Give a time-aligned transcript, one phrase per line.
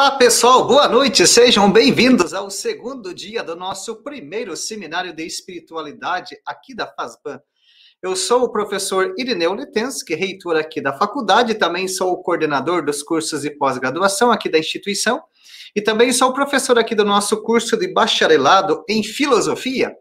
[0.00, 6.38] Olá, pessoal, boa noite, sejam bem-vindos ao segundo dia do nosso primeiro seminário de espiritualidade
[6.46, 7.38] aqui da FASBAN.
[8.02, 13.02] Eu sou o professor Irineu Letensky, reitor aqui da faculdade, também sou o coordenador dos
[13.02, 15.22] cursos de pós-graduação aqui da instituição,
[15.76, 19.94] e também sou professor aqui do nosso curso de bacharelado em filosofia.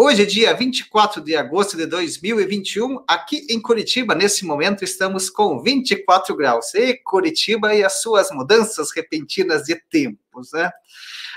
[0.00, 6.36] Hoje, dia 24 de agosto de 2021, aqui em Curitiba, nesse momento, estamos com 24
[6.36, 6.72] graus.
[6.72, 10.70] E Curitiba e as suas mudanças repentinas de tempos, né?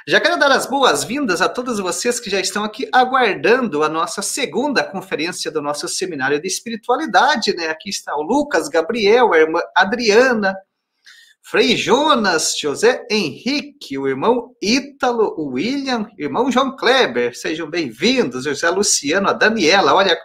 [0.08, 4.22] Já quero dar as boas-vindas a todos vocês que já estão aqui aguardando a nossa
[4.22, 7.68] segunda conferência do nosso seminário de espiritualidade, né?
[7.68, 10.56] Aqui está o Lucas, Gabriel, a irmã Adriana,
[11.44, 18.70] Frei Jonas, José Henrique, o irmão Ítalo, o William, irmão João Kleber, sejam bem-vindos, José
[18.70, 20.18] Luciano, a Daniela, olha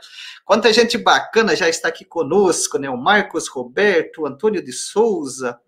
[0.45, 2.89] quanta gente bacana já está aqui conosco, né?
[2.89, 5.59] O Marcos Roberto, o Antônio de Souza,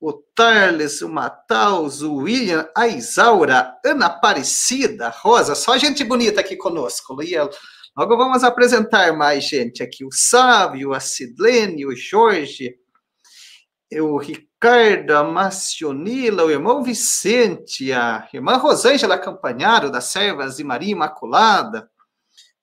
[0.00, 6.56] o Tarles, o Mataus, o William, a Isaura, Ana Aparecida, Rosa, só gente bonita aqui
[6.56, 7.14] conosco,
[7.96, 12.76] Logo vamos apresentar mais gente aqui, o Sávio, a Sidlene, o Jorge,
[13.92, 20.92] o Ricardo, a Macionila, o irmão Vicente, a irmã Rosângela Campanharo, das Servas de Maria
[20.92, 21.90] Imaculada,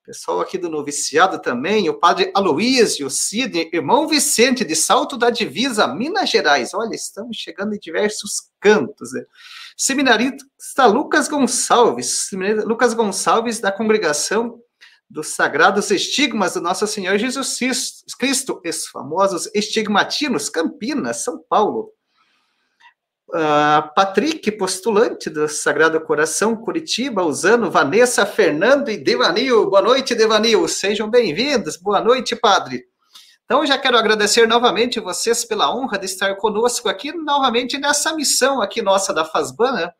[0.08, 5.86] pessoal aqui do noviciado também, o padre Aloísio, Sidney, irmão Vicente, de Salto da Divisa,
[5.86, 6.72] Minas Gerais.
[6.72, 9.12] Olha, estamos chegando em diversos cantos.
[9.12, 9.24] Né?
[9.76, 12.30] Seminarista Lucas Gonçalves,
[12.64, 14.58] Lucas Gonçalves, da congregação
[15.08, 17.58] dos sagrados estigmas do nosso Senhor Jesus
[18.18, 21.92] Cristo, os famosos estigmatinos, Campinas, São Paulo.
[23.30, 29.68] Uh, Patrick, postulante do Sagrado Coração, Curitiba, usando Vanessa, Fernando e Devanil.
[29.68, 30.66] Boa noite, Devanil.
[30.66, 31.76] Sejam bem-vindos.
[31.76, 32.84] Boa noite, Padre.
[33.44, 38.62] Então, já quero agradecer novamente vocês pela honra de estar conosco aqui, novamente nessa missão
[38.62, 39.90] aqui nossa da FASBAN, né?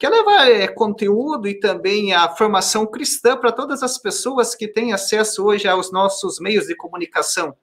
[0.00, 4.66] Que é levar é, conteúdo e também a formação cristã para todas as pessoas que
[4.66, 7.54] têm acesso hoje aos nossos meios de comunicação.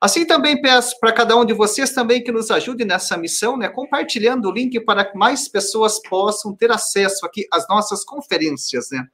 [0.00, 3.68] Assim também peço para cada um de vocês também que nos ajude nessa missão, né,
[3.68, 9.04] compartilhando o link para que mais pessoas possam ter acesso aqui às nossas conferências, né.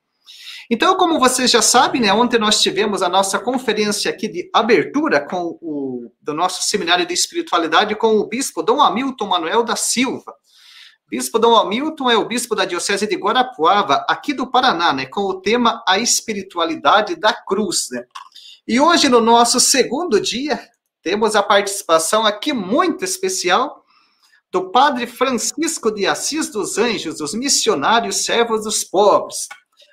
[0.70, 5.18] Então, como vocês já sabem, né, ontem nós tivemos a nossa conferência aqui de abertura
[5.18, 10.32] com o do nosso seminário de espiritualidade com o bispo Dom Hamilton Manuel da Silva.
[11.10, 15.22] Bispo Dom Hamilton é o bispo da Diocese de Guarapuava, aqui do Paraná, né, com
[15.22, 17.88] o tema A Espiritualidade da Cruz.
[17.90, 18.04] Né?
[18.64, 20.60] E hoje, no nosso segundo dia,
[21.02, 23.84] temos a participação aqui muito especial
[24.52, 29.48] do Padre Francisco de Assis dos Anjos, os missionários servos dos pobres.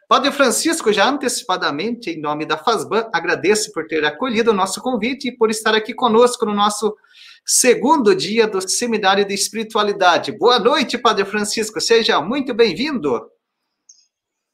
[0.08, 5.30] Padre Francisco, já antecipadamente, em nome da FASBAN, agradeço por ter acolhido o nosso convite
[5.30, 6.96] e por estar aqui conosco no nosso
[7.48, 10.34] segundo dia do Seminário de Espiritualidade.
[10.34, 13.26] Boa noite, Padre Francisco, seja muito bem-vindo.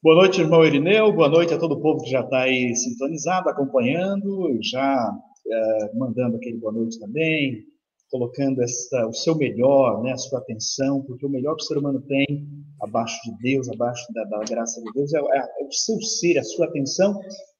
[0.00, 3.48] Boa noite, irmão Irineu, boa noite a todo o povo que já está aí sintonizado,
[3.48, 5.10] acompanhando, já
[5.44, 7.64] é, mandando aquele boa noite também,
[8.12, 11.78] colocando essa, o seu melhor, né, a sua atenção, porque o melhor que o ser
[11.78, 12.46] humano tem,
[12.80, 16.38] abaixo de Deus, abaixo da, da graça de Deus, é, é, é, o seu ser,
[16.38, 17.18] a sua atenção,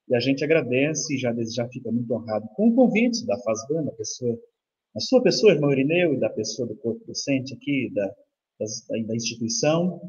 [0.09, 3.91] e a gente agradece e já, já fica muito honrado com o convite da Fazbana,
[3.91, 4.39] a pessoa
[4.97, 9.15] a sua pessoa, irmão Irineu, e da pessoa do corpo docente aqui, da, da, da,
[9.15, 10.01] instituição,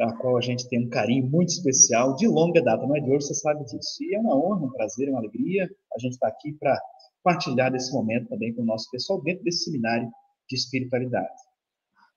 [0.00, 3.10] a qual a gente tem um carinho muito especial, de longa data, não é de
[3.10, 4.02] hoje, você sabe disso.
[4.02, 6.78] E é uma honra, um prazer, uma alegria a gente estar tá aqui para
[7.22, 10.10] partilhar desse momento também com o nosso pessoal dentro desse seminário
[10.48, 11.32] de espiritualidade.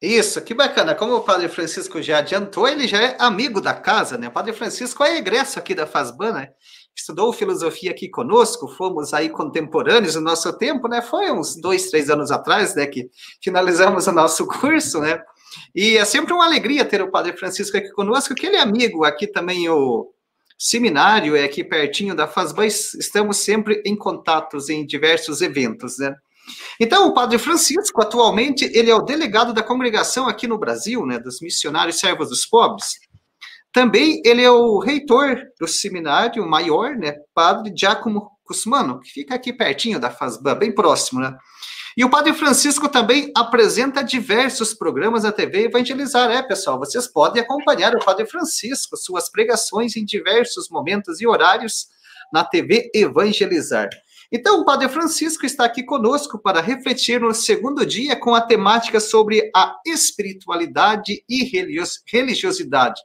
[0.02, 0.94] Isso, que bacana.
[0.94, 4.28] Como o Padre Francisco já adiantou, ele já é amigo da casa, né?
[4.28, 6.50] O Padre Francisco é egresso aqui da FASBAN, né?
[6.98, 11.02] Estudou filosofia aqui conosco, fomos aí contemporâneos no nosso tempo, né?
[11.02, 13.10] Foi uns dois, três anos atrás, né, que
[13.42, 15.22] finalizamos o nosso curso, né?
[15.74, 19.06] E é sempre uma alegria ter o Padre Francisco aqui conosco, que ele é amigo
[19.06, 20.12] aqui também, o
[20.58, 26.16] seminário é aqui pertinho da FASBAN, estamos sempre em contatos em diversos eventos, né?
[26.80, 31.20] Então, o Padre Francisco, atualmente, ele é o delegado da congregação aqui no Brasil, né,
[31.20, 32.94] dos missionários servos dos pobres,
[33.78, 39.54] também ele é o reitor do seminário maior, né, Padre Giacomo Cusmano, que fica aqui
[39.54, 41.38] pertinho da FASBAN, bem próximo, né?
[41.96, 46.80] E o Padre Francisco também apresenta diversos programas na TV Evangelizar, é, pessoal?
[46.80, 51.86] Vocês podem acompanhar o Padre Francisco, suas pregações em diversos momentos e horários
[52.34, 53.90] na TV Evangelizar.
[54.32, 59.00] Então, o Padre Francisco está aqui conosco para refletir no segundo dia com a temática
[59.00, 61.44] sobre a espiritualidade e
[62.12, 63.00] religiosidade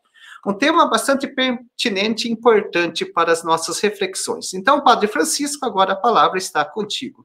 [0.47, 4.53] um tema bastante pertinente e importante para as nossas reflexões.
[4.55, 7.25] Então, Padre Francisco, agora a palavra está contigo.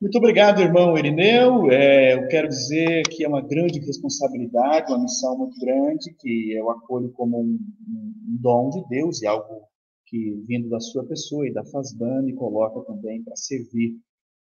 [0.00, 1.70] Muito obrigado, irmão Irineu.
[1.70, 6.70] É, eu quero dizer que é uma grande responsabilidade, uma missão muito grande, que eu
[6.70, 9.62] acolho como um, um dom de Deus e algo
[10.06, 13.96] que, vindo da sua pessoa e da FASBAN, me coloca também para servir,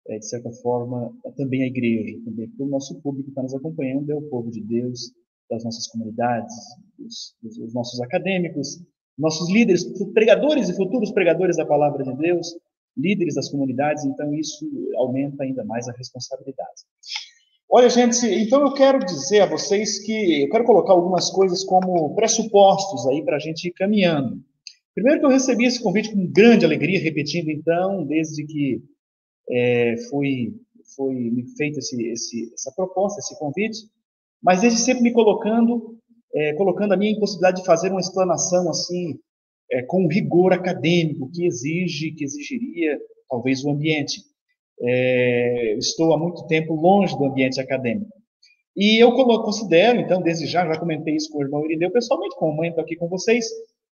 [0.07, 3.55] é, de certa forma, também a igreja, também porque o nosso público que está nos
[3.55, 5.13] acompanhando é o povo de Deus,
[5.51, 6.53] das nossas comunidades,
[6.99, 8.81] os, os nossos acadêmicos,
[9.19, 12.55] nossos líderes, pregadores e futuros pregadores da palavra de Deus,
[12.97, 14.67] líderes das comunidades, então isso
[14.97, 16.83] aumenta ainda mais a responsabilidade.
[17.71, 22.15] Olha, gente, então eu quero dizer a vocês que eu quero colocar algumas coisas como
[22.15, 24.43] pressupostos aí para a gente ir caminhando.
[24.95, 28.83] Primeiro que eu recebi esse convite com grande alegria, repetindo então, desde que
[29.51, 30.55] é, foi,
[30.95, 33.79] foi feita esse, esse, essa proposta, esse convite,
[34.43, 35.97] mas desde sempre me colocando,
[36.35, 39.19] é, colocando a minha impossibilidade de fazer uma explanação assim,
[39.71, 42.99] é, com rigor acadêmico que exige, que exigiria
[43.29, 44.21] talvez o ambiente.
[44.81, 48.11] É, estou há muito tempo longe do ambiente acadêmico.
[48.77, 52.81] E eu considero, então, desde já, já comentei isso com o irmão Irineu pessoalmente, comento
[52.81, 53.47] aqui com vocês,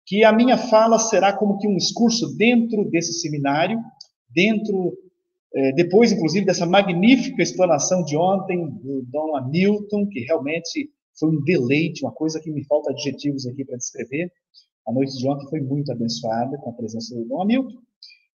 [0.06, 3.80] que a minha fala será como que um discurso dentro desse seminário,
[4.30, 4.94] dentro,
[5.75, 12.04] depois, inclusive, dessa magnífica explanação de ontem do Dom Hamilton, que realmente foi um deleite,
[12.04, 14.30] uma coisa que me falta adjetivos aqui para descrever.
[14.86, 17.78] A noite de ontem foi muito abençoada com a presença do Dom Hamilton.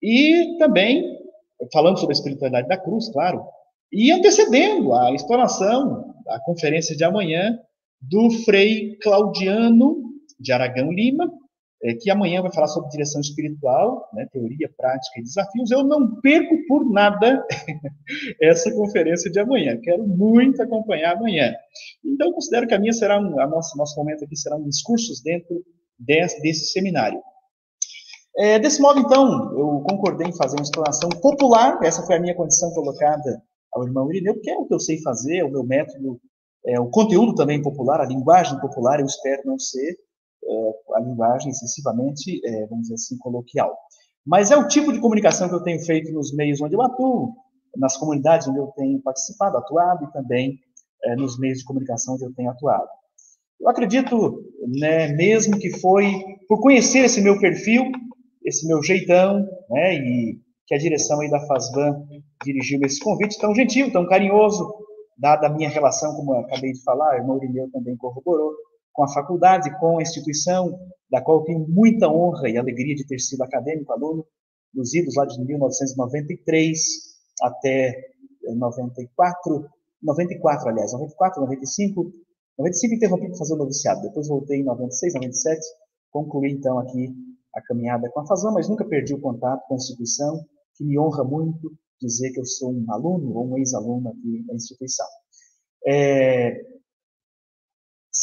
[0.02, 1.04] E também,
[1.74, 3.44] falando sobre a espiritualidade da cruz, claro,
[3.92, 7.58] e antecedendo a explanação, a conferência de amanhã,
[8.00, 10.04] do Frei Claudiano
[10.40, 11.32] de Aragão Lima,
[11.84, 15.70] é, que amanhã vai falar sobre direção espiritual, né, teoria, prática e desafios.
[15.70, 17.46] Eu não perco por nada
[18.42, 19.80] essa conferência de amanhã.
[19.82, 21.54] Quero muito acompanhar amanhã.
[22.04, 25.22] Então, considero que a minha será um, a nossa nosso momento aqui será um discursos
[25.22, 25.64] dentro
[26.00, 27.22] desse, desse seminário.
[28.38, 32.36] É, desse modo, então, eu concordei em fazer uma explanação popular, essa foi a minha
[32.36, 33.42] condição colocada
[33.74, 36.20] ao irmão Irineu, que é o que eu sei fazer, é o meu método,
[36.66, 39.98] é, o conteúdo também popular, a linguagem popular, eu espero não ser
[40.96, 43.76] a linguagem excessivamente, é, vamos dizer assim, coloquial.
[44.26, 47.34] Mas é o tipo de comunicação que eu tenho feito nos meios onde eu atuo,
[47.76, 50.60] nas comunidades onde eu tenho participado, atuado, e também
[51.04, 52.88] é, nos meios de comunicação onde eu tenho atuado.
[53.60, 54.44] Eu acredito,
[54.80, 57.92] né, mesmo que foi por conhecer esse meu perfil,
[58.46, 62.06] esse meu jeitão, né, e que a direção aí da FASBAN
[62.44, 64.70] dirigiu esse convite tão gentil, tão carinhoso,
[65.18, 68.54] dada a minha relação, como eu acabei de falar, o irmão Irineu também corroborou,
[68.98, 70.76] com a faculdade, com a instituição,
[71.08, 74.26] da qual eu tenho muita honra e alegria de ter sido acadêmico, aluno,
[74.74, 76.80] dos idos lá de 1993
[77.44, 77.96] até
[78.44, 79.70] 94,
[80.02, 82.12] 94, aliás, 94, 95,
[82.58, 85.62] 95 interrompi para fazer o noviciado, depois voltei em 96, 97,
[86.10, 87.14] concluí então aqui
[87.54, 90.44] a caminhada com a Fazão, mas nunca perdi o contato com a instituição,
[90.76, 91.72] que me honra muito
[92.02, 95.06] dizer que eu sou um aluno ou um ex-aluno aqui da instituição.
[95.88, 96.77] É,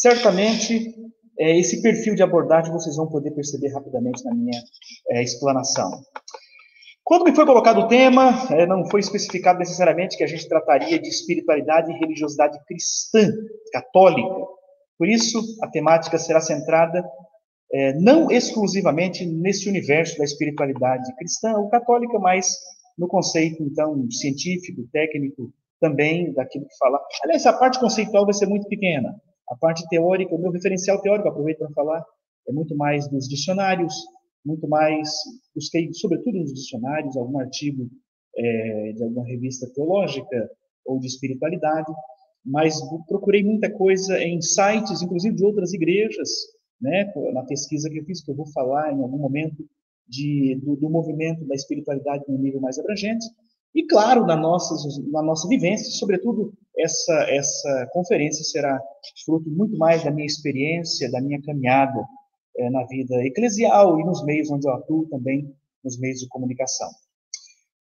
[0.04, 0.94] certamente,
[1.38, 4.60] é, esse perfil de abordagem vocês vão poder perceber rapidamente na minha
[5.08, 5.90] é, explanação.
[7.02, 10.98] Quando me foi colocado o tema, é, não foi especificado necessariamente que a gente trataria
[10.98, 13.32] de espiritualidade e religiosidade cristã,
[13.72, 14.44] católica.
[14.98, 17.02] Por isso, a temática será centrada
[17.72, 22.58] é, não exclusivamente nesse universo da espiritualidade cristã ou católica, mas
[22.98, 25.50] no conceito, então, científico, técnico,
[25.80, 27.00] também daquilo que fala.
[27.22, 29.14] Aliás, a parte conceitual vai ser muito pequena.
[29.48, 32.04] A parte teórica, o meu referencial teórico, aproveito para falar,
[32.48, 33.94] é muito mais dos dicionários,
[34.44, 35.08] muito mais,
[35.54, 37.88] busquei, sobretudo nos dicionários, algum artigo
[38.36, 40.50] é, de alguma revista teológica
[40.84, 41.90] ou de espiritualidade,
[42.44, 46.28] mas procurei muita coisa em sites, inclusive de outras igrejas,
[46.80, 49.64] né, na pesquisa que eu fiz, que eu vou falar em algum momento
[50.06, 53.24] de, do, do movimento da espiritualidade no nível mais abrangente,
[53.74, 54.74] e claro, na nossa,
[55.10, 58.80] na nossa vivência, sobretudo essa, essa conferência será
[59.24, 62.04] fruto muito mais da minha experiência, da minha caminhada
[62.56, 65.52] é, na vida eclesial e nos meios onde eu atuo também,
[65.84, 66.88] nos meios de comunicação.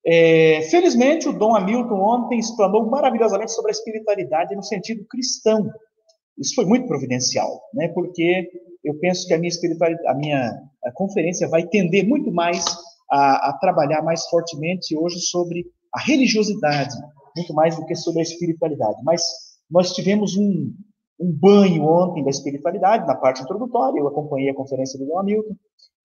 [0.06, 5.72] É, felizmente, o Dom Hamilton ontem explanou maravilhosamente sobre a espiritualidade no sentido cristão.
[6.38, 7.88] Isso foi muito providencial, né?
[7.90, 8.50] Porque
[8.84, 12.66] eu penso que a minha espiritualidade, a minha a conferência vai tender muito mais
[13.10, 16.96] a, a, trabalhar mais fortemente hoje sobre a religiosidade,
[17.36, 19.02] muito mais do que sobre a espiritualidade.
[19.04, 19.22] Mas
[19.70, 20.74] nós tivemos um,
[21.20, 25.56] um banho ontem da espiritualidade, na parte introdutória, eu acompanhei a conferência do Dom Hamilton,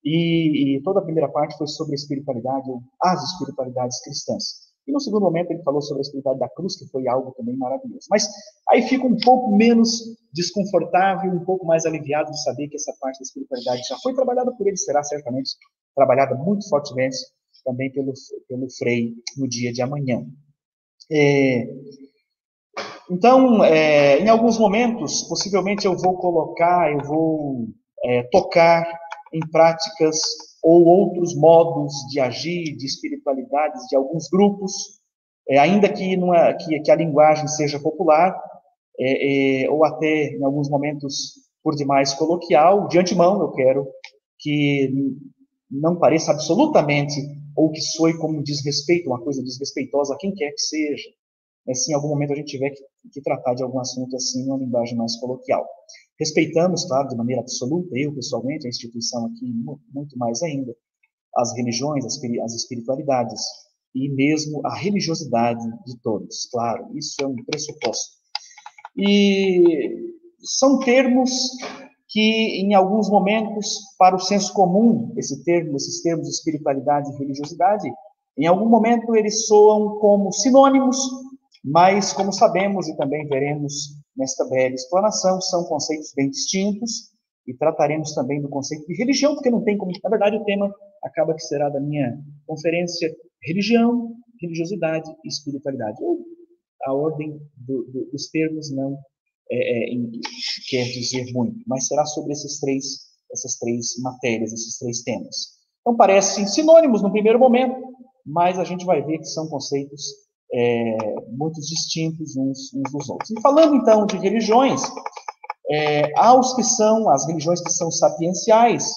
[0.03, 2.69] e, e, toda a primeira parte foi sobre a espiritualidade,
[3.01, 4.69] as espiritualidades cristãs.
[4.87, 7.55] E no segundo momento ele falou sobre a espiritualidade da cruz, que foi algo também
[7.57, 8.07] maravilhoso.
[8.09, 8.27] Mas
[8.69, 9.89] aí fica um pouco menos
[10.33, 14.51] desconfortável, um pouco mais aliviado de saber que essa parte da espiritualidade já foi trabalhada
[14.55, 15.51] por ele, será certamente
[15.95, 17.17] trabalhada muito fortemente
[17.63, 18.13] também pelo,
[18.47, 20.25] pelo Frei no dia de amanhã.
[21.11, 21.67] É,
[23.09, 27.67] então, é, em alguns momentos, possivelmente eu vou colocar, eu vou
[28.03, 28.85] é, tocar
[29.33, 30.19] em práticas
[30.61, 34.99] ou outros modos de agir, de espiritualidades de alguns grupos,
[35.49, 38.39] é, ainda que, numa, que, que, a linguagem seja popular,
[38.99, 43.87] é, é, ou até em alguns momentos por demais coloquial, de antemão eu quero
[44.37, 44.91] que
[45.69, 47.19] não pareça absolutamente
[47.55, 51.09] ou que soe como desrespeito, uma coisa desrespeitosa a quem quer que seja,
[51.65, 54.45] mas se em algum momento a gente tiver que, que tratar de algum assunto assim,
[54.45, 55.65] uma linguagem mais coloquial.
[56.19, 59.45] Respeitamos, claro, de maneira absoluta, eu pessoalmente, a instituição aqui,
[59.93, 60.75] muito mais ainda,
[61.35, 63.41] as religiões, as espiritualidades
[63.95, 68.17] e mesmo a religiosidade de todos, claro, isso é um pressuposto.
[68.97, 71.31] E são termos
[72.09, 77.17] que, em alguns momentos, para o senso comum, esse termo, esses termos de espiritualidade e
[77.17, 77.87] religiosidade,
[78.37, 80.97] em algum momento eles soam como sinônimos,
[81.63, 87.11] mas, como sabemos e também veremos nesta breve explanação, são conceitos bem distintos
[87.47, 89.91] e trataremos também do conceito de religião, porque não tem como.
[90.03, 90.73] Na verdade, o tema
[91.03, 93.13] acaba que será da minha conferência:
[93.43, 95.97] religião, religiosidade e espiritualidade.
[96.85, 98.97] a ordem do, do, dos termos não
[99.51, 99.97] é, é,
[100.69, 102.85] quer dizer muito, mas será sobre esses três,
[103.31, 105.59] essas três matérias, esses três temas.
[105.81, 107.75] Então, parecem sinônimos no primeiro momento,
[108.25, 110.03] mas a gente vai ver que são conceitos
[110.53, 110.97] é,
[111.31, 113.29] muito distintos uns, uns, dos outros.
[113.31, 114.81] E falando então de religiões,
[115.71, 118.91] é, há os que são, as religiões que são sapienciais,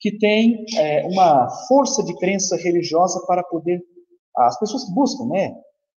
[0.00, 3.80] que têm é, uma força de crença religiosa para poder,
[4.36, 5.54] as pessoas que buscam, né,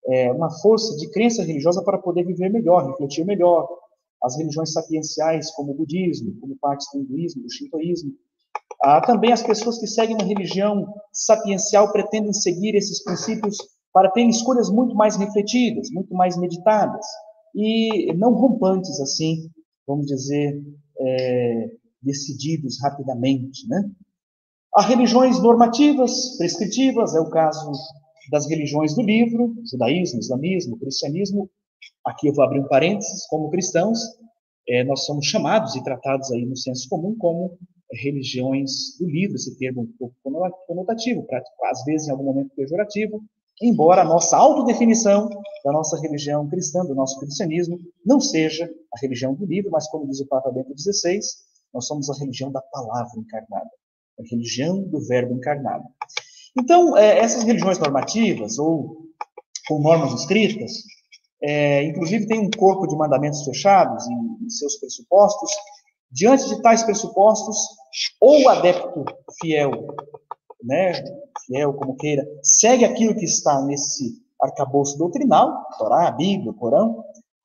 [0.09, 3.69] é, uma força de crença religiosa para poder viver melhor, refletir melhor.
[4.27, 8.13] As religiões sapienciais, como o budismo, como partes do hinduísmo, do shintoísmo.
[8.83, 13.57] Há também as pessoas que seguem uma religião sapiencial pretendem seguir esses princípios
[13.93, 17.07] para terem escolhas muito mais refletidas, muito mais meditadas
[17.55, 19.49] e não rompantes assim,
[19.87, 20.61] vamos dizer,
[21.01, 21.71] é,
[22.03, 23.91] decididos rapidamente, né?
[24.75, 27.73] Há religiões normativas, prescritivas, é o caso
[28.31, 31.49] das religiões do livro, judaísmo, islamismo, cristianismo.
[32.05, 33.99] Aqui eu vou abrir um parênteses, como cristãos,
[34.69, 37.59] é, nós somos chamados e tratados aí no senso comum como
[37.93, 40.15] religiões do livro, esse termo um pouco
[40.67, 41.27] conotativo,
[41.65, 43.23] às vezes em algum momento pejorativo,
[43.63, 45.29] embora a nossa autodefinição
[45.65, 50.07] da nossa religião cristã, do nosso cristianismo, não seja a religião do livro, mas como
[50.07, 51.21] diz o Papa Bento XVI,
[51.73, 53.71] nós somos a religião da palavra encarnada,
[54.19, 55.85] a religião do verbo encarnado.
[56.59, 59.07] Então, é, essas religiões normativas, ou
[59.69, 60.73] com normas escritas,
[61.43, 65.51] é, inclusive tem um corpo de mandamentos fechados em, em seus pressupostos.
[66.11, 67.57] Diante de tais pressupostos,
[68.21, 69.05] ou o adepto
[69.41, 69.71] fiel
[70.67, 70.93] né,
[71.47, 77.05] fiel, como queira, segue aquilo que está nesse arcabouço doutrinal, Torá, Bíblia, Corão,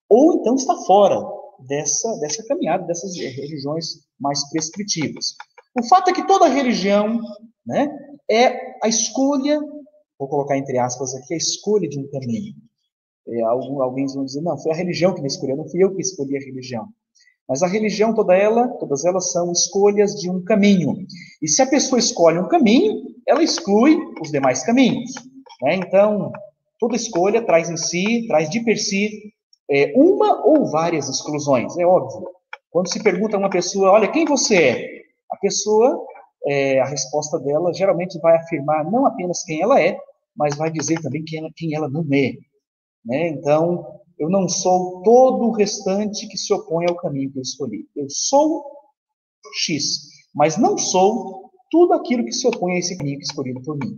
[0.09, 1.21] ou então está fora
[1.59, 5.35] dessa, dessa caminhada, dessas religiões mais prescritivas.
[5.79, 7.19] O fato é que toda religião
[7.65, 7.87] né,
[8.29, 9.59] é a escolha,
[10.19, 12.55] vou colocar entre aspas aqui, a escolha de um caminho.
[13.31, 15.95] É, algum, alguém vão dizer, não, foi a religião que me escolheu, não fui eu
[15.95, 16.87] que escolhi a religião.
[17.47, 21.05] Mas a religião, toda ela, todas elas são escolhas de um caminho.
[21.41, 25.13] E se a pessoa escolhe um caminho, ela exclui os demais caminhos.
[25.61, 25.75] Né?
[25.75, 26.31] Então,
[26.79, 29.33] toda escolha traz em si, traz de per si,
[29.69, 32.27] é, uma ou várias exclusões, é óbvio.
[32.69, 34.87] Quando se pergunta a uma pessoa, olha, quem você é?
[35.31, 36.05] A pessoa,
[36.45, 39.97] é, a resposta dela geralmente vai afirmar não apenas quem ela é,
[40.35, 42.33] mas vai dizer também quem ela, quem ela não é.
[43.05, 43.29] Né?
[43.29, 43.85] Então,
[44.19, 47.87] eu não sou todo o restante que se opõe ao caminho que eu escolhi.
[47.95, 48.63] Eu sou
[49.65, 49.99] X,
[50.33, 53.77] mas não sou tudo aquilo que se opõe a esse caminho que é escolhido por
[53.77, 53.97] mim.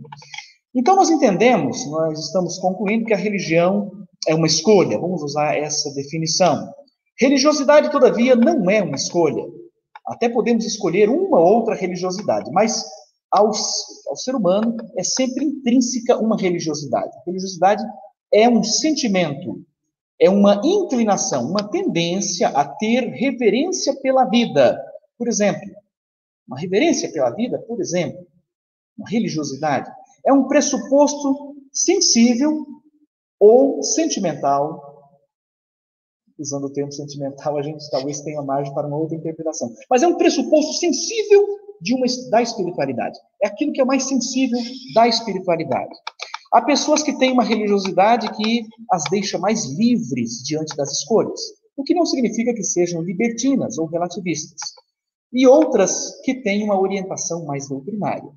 [0.74, 3.90] Então, nós entendemos, nós estamos concluindo que a religião
[4.26, 6.72] é uma escolha, vamos usar essa definição.
[7.20, 9.44] Religiosidade, todavia, não é uma escolha.
[10.06, 12.84] Até podemos escolher uma ou outra religiosidade, mas
[13.30, 17.16] ao, ao ser humano é sempre intrínseca uma religiosidade.
[17.16, 17.82] A religiosidade
[18.34, 19.64] é um sentimento,
[20.20, 24.76] é uma inclinação, uma tendência a ter reverência pela vida.
[25.16, 25.62] Por exemplo,
[26.46, 28.26] uma reverência pela vida, por exemplo,
[28.98, 29.88] uma religiosidade,
[30.26, 32.66] é um pressuposto sensível
[33.38, 34.92] ou sentimental.
[36.36, 39.72] Usando o termo sentimental, a gente talvez tenha margem para uma outra interpretação.
[39.88, 41.46] Mas é um pressuposto sensível
[41.80, 43.16] de uma, da espiritualidade.
[43.40, 44.58] É aquilo que é mais sensível
[44.94, 45.94] da espiritualidade.
[46.54, 51.40] Há pessoas que têm uma religiosidade que as deixa mais livres diante das escolhas,
[51.76, 54.60] o que não significa que sejam libertinas ou relativistas
[55.32, 58.30] e outras que têm uma orientação mais doutrinária.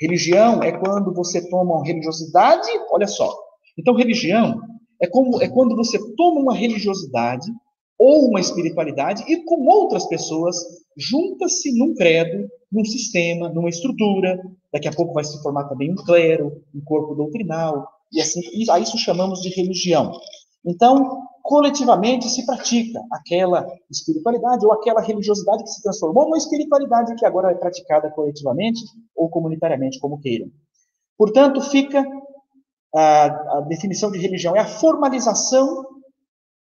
[0.00, 3.34] Religião é quando você toma uma religiosidade, olha só.
[3.76, 4.60] Então, religião
[4.98, 7.52] É, como, é quando você toma uma religiosidade
[7.98, 10.56] ou uma espiritualidade e com outras pessoas
[10.96, 14.40] junta-se num credo, num sistema, numa estrutura.
[14.76, 18.70] Daqui a pouco vai se formar também um clero, um corpo doutrinal, e assim, e
[18.70, 20.12] a isso chamamos de religião.
[20.66, 27.24] Então, coletivamente se pratica aquela espiritualidade ou aquela religiosidade que se transformou numa espiritualidade que
[27.24, 28.82] agora é praticada coletivamente
[29.16, 30.50] ou comunitariamente, como queiram.
[31.16, 32.04] Portanto, fica
[32.94, 33.24] a,
[33.56, 35.86] a definição de religião é a formalização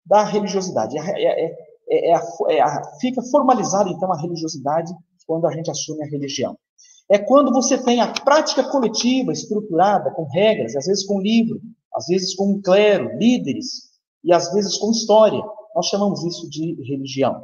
[0.05, 0.97] da religiosidade.
[0.97, 1.55] É, é,
[1.89, 4.93] é, é a, fica formalizada, então, a religiosidade
[5.27, 6.57] quando a gente assume a religião.
[7.09, 11.61] É quando você tem a prática coletiva, estruturada, com regras, às vezes com livro,
[11.95, 15.41] às vezes com um clero, líderes, e às vezes com história.
[15.75, 17.43] Nós chamamos isso de religião.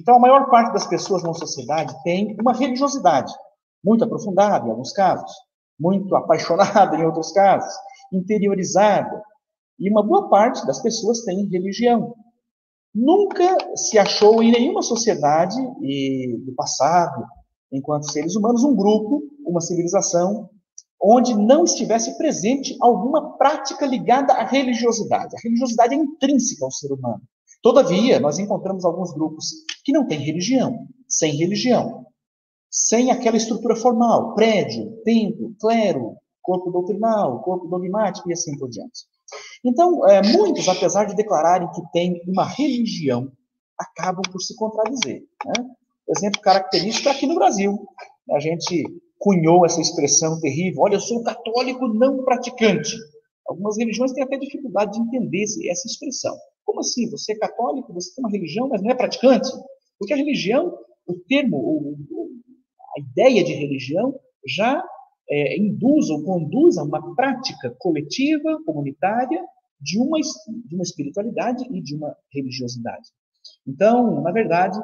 [0.00, 3.32] Então, a maior parte das pessoas na sociedade tem uma religiosidade,
[3.84, 5.30] muito aprofundada em alguns casos,
[5.78, 7.72] muito apaixonada em outros casos,
[8.12, 9.22] interiorizada.
[9.78, 12.14] E uma boa parte das pessoas tem religião.
[12.94, 17.26] Nunca se achou em nenhuma sociedade do passado,
[17.76, 20.48] enquanto seres humanos, um grupo, uma civilização
[21.00, 25.36] onde não estivesse presente alguma prática ligada à religiosidade.
[25.36, 27.22] A religiosidade é intrínseca ao ser humano.
[27.62, 29.50] Todavia, nós encontramos alguns grupos
[29.84, 32.06] que não têm religião, sem religião,
[32.70, 39.04] sem aquela estrutura formal, prédio, templo, clero, corpo doutrinal, corpo dogmático e assim por diante.
[39.64, 43.30] Então, é, muitos, apesar de declararem que têm uma religião,
[43.78, 45.22] acabam por se contradizer.
[45.44, 45.64] Né?
[46.08, 47.76] Exemplo característico aqui no Brasil.
[48.32, 48.84] A gente
[49.18, 52.94] cunhou essa expressão terrível: olha, eu sou católico não praticante.
[53.48, 56.36] Algumas religiões têm até dificuldade de entender essa expressão.
[56.64, 57.08] Como assim?
[57.10, 59.48] Você é católico, você tem uma religião, mas não é praticante?
[59.98, 60.76] Porque a religião,
[61.06, 61.96] o termo,
[62.96, 64.84] a ideia de religião já
[65.30, 69.40] é, induz ou conduz a uma prática coletiva, comunitária,
[69.80, 73.08] de uma, de uma espiritualidade e de uma religiosidade.
[73.66, 74.78] Então, na verdade,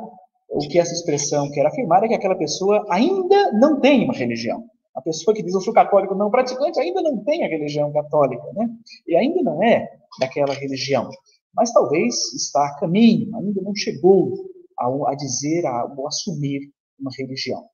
[0.52, 4.64] o que essa expressão quer afirmar é que aquela pessoa ainda não tem uma religião.
[4.94, 8.44] A pessoa que diz eu sou católico não praticante ainda não tem a religião católica,
[8.54, 8.68] né?
[9.08, 9.88] E ainda não é
[10.20, 11.08] daquela religião.
[11.54, 14.34] Mas talvez está a caminho, ainda não chegou
[14.78, 17.64] a, a dizer, a, a assumir uma religião.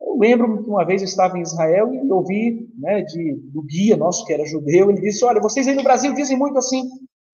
[0.00, 3.96] Eu lembro que uma vez eu estava em Israel e ouvi né, de, do guia
[3.96, 6.82] nosso, que era judeu, ele disse: Olha, vocês aí no Brasil dizem muito assim,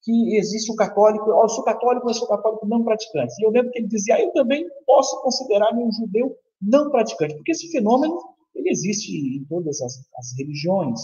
[0.08, 3.34] que existe o católico, eu sou católico, mas sou católico não praticante.
[3.38, 7.34] E eu lembro que ele dizia, ah, eu também posso considerar-me um judeu não praticante,
[7.34, 8.18] porque esse fenômeno
[8.54, 10.98] ele existe em todas as, as religiões,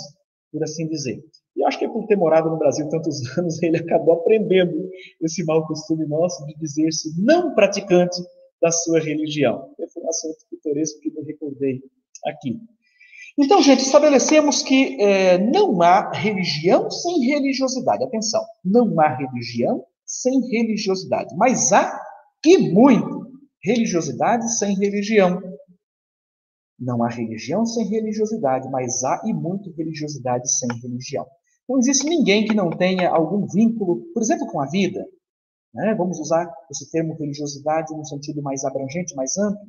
[0.51, 1.23] por assim dizer.
[1.55, 4.89] E acho que é por ter morado no Brasil tantos anos, ele acabou aprendendo
[5.21, 8.17] esse mau costume nosso de dizer-se não praticante
[8.63, 9.71] da sua religião.
[9.79, 11.83] Esse é um assunto pitoresco que eu recordei
[12.25, 12.59] aqui.
[13.37, 18.05] Então, gente, estabelecemos que é, não há religião sem religiosidade.
[18.05, 22.01] Atenção, não há religião sem religiosidade, mas há
[22.47, 25.41] e muito religiosidade sem religião.
[26.79, 31.27] Não há religião sem religiosidade, mas há e muito religiosidade sem religião.
[31.69, 35.05] Não existe ninguém que não tenha algum vínculo, por exemplo, com a vida.
[35.73, 35.95] Né?
[35.97, 39.67] Vamos usar esse termo religiosidade no sentido mais abrangente, mais amplo.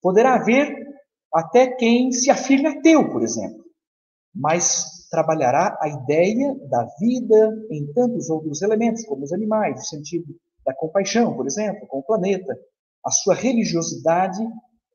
[0.00, 0.91] Poderá haver
[1.34, 3.64] até quem se afirme ateu, por exemplo,
[4.34, 10.34] mas trabalhará a ideia da vida em tantos outros elementos, como os animais, o sentido
[10.64, 12.56] da compaixão, por exemplo, com o planeta,
[13.04, 14.42] a sua religiosidade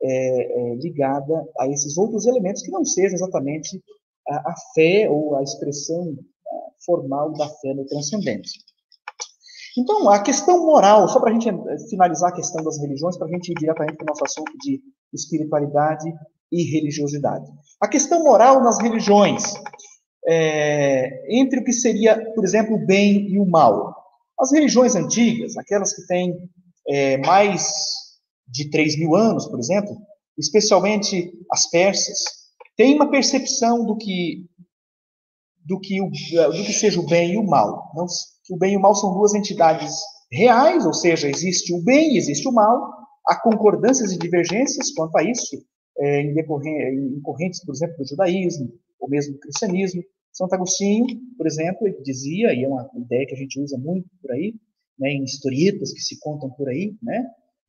[0.02, 3.82] é, é, ligada a esses outros elementos que não sejam exatamente
[4.30, 6.16] a, a fé ou a expressão
[6.86, 8.52] formal da fé no transcendente.
[9.78, 13.28] Então, a questão moral, só para a gente eh, finalizar a questão das religiões, para
[13.28, 14.82] a gente ir diretamente para o nosso assunto de
[15.14, 16.12] espiritualidade
[16.52, 17.46] e religiosidade.
[17.80, 19.44] A questão moral nas religiões,
[20.28, 23.96] é, entre o que seria, por exemplo, o bem e o mal.
[24.40, 26.36] As religiões antigas, aquelas que têm
[26.90, 27.72] é, mais
[28.48, 29.96] de 3 mil anos, por exemplo,
[30.38, 32.18] especialmente as persas,
[32.76, 34.46] têm uma percepção do que
[35.68, 37.92] do que, o, do que seja o bem e o mal.
[37.94, 38.06] Não,
[38.50, 39.94] o bem e o mal são duas entidades
[40.32, 42.94] reais, ou seja, existe o bem e existe o mal.
[43.28, 45.58] Há concordâncias e divergências quanto a isso,
[46.00, 50.02] é, em, em correntes, por exemplo, do judaísmo, ou mesmo do cristianismo.
[50.32, 51.06] Santo Agostinho,
[51.38, 54.54] por exemplo, ele dizia, e é uma ideia que a gente usa muito por aí,
[54.98, 57.26] né, em historietas que se contam por aí, né,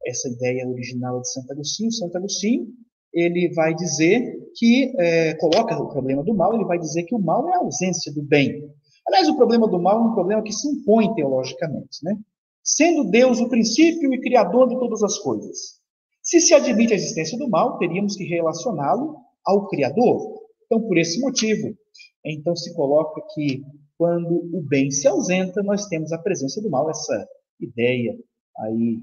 [0.06, 1.90] essa ideia original de Santo Agostinho.
[1.90, 2.68] Santo Agostinho,
[3.12, 7.18] ele vai dizer que, é, coloca o problema do mal, ele vai dizer que o
[7.18, 8.70] mal é a ausência do bem.
[9.06, 12.16] Aliás, o problema do mal é um problema que se impõe teologicamente, né?
[12.62, 15.78] Sendo Deus o princípio e criador de todas as coisas.
[16.22, 19.16] Se se admite a existência do mal, teríamos que relacioná-lo
[19.46, 20.42] ao Criador.
[20.66, 21.74] Então, por esse motivo,
[22.22, 23.62] então se coloca que
[23.96, 27.26] quando o bem se ausenta, nós temos a presença do mal, essa
[27.58, 28.14] ideia
[28.58, 28.98] aí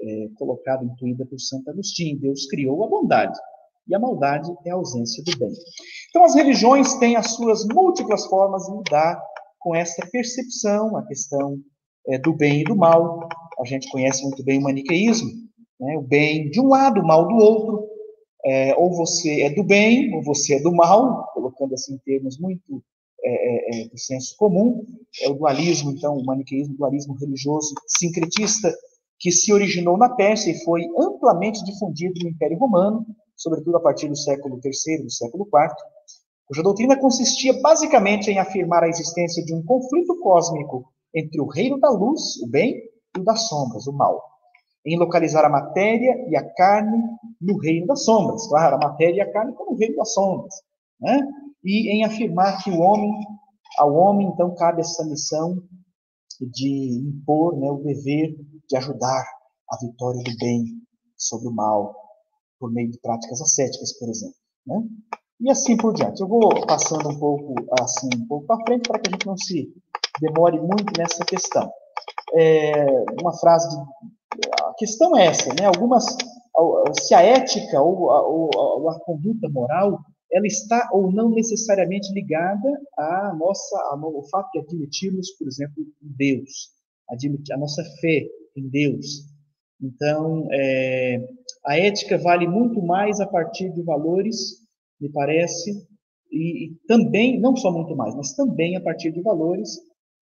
[0.00, 2.18] é, colocada, intuída por Santo Agostinho.
[2.18, 3.38] Deus criou a bondade
[3.90, 5.52] e a maldade é a ausência do bem.
[6.08, 9.20] Então, as religiões têm as suas múltiplas formas de lidar
[9.58, 11.58] com essa percepção, a questão
[12.06, 13.28] é, do bem e do mal.
[13.58, 15.30] A gente conhece muito bem o maniqueísmo,
[15.78, 15.98] né?
[15.98, 17.90] o bem de um lado, o mal do outro.
[18.42, 22.38] É, ou você é do bem, ou você é do mal, colocando assim em termos
[22.38, 22.82] muito
[23.22, 24.82] é, é, é do senso comum.
[25.20, 28.74] É o dualismo, então, o maniqueísmo, o dualismo religioso sincretista,
[29.18, 33.04] que se originou na Pérsia e foi amplamente difundido no Império Romano,
[33.40, 35.74] sobretudo a partir do século III, do século IV,
[36.46, 41.80] cuja doutrina consistia basicamente em afirmar a existência de um conflito cósmico entre o reino
[41.80, 42.76] da luz, o bem,
[43.16, 44.22] e o das sombras, o mal.
[44.84, 47.02] Em localizar a matéria e a carne
[47.40, 48.46] no reino das sombras.
[48.46, 50.54] Claro, a matéria e a carne como o reino das sombras.
[51.00, 51.20] Né?
[51.64, 53.10] E em afirmar que o homem,
[53.78, 55.62] ao homem, então, cabe essa missão
[56.40, 58.36] de impor né, o dever
[58.68, 59.24] de ajudar
[59.70, 60.64] a vitória do bem
[61.16, 61.94] sobre o mal,
[62.60, 64.36] por meio de práticas ascéticas, por exemplo.
[64.66, 64.82] Né?
[65.40, 66.20] E assim por diante.
[66.20, 69.36] Eu vou passando um pouco assim, um pouco para frente, para que a gente não
[69.36, 69.72] se
[70.20, 71.72] demore muito nessa questão.
[72.34, 72.86] É,
[73.20, 73.82] uma frase de,
[74.62, 75.66] a questão é essa, né?
[75.66, 76.04] Algumas,
[77.00, 79.98] se a ética ou a, ou a conduta moral
[80.32, 86.70] ela está ou não necessariamente ligada à nossa, ao fato de admitirmos, por exemplo, Deus,
[87.08, 89.26] admitir a nossa fé em Deus.
[89.82, 91.18] Então, é,
[91.66, 94.60] a ética vale muito mais a partir de valores,
[95.00, 95.70] me parece,
[96.30, 99.68] e, e, também, não só muito mais, mas também a partir de valores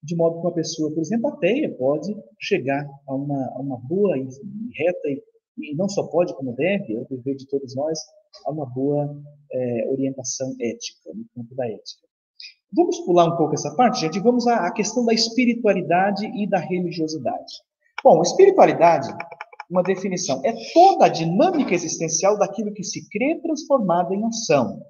[0.03, 4.16] de modo que uma pessoa, por exemplo, ateia, pode chegar a uma, a uma boa
[4.16, 4.29] e
[4.77, 5.22] reta, e,
[5.59, 7.98] e, não só pode, como deve, é o dever de todos nós,
[8.46, 9.20] a uma boa
[9.53, 12.07] é, orientação ética, no campo da ética.
[12.72, 16.59] Vamos pular um pouco essa parte, gente, vamos à, à questão da espiritualidade e da
[16.59, 17.55] religiosidade.
[18.05, 19.09] Bom, espiritualidade,
[19.70, 24.81] uma definição, é toda a dinâmica existencial daquilo que se crê transformado em ação.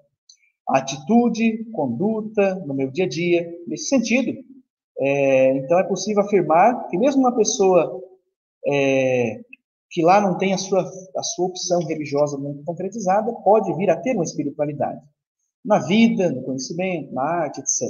[0.68, 4.32] Atitude, conduta, no meu dia a dia, nesse sentido,
[5.00, 8.02] é, então é possível afirmar que mesmo uma pessoa
[8.66, 9.40] é,
[9.90, 10.82] que lá não tem a sua,
[11.16, 15.00] a sua opção religiosa muito concretizada, pode vir a ter uma espiritualidade.
[15.64, 17.88] Na vida, no conhecimento, na arte, etc.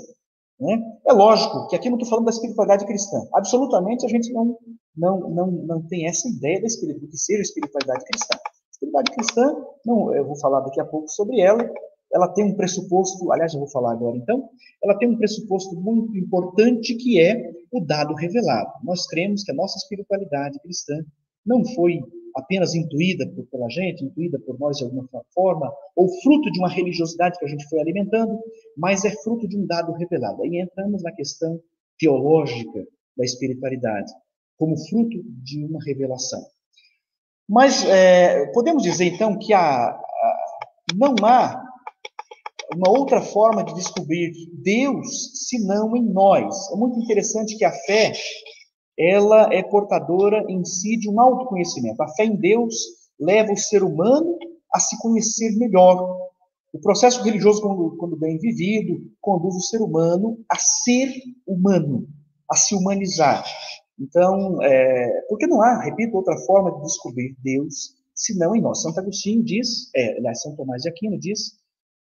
[0.60, 0.80] Né?
[1.06, 3.18] É lógico que aqui não estou falando da espiritualidade cristã.
[3.34, 4.56] Absolutamente a gente não,
[4.96, 8.36] não, não, não tem essa ideia espiritualidade, que seja espiritualidade cristã.
[8.36, 11.68] A espiritualidade cristã, não, eu vou falar daqui a pouco sobre ela,
[12.12, 14.48] ela tem um pressuposto, aliás, eu vou falar agora então,
[14.82, 18.70] ela tem um pressuposto muito importante que é o dado revelado.
[18.82, 20.94] Nós cremos que a nossa espiritualidade cristã
[21.44, 22.00] não foi
[22.34, 26.68] apenas intuída por, pela gente, intuída por nós de alguma forma, ou fruto de uma
[26.68, 28.38] religiosidade que a gente foi alimentando,
[28.76, 30.42] mas é fruto de um dado revelado.
[30.42, 31.60] Aí entramos na questão
[31.98, 34.12] teológica da espiritualidade,
[34.58, 36.44] como fruto de uma revelação.
[37.48, 39.98] Mas é, podemos dizer então que há,
[40.94, 41.64] não há
[42.74, 46.70] uma outra forma de descobrir Deus senão em nós.
[46.72, 48.12] É muito interessante que a fé
[48.98, 52.02] ela é portadora em si de um autoconhecimento.
[52.02, 52.74] A fé em Deus
[53.18, 54.36] leva o ser humano
[54.74, 56.18] a se conhecer melhor.
[56.72, 61.10] O processo religioso, quando, quando bem vivido, conduz o ser humano a ser
[61.46, 62.06] humano,
[62.50, 63.44] a se humanizar.
[63.98, 68.82] Então, é, porque não há, repito, outra forma de descobrir Deus senão em nós.
[68.82, 71.52] Santo Agostinho diz, é, São Tomás de Aquino diz,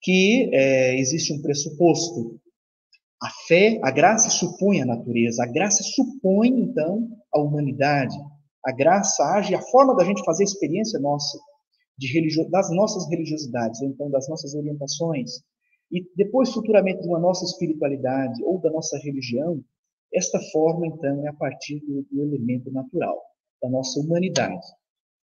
[0.02, 2.39] que é, existe um pressuposto.
[3.22, 8.17] A fé, a graça supõe a natureza, a graça supõe, então, a humanidade.
[8.65, 11.38] A graça age, a forma da gente fazer experiência nossa,
[12.02, 12.50] religio...
[12.50, 15.32] das nossas religiosidades, ou então das nossas orientações,
[15.91, 19.63] e depois, futuramente, de uma nossa espiritualidade ou da nossa religião,
[20.13, 23.19] esta forma, então, é a partir do, do elemento natural,
[23.62, 24.65] da nossa humanidade.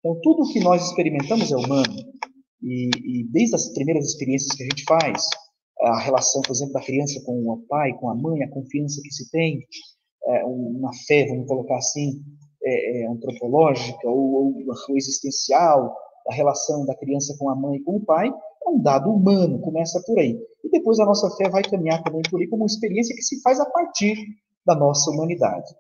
[0.01, 1.95] Então, tudo o que nós experimentamos é humano.
[2.63, 5.25] E, e, desde as primeiras experiências que a gente faz,
[5.83, 9.11] a relação, por exemplo, da criança com o pai, com a mãe, a confiança que
[9.11, 9.65] se tem,
[10.27, 12.23] é, uma fé, vamos colocar assim,
[12.63, 15.95] é, é, antropológica ou, ou, existencial,
[16.29, 19.61] a relação da criança com a mãe e com o pai, é um dado humano,
[19.61, 20.39] começa por aí.
[20.63, 23.41] E depois a nossa fé vai caminhar também por aí como uma experiência que se
[23.41, 24.17] faz a partir
[24.65, 25.71] da nossa humanidade.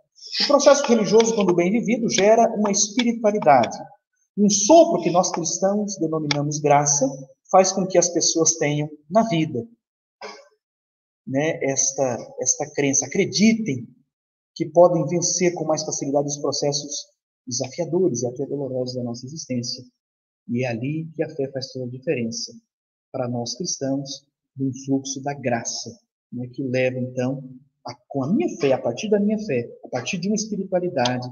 [0.42, 3.78] O processo religioso, quando bem vivido, gera uma espiritualidade,
[4.36, 7.06] um sopro que nós cristãos denominamos graça
[7.50, 9.66] faz com que as pessoas tenham na vida
[11.26, 13.06] né, esta, esta crença.
[13.06, 13.86] Acreditem
[14.54, 17.06] que podem vencer com mais facilidade os processos
[17.46, 19.84] desafiadores e até dolorosos da nossa existência.
[20.48, 22.52] E é ali que a fé faz toda a diferença
[23.12, 25.90] para nós cristãos, no fluxo da graça,
[26.32, 27.42] né, que leva então
[27.86, 31.28] a, com a minha fé, a partir da minha fé, a partir de uma espiritualidade,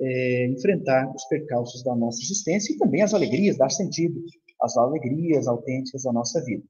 [0.00, 4.20] é, enfrentar os percalços da nossa existência e também as alegrias, dar sentido
[4.60, 6.64] às alegrias autênticas da nossa vida.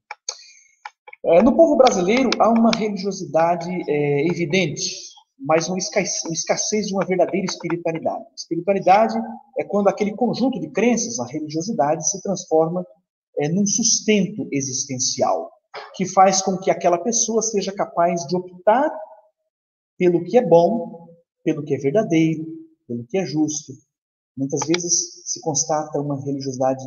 [1.25, 5.05] É, no povo brasileiro há uma religiosidade é, evidente,
[5.39, 8.23] mas uma escassez de uma verdadeira espiritualidade.
[8.37, 9.17] Espiritualidade
[9.57, 12.85] é quando aquele conjunto de crenças, a religiosidade, se transforma
[13.39, 15.51] é, num sustento existencial,
[15.95, 18.89] que faz com que aquela pessoa seja capaz de optar
[19.97, 21.07] pelo que é bom,
[21.43, 22.45] pelo que é verdadeiro,
[22.87, 23.73] pelo que é justo.
[24.37, 26.83] Muitas vezes se constata uma religiosidade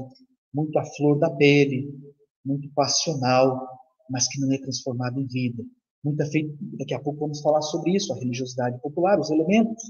[0.52, 1.94] muito à flor da pele,
[2.44, 3.66] muito passional,
[4.10, 5.62] mas que não é transformada em vida.
[6.04, 9.82] Muita feita, daqui a pouco vamos falar sobre isso, a religiosidade popular, os elementos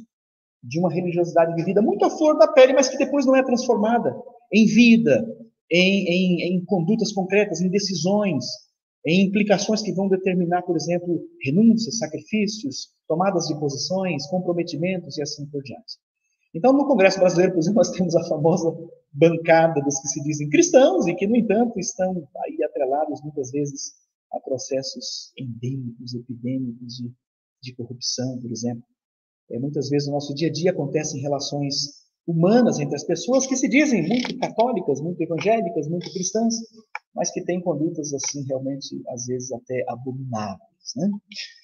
[0.63, 4.17] de uma religiosidade vivida muito à flor da pele, mas que depois não é transformada
[4.53, 5.25] em vida,
[5.71, 8.45] em, em, em condutas concretas, em decisões,
[9.07, 15.47] em implicações que vão determinar, por exemplo, renúncias, sacrifícios, tomadas de posições, comprometimentos e assim
[15.47, 15.97] por diante.
[16.55, 18.75] Então, no Congresso Brasileiro, por exemplo, nós temos a famosa
[19.13, 23.93] bancada dos que se dizem cristãos e que, no entanto, estão aí atrelados muitas vezes
[24.33, 27.13] a processos endêmicos, epidêmicos de,
[27.63, 28.85] de corrupção, por exemplo.
[29.51, 31.75] É, muitas vezes no nosso dia a dia acontecem relações
[32.27, 36.55] humanas entre as pessoas que se dizem muito católicas, muito evangélicas, muito cristãs,
[37.19, 41.11] mas que têm condutas assim realmente às vezes até abomináveis, né?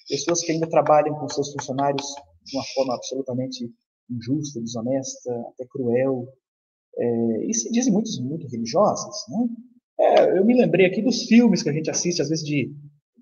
[0.09, 2.05] Pessoas que ainda trabalham com seus funcionários
[2.43, 3.71] de uma forma absolutamente
[4.11, 6.27] injusta, desonesta, até cruel,
[6.97, 9.47] é, e se dizem muito, muito religiosas, né?
[9.97, 12.65] É, eu me lembrei aqui dos filmes que a gente assiste, às vezes, de,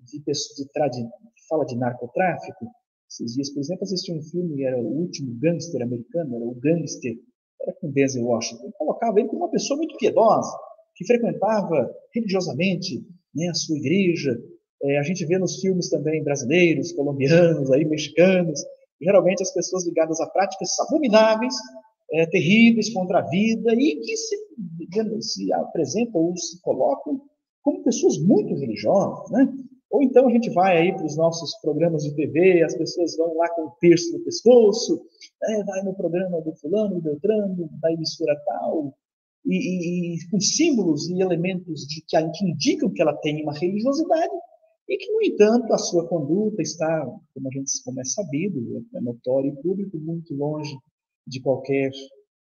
[0.02, 2.66] de, de, de, de fala de narcotráfico.
[3.08, 7.14] Esses dias, por exemplo, assisti um filme, era o último gangster americano, era o Gangster,
[7.62, 8.72] era com Denzel Washington.
[8.76, 10.50] Colocava ele como uma pessoa muito piedosa,
[10.94, 13.04] que frequentava religiosamente
[13.34, 14.38] né, a sua igreja.
[14.82, 18.60] É, a gente vê nos filmes também brasileiros, colombianos, aí, mexicanos,
[19.00, 21.54] geralmente as pessoas ligadas a práticas abomináveis,
[22.12, 24.36] é, terríveis contra a vida e que se,
[25.20, 27.20] se apresentam ou se colocam
[27.62, 29.52] como pessoas muito religiosas, né?
[29.90, 33.36] Ou então a gente vai aí para os nossos programas de TV, as pessoas vão
[33.36, 35.00] lá com o terço no pescoço,
[35.40, 35.62] né?
[35.64, 38.92] vai no programa do fulano, do Beltrano, da emissora tal,
[39.46, 44.32] e, e, com símbolos e elementos de, que, que indicam que ela tem uma religiosidade,
[44.88, 49.00] e que, no entanto, a sua conduta está, como a gente como é sabido, é
[49.00, 50.76] notório e público, muito longe
[51.26, 51.90] de qualquer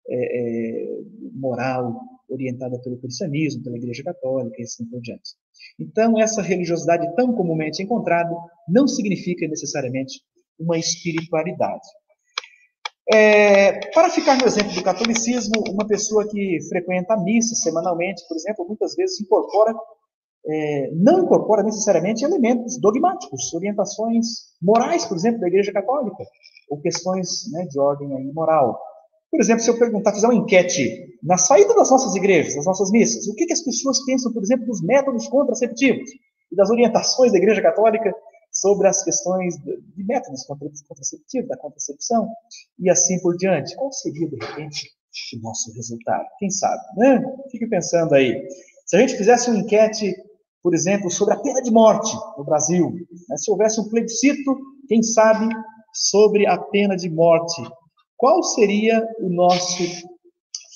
[0.09, 1.01] é, é,
[1.33, 5.35] moral orientada pelo cristianismo, pela Igreja Católica e assim por diante.
[5.79, 8.33] Então, essa religiosidade tão comumente encontrada
[8.67, 10.21] não significa necessariamente
[10.59, 11.87] uma espiritualidade.
[13.13, 18.37] É, para ficar no exemplo do catolicismo, uma pessoa que frequenta a missa semanalmente, por
[18.37, 19.75] exemplo, muitas vezes incorpora,
[20.47, 24.27] é, não incorpora necessariamente elementos dogmáticos, orientações
[24.61, 26.23] morais, por exemplo, da Igreja Católica,
[26.69, 28.79] ou questões né, de ordem aí, moral.
[29.29, 32.91] Por exemplo, se eu perguntar, fizer uma enquete na saída das nossas igrejas, das nossas
[32.91, 36.09] missas, o que, que as pessoas pensam, por exemplo, dos métodos contraceptivos
[36.51, 38.13] e das orientações da Igreja Católica
[38.61, 42.29] sobre as questões de métodos contraceptivos, da contracepção
[42.77, 43.75] e assim por diante.
[43.75, 44.87] Qual seria, de repente,
[45.35, 46.25] o nosso resultado?
[46.37, 47.23] Quem sabe, né?
[47.49, 48.47] Fique pensando aí.
[48.85, 50.13] Se a gente fizesse uma enquete,
[50.61, 52.93] por exemplo, sobre a pena de morte no Brasil,
[53.27, 53.35] né?
[53.35, 54.55] se houvesse um plebiscito,
[54.87, 55.49] quem sabe,
[55.91, 57.63] sobre a pena de morte,
[58.15, 59.83] qual seria o nosso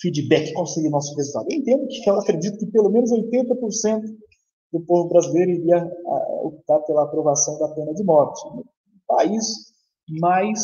[0.02, 0.54] feedback?
[0.54, 1.46] Qual seria o nosso resultado?
[1.52, 4.02] Eu entendo que eu acredito que pelo menos 80%
[4.76, 5.90] do povo brasileiro iria
[6.44, 8.46] optar pela aprovação da pena de morte.
[8.48, 8.66] O
[9.08, 9.74] país
[10.20, 10.60] mais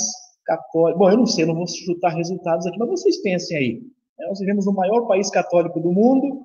[0.45, 0.99] católico.
[0.99, 3.73] Bom, eu não sei, não vou chutar resultados aqui, mas vocês pensem aí.
[4.19, 4.27] Né?
[4.27, 6.43] Nós vivemos no maior país católico do mundo,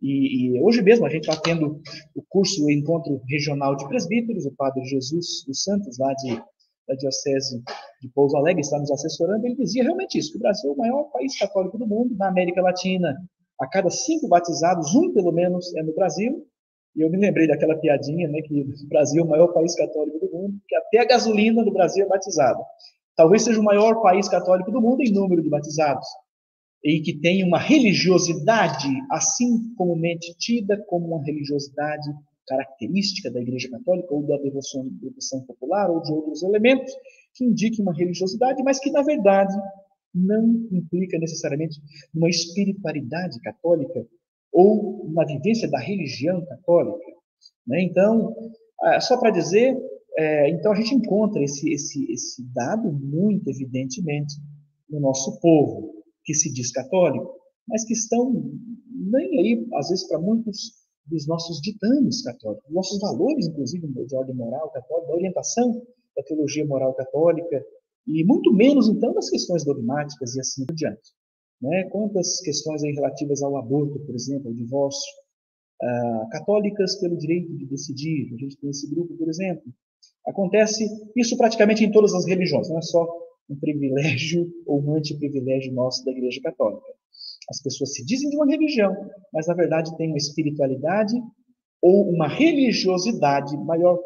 [0.00, 1.82] e, e, hoje mesmo a gente está tendo
[2.14, 6.40] o curso o Encontro Regional de Presbíteros, o Padre Jesus dos Santos, lá de
[6.88, 7.62] da Diocese
[8.02, 10.76] de Pouso Alegre, está nos assessorando, ele dizia realmente isso, que o Brasil é o
[10.76, 13.14] maior país católico do mundo, na América Latina,
[13.60, 16.44] a cada cinco batizados, um pelo menos é no Brasil,
[16.96, 20.18] e eu me lembrei daquela piadinha, né, que o Brasil é o maior país católico
[20.18, 22.60] do mundo, que até a gasolina do Brasil é batizada.
[23.16, 26.06] Talvez seja o maior país católico do mundo em número de batizados,
[26.82, 32.08] e que tem uma religiosidade assim comumente tida como uma religiosidade
[32.48, 36.92] característica da Igreja Católica, ou da devoção, devoção popular, ou de outros elementos
[37.34, 39.54] que indiquem uma religiosidade, mas que, na verdade,
[40.12, 41.80] não implica necessariamente
[42.12, 44.04] uma espiritualidade católica
[44.60, 47.12] ou uma vivência da religião católica.
[47.66, 47.82] Né?
[47.82, 48.34] Então,
[48.82, 49.76] ah, só para dizer,
[50.18, 54.34] é, então a gente encontra esse, esse, esse dado muito evidentemente
[54.88, 55.94] no nosso povo,
[56.24, 57.32] que se diz católico,
[57.66, 58.32] mas que estão
[59.12, 64.34] nem aí, às vezes, para muitos, dos nossos ditames católicos, nossos valores, inclusive, de ordem
[64.34, 65.82] moral católica, da orientação
[66.16, 67.64] da teologia moral católica,
[68.06, 71.12] e muito menos, então, das questões dogmáticas e assim por diante.
[71.60, 71.84] Né?
[71.90, 75.12] Quantas questões relativas ao aborto, por exemplo, ao divórcio,
[75.82, 79.64] ah, católicas pelo direito de decidir, a gente tem esse grupo, por exemplo.
[80.26, 83.08] Acontece isso praticamente em todas as religiões, não é só
[83.48, 86.86] um privilégio ou um antiprivilégio nosso da Igreja Católica.
[87.48, 88.94] As pessoas se dizem de uma religião,
[89.32, 91.14] mas na verdade têm uma espiritualidade
[91.82, 93.98] ou uma religiosidade, maior,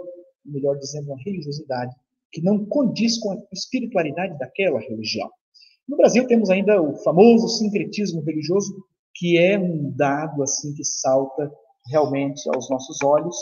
[0.44, 1.94] melhor dizendo, uma religiosidade
[2.32, 5.30] que não condiz com a espiritualidade daquela religião.
[5.88, 8.74] No Brasil temos ainda o famoso sincretismo religioso,
[9.14, 11.52] que é um dado assim que salta
[11.86, 13.36] realmente aos nossos olhos,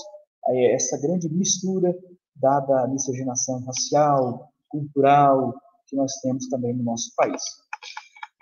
[0.48, 1.94] é essa grande mistura
[2.34, 5.54] dada a miscigenação racial, cultural
[5.86, 7.40] que nós temos também no nosso país.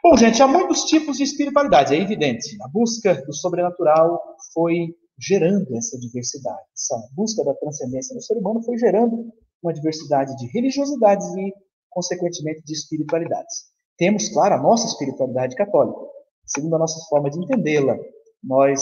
[0.02, 2.56] Bom, gente, há muitos tipos de espiritualidade, é evidente.
[2.62, 4.18] A busca do sobrenatural
[4.54, 6.62] foi gerando essa diversidade.
[6.74, 9.30] Essa busca da transcendência no ser humano foi gerando
[9.62, 11.52] uma diversidade de religiosidades e,
[11.90, 13.70] consequentemente, de espiritualidades.
[14.00, 16.00] Temos, claro, a nossa espiritualidade católica.
[16.46, 17.98] Segundo a nossa forma de entendê-la,
[18.42, 18.80] nós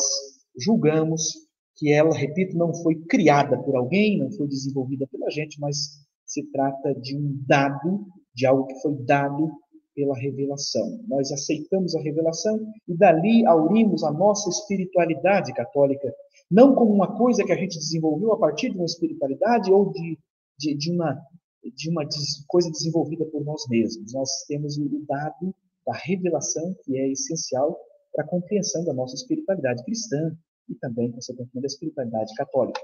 [0.56, 1.32] julgamos
[1.74, 5.76] que ela, repito, não foi criada por alguém, não foi desenvolvida pela gente, mas
[6.24, 9.50] se trata de um dado, de algo que foi dado
[9.92, 11.00] pela revelação.
[11.08, 16.14] Nós aceitamos a revelação e dali aurimos a nossa espiritualidade católica,
[16.48, 20.16] não como uma coisa que a gente desenvolveu a partir de uma espiritualidade ou de,
[20.56, 21.20] de, de uma,
[21.64, 22.04] de uma
[22.46, 24.12] coisa desenvolvida por nós mesmos.
[24.12, 25.54] Nós temos o dado
[25.86, 27.78] da revelação, que é essencial
[28.14, 30.36] para a compreensão da nossa espiritualidade cristã
[30.68, 32.80] e também, consequentemente, da espiritualidade católica.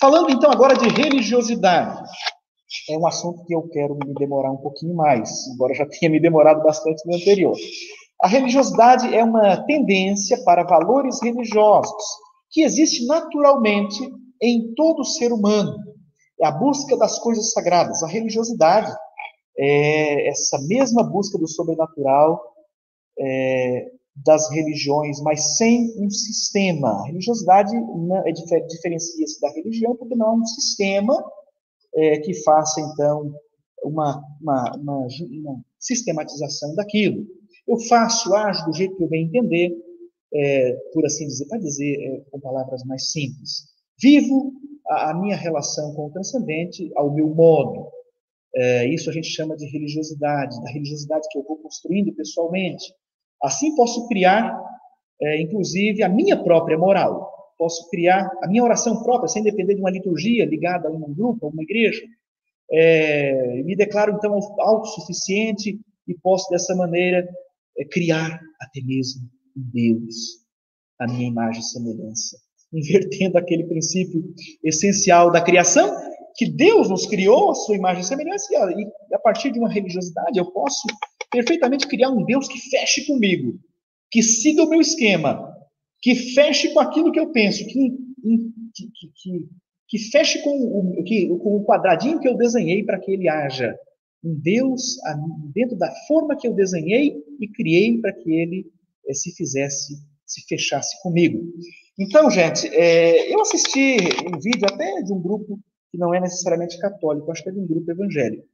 [0.00, 2.02] Falando então agora de religiosidade,
[2.90, 6.20] é um assunto que eu quero me demorar um pouquinho mais, embora já tenha me
[6.20, 7.56] demorado bastante no anterior.
[8.22, 12.04] A religiosidade é uma tendência para valores religiosos
[12.50, 13.98] que existe naturalmente
[14.42, 15.76] em todo ser humano.
[16.40, 18.02] É a busca das coisas sagradas.
[18.02, 18.92] A religiosidade
[19.58, 22.40] é essa mesma busca do sobrenatural
[23.18, 23.90] é,
[24.24, 26.90] das religiões, mas sem um sistema.
[26.90, 28.32] A religiosidade é,
[28.66, 31.14] diferencia-se da religião porque não é um sistema
[31.94, 33.34] é, que faça, então,
[33.82, 37.24] uma, uma, uma, uma, sistematização daquilo.
[37.66, 39.72] Eu faço, ajo do jeito que eu bem entender,
[40.32, 43.77] é, por assim dizer, para dizer é, com palavras mais simples.
[44.00, 44.52] Vivo
[44.88, 47.88] a, a, minha relação com o transcendente ao meu modo.
[48.54, 52.92] É, isso a gente chama de religiosidade, da religiosidade que eu vou construindo pessoalmente.
[53.42, 54.58] Assim posso criar,
[55.20, 59.80] é, inclusive, a minha própria moral posso criar a minha oração própria, sem depender de
[59.80, 62.02] uma liturgia ligada a um grupo, a uma igreja.
[62.70, 67.28] É, me declaro, então, autossuficiente e posso, dessa maneira,
[67.76, 70.46] é, criar até mesmo Deus
[71.00, 72.38] a minha imagem e semelhança.
[72.72, 74.22] Invertendo aquele princípio
[74.62, 75.90] essencial da criação,
[76.36, 80.38] que Deus nos criou a sua imagem e semelhança, e a partir de uma religiosidade
[80.38, 80.86] eu posso
[81.30, 83.58] perfeitamente criar um Deus que feche comigo,
[84.10, 85.52] que siga o meu esquema,
[86.00, 87.90] que feche com aquilo que eu penso, que,
[88.74, 89.48] que, que,
[89.88, 93.76] que feche com o, que, com o quadradinho que eu desenhei para que ele haja
[94.22, 94.96] um Deus
[95.54, 98.66] dentro da forma que eu desenhei e criei para que ele
[99.08, 99.94] é, se fizesse,
[100.26, 101.52] se fechasse comigo.
[101.98, 105.58] Então, gente, é, eu assisti um vídeo até de um grupo
[105.90, 108.46] que não é necessariamente católico, acho que é de um grupo evangélico.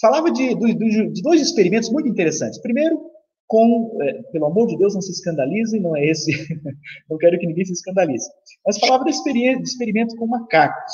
[0.00, 2.60] Falava de, de, de dois experimentos muito interessantes.
[2.60, 3.00] Primeiro,
[3.46, 6.32] com, é, pelo amor de Deus, não se escandalize, não é esse,
[7.08, 8.28] não quero que ninguém se escandalize.
[8.66, 10.92] Mas falava de experimento com macacos.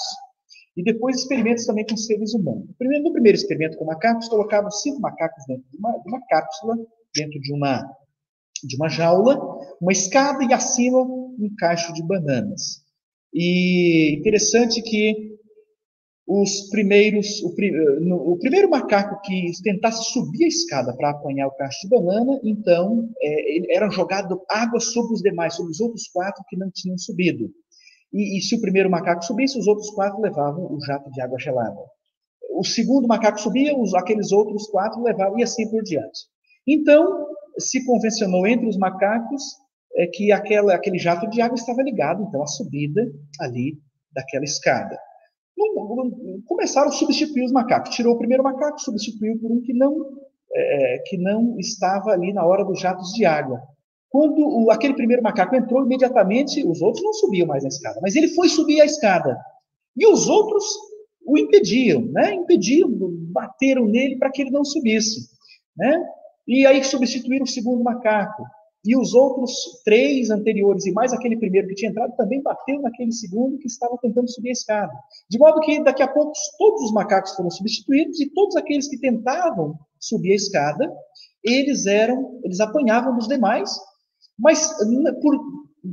[0.77, 2.69] E depois experimentos também com seres humanos.
[2.79, 6.77] Primeiro, no primeiro experimento com macacos, colocavam cinco macacos dentro de uma, de uma cápsula,
[7.17, 7.91] dentro de uma,
[8.67, 9.39] de uma jaula,
[9.81, 12.83] uma escada e acima um cacho de bananas.
[13.33, 15.39] E interessante que
[16.27, 21.81] os primeiros, o, o, primeiro macaco que tentasse subir a escada para apanhar o cacho
[21.83, 26.57] de banana, então é, era jogado água sobre os demais, sobre os outros quatro que
[26.57, 27.51] não tinham subido.
[28.13, 31.39] E, e, se o primeiro macaco subisse, os outros quatro levavam o jato de água
[31.39, 31.81] gelada.
[32.51, 36.27] O segundo macaco subia, os, aqueles outros quatro levavam, e assim por diante.
[36.67, 37.27] Então,
[37.59, 39.43] se convencionou entre os macacos
[39.97, 43.79] é, que aquela, aquele jato de água estava ligado, então, à subida ali
[44.13, 44.99] daquela escada
[46.47, 47.95] começaram a substituir os macacos.
[47.95, 49.97] Tirou o primeiro macaco, substituiu por um que não,
[50.55, 53.61] é, que não estava ali na hora dos jatos de água.
[54.09, 58.17] Quando o, aquele primeiro macaco entrou, imediatamente os outros não subiam mais na escada, mas
[58.17, 59.39] ele foi subir a escada.
[59.97, 60.65] E os outros
[61.27, 62.35] o impediam, né?
[62.35, 62.89] impediam,
[63.33, 65.29] bateram nele para que ele não subisse.
[65.77, 66.03] Né?
[66.49, 68.43] E aí substituíram o segundo macaco.
[68.85, 73.13] e os outros três anteriores e mais aquele primeiro que tinha entrado também bateu naquele
[73.13, 74.93] segundo que estava tentando subir a escada.
[75.29, 78.99] De modo que daqui a pouco todos os macacos foram substituídos e todos aqueles que
[78.99, 80.91] tentavam subir a escada,
[81.45, 83.71] eles eram, eles apanhavam dos demais,
[84.39, 84.71] mas
[85.21, 85.35] por,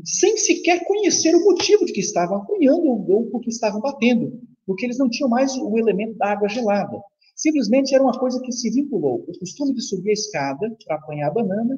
[0.03, 4.85] sem sequer conhecer o motivo de que estavam apanhando ou por que estavam batendo, porque
[4.85, 6.97] eles não tinham mais o elemento da água gelada.
[7.35, 9.25] Simplesmente era uma coisa que se vinculou.
[9.27, 11.77] O costume de subir a escada para apanhar a banana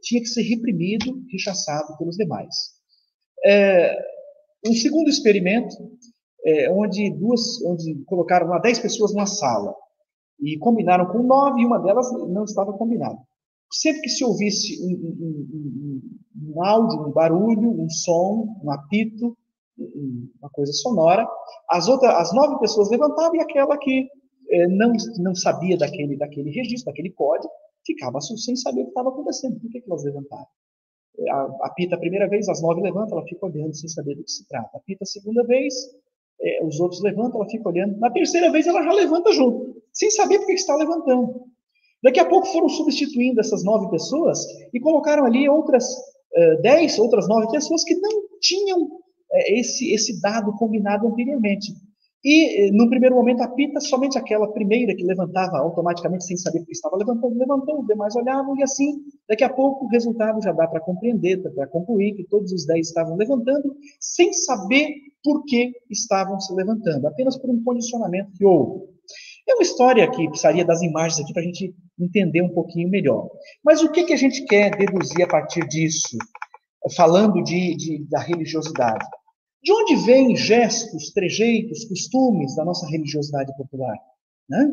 [0.00, 2.54] tinha que ser reprimido, rechaçado pelos demais.
[3.44, 3.96] É,
[4.66, 5.76] um segundo experimento,
[6.44, 9.74] é, onde duas, onde colocaram lá dez pessoas numa sala
[10.40, 13.18] e combinaram com nove, e uma delas não estava combinada.
[13.72, 19.36] Sempre que se ouvisse um, um, um, um áudio, um barulho, um som, um apito,
[20.40, 21.26] uma coisa sonora,
[21.70, 24.08] as outras, as nove pessoas levantavam e aquela que
[24.70, 27.50] não, não sabia daquele, daquele registro, daquele código,
[27.84, 29.60] ficava sem saber o que estava acontecendo.
[29.60, 30.46] Por que, que elas levantaram?
[31.30, 34.30] A, apita a primeira vez, as nove levantam, ela fica olhando sem saber do que
[34.30, 34.76] se trata.
[34.76, 35.74] Apita a segunda vez,
[36.40, 37.98] é, os outros levantam, ela fica olhando.
[37.98, 41.46] Na terceira vez, ela já levanta junto, sem saber por que está levantando.
[42.02, 44.38] Daqui a pouco foram substituindo essas nove pessoas
[44.72, 49.00] e colocaram ali outras uh, dez, outras nove pessoas que não tinham uh,
[49.46, 51.72] esse, esse dado combinado anteriormente.
[52.28, 56.96] E, no primeiro momento, apita somente aquela primeira que levantava automaticamente, sem saber que estava
[56.96, 58.96] levantando, levantou, os demais olhavam, e assim,
[59.28, 62.88] daqui a pouco, o resultado já dá para compreender, para concluir que todos os dez
[62.88, 64.88] estavam levantando, sem saber
[65.22, 68.86] por que estavam se levantando, apenas por um condicionamento que houve.
[69.48, 73.30] É uma história que precisaria das imagens aqui para a gente entender um pouquinho melhor.
[73.64, 76.18] Mas o que, que a gente quer deduzir a partir disso,
[76.96, 79.06] falando de, de da religiosidade?
[79.66, 83.96] De onde vêm gestos, trejeitos, costumes da nossa religiosidade popular?
[84.48, 84.70] Né?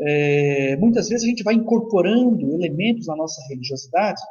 [0.00, 4.22] É, muitas vezes a gente vai incorporando elementos na nossa religiosidade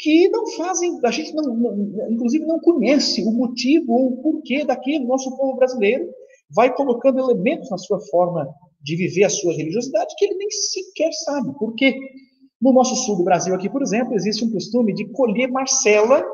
[0.00, 4.64] que não fazem, a gente não, não, inclusive não conhece o motivo ou o porquê
[4.64, 5.06] daquilo.
[5.06, 6.10] Nosso povo brasileiro
[6.50, 8.52] vai colocando elementos na sua forma
[8.82, 11.56] de viver a sua religiosidade que ele nem sequer sabe.
[11.56, 11.96] Por quê?
[12.60, 16.26] No nosso sul do Brasil aqui, por exemplo, existe um costume de colher marcela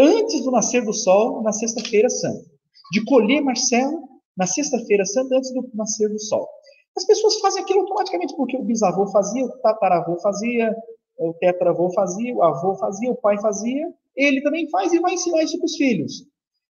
[0.00, 2.44] antes do nascer do sol, na sexta-feira santa.
[2.92, 6.48] De colher Marcelo na sexta-feira santa, antes do nascer do sol.
[6.96, 10.74] As pessoas fazem aquilo automaticamente, porque o bisavô fazia, o tataravô fazia,
[11.18, 13.86] o tetravô fazia, o avô fazia, o pai fazia,
[14.16, 16.24] ele também faz e vai ensinar isso para os filhos.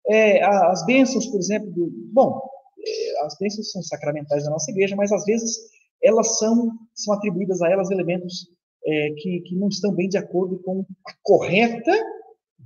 [0.08, 2.40] É, as bênçãos, por exemplo, do, bom,
[2.78, 5.58] é, as bênçãos são sacramentais da nossa igreja, mas às vezes
[6.02, 8.48] elas são, são atribuídas a elas elementos
[8.86, 11.92] é, que, que não estão bem de acordo com a correta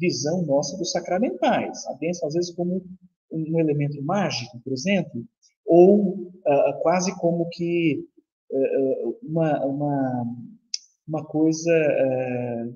[0.01, 1.86] visão nossa dos sacramentais.
[1.86, 2.82] A bênção, às vezes, como
[3.30, 5.24] um elemento mágico, por exemplo,
[5.66, 8.05] ou uh, quase como que
[8.51, 10.26] uh, uma, uma,
[11.07, 11.72] uma coisa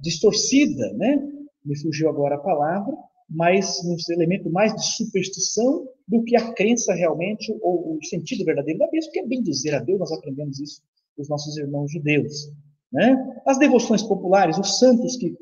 [0.00, 1.16] distorcida, né?
[1.64, 2.94] Me fugiu agora a palavra,
[3.28, 8.78] mas um elemento mais de superstição do que a crença realmente, ou o sentido verdadeiro
[8.78, 10.82] da bênção, que é bem dizer a Deus, nós aprendemos isso
[11.16, 12.50] dos nossos irmãos judeus.
[12.92, 13.16] Né?
[13.46, 15.34] As devoções populares, os santos que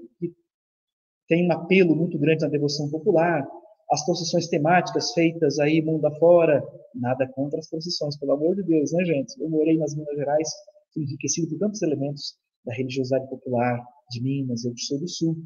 [1.29, 3.47] tem um apelo muito grande na devoção popular,
[3.91, 6.62] as procissões temáticas feitas aí mundo afora,
[6.95, 9.41] nada contra as procissões, pelo amor de Deus, né, gente?
[9.41, 10.49] Eu morei nas Minas Gerais,
[10.95, 15.37] fui enriquecido por tantos elementos da religiosidade popular de Minas, eu sou do Sul,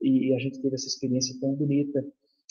[0.00, 2.04] e a gente teve essa experiência tão bonita.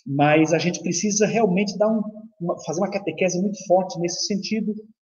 [0.08, 2.02] Mas a gente precisa realmente dar um,
[2.40, 4.74] uma, fazer uma catequese muito forte nesse sentido,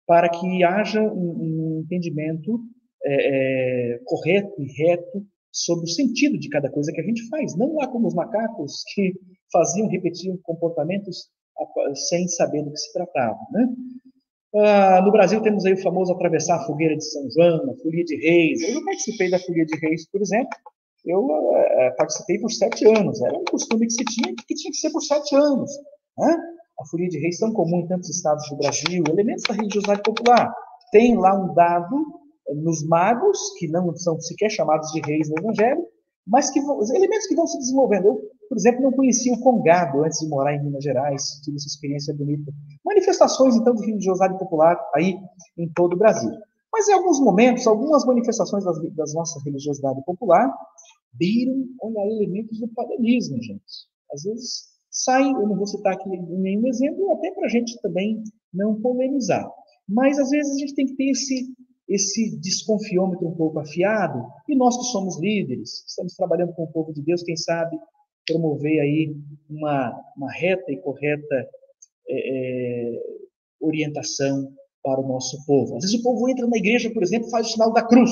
[0.05, 2.59] para que haja um, um entendimento
[3.05, 7.55] é, é, correto e reto sobre o sentido de cada coisa que a gente faz.
[7.55, 9.13] Não lá como os macacos que
[9.53, 11.29] faziam, repetiam comportamentos
[12.09, 13.37] sem saber do que se tratava.
[13.51, 13.67] Né?
[14.55, 18.03] Ah, no Brasil temos aí o famoso atravessar a fogueira de São João, a folia
[18.03, 18.61] de reis.
[18.63, 20.57] Eu participei da folia de reis, por exemplo.
[21.05, 23.21] Eu é, participei por sete anos.
[23.21, 25.69] Era um costume que se tinha que tinha que ser por sete anos.
[26.17, 26.35] Né?
[26.79, 30.51] A folia de reis tão comum em tantos estados do Brasil, elementos da religiosidade popular.
[30.91, 32.22] Tem lá um dado
[32.55, 35.85] nos magos, que não são sequer chamados de reis no Evangelho,
[36.25, 38.07] mas que os elementos que vão se desenvolvendo.
[38.07, 41.67] Eu, por exemplo, não conhecia o Congado antes de morar em Minas Gerais, tive essa
[41.67, 42.51] experiência bonita.
[42.85, 45.17] Manifestações, então, de religiosidade popular aí
[45.57, 46.31] em todo o Brasil.
[46.71, 50.51] Mas em alguns momentos, algumas manifestações das, das nossa religiosidade popular
[51.19, 53.63] viram, olha, elementos do paganismo, gente.
[54.11, 58.23] Às vezes saem, eu não vou citar aqui nenhum exemplo, até para a gente também
[58.53, 59.47] não polemizar.
[59.87, 61.53] Mas às vezes a gente tem que ter esse
[61.87, 66.93] esse desconfiômetro um pouco afiado, e nós que somos líderes, estamos trabalhando com o povo
[66.93, 67.77] de Deus, quem sabe
[68.25, 69.15] promover aí
[69.49, 71.35] uma, uma reta e correta
[72.09, 72.99] é, é,
[73.59, 74.49] orientação
[74.81, 75.75] para o nosso povo.
[75.75, 78.11] Às vezes o povo entra na igreja, por exemplo, faz o sinal da cruz.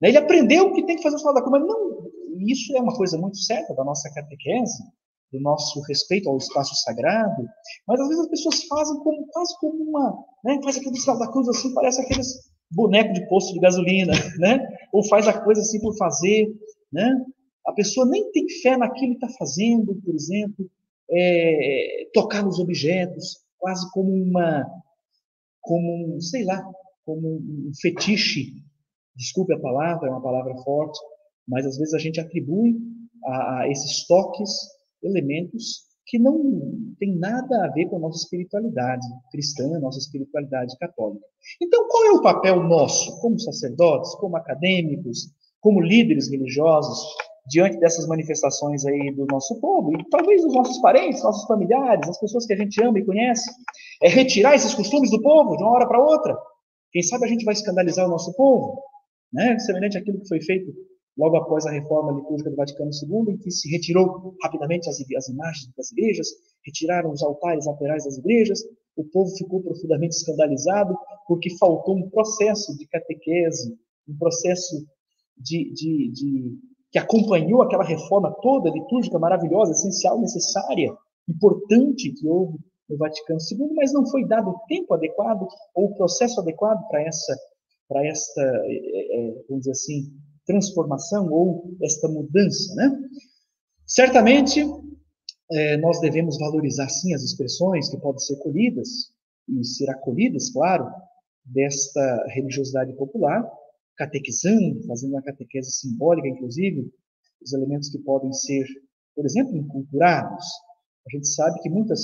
[0.00, 0.08] Né?
[0.08, 1.96] Ele aprendeu que tem que fazer o sinal da cruz, mas não
[2.40, 4.82] isso é uma coisa muito certa da nossa catequese,
[5.32, 7.44] do nosso respeito ao espaço sagrado,
[7.86, 11.30] mas às vezes as pessoas fazem como, quase como uma, né, faz aquele sinal da
[11.30, 12.28] cruz assim, parece aqueles
[12.70, 14.66] bonecos de posto de gasolina, né?
[14.92, 16.46] Ou faz a coisa assim por fazer,
[16.92, 17.24] né?
[17.66, 20.70] A pessoa nem tem fé naquilo que está fazendo, por exemplo,
[21.10, 24.64] é, tocar nos objetos, quase como uma,
[25.60, 26.64] como um, sei lá,
[27.04, 28.52] como um fetiche.
[29.16, 30.98] Desculpe a palavra, é uma palavra forte,
[31.48, 32.76] mas às vezes a gente atribui
[33.24, 34.50] a, a esses toques
[35.02, 41.24] elementos que não tem nada a ver com a nossa espiritualidade cristã, nossa espiritualidade católica.
[41.60, 47.04] Então, qual é o papel nosso, como sacerdotes, como acadêmicos, como líderes religiosos,
[47.48, 52.18] diante dessas manifestações aí do nosso povo, e talvez dos nossos parentes, nossos familiares, as
[52.20, 53.50] pessoas que a gente ama e conhece,
[54.02, 56.36] é retirar esses costumes do povo de uma hora para outra.
[56.92, 58.80] Quem sabe a gente vai escandalizar o nosso povo,
[59.32, 59.58] né?
[59.58, 60.72] semelhante àquilo que foi feito
[61.16, 65.28] logo após a reforma litúrgica do Vaticano II, em que se retirou rapidamente as, as
[65.28, 66.28] imagens das igrejas,
[66.64, 68.60] retiraram os altares laterais das igrejas,
[68.96, 70.96] o povo ficou profundamente escandalizado
[71.26, 74.86] porque faltou um processo de catequese, um processo
[75.36, 76.58] de, de, de
[76.90, 80.96] que acompanhou aquela reforma toda litúrgica maravilhosa, essencial, necessária,
[81.28, 82.58] importante que houve
[82.88, 87.02] no Vaticano II, mas não foi dado o tempo adequado ou o processo adequado para
[87.02, 87.36] essa,
[87.88, 90.12] para esta, é, vamos dizer assim,
[90.46, 92.90] transformação ou esta mudança, né?
[93.86, 94.64] Certamente
[95.50, 98.88] é, nós devemos valorizar sim as expressões que podem ser colhidas
[99.48, 100.90] e ser acolhidas, claro,
[101.44, 103.48] desta religiosidade popular,
[103.96, 106.90] catequizando, fazendo uma catequese simbólica, inclusive,
[107.40, 108.66] os elementos que podem ser,
[109.14, 110.44] por exemplo, inculturados.
[111.06, 112.00] A gente sabe que muitas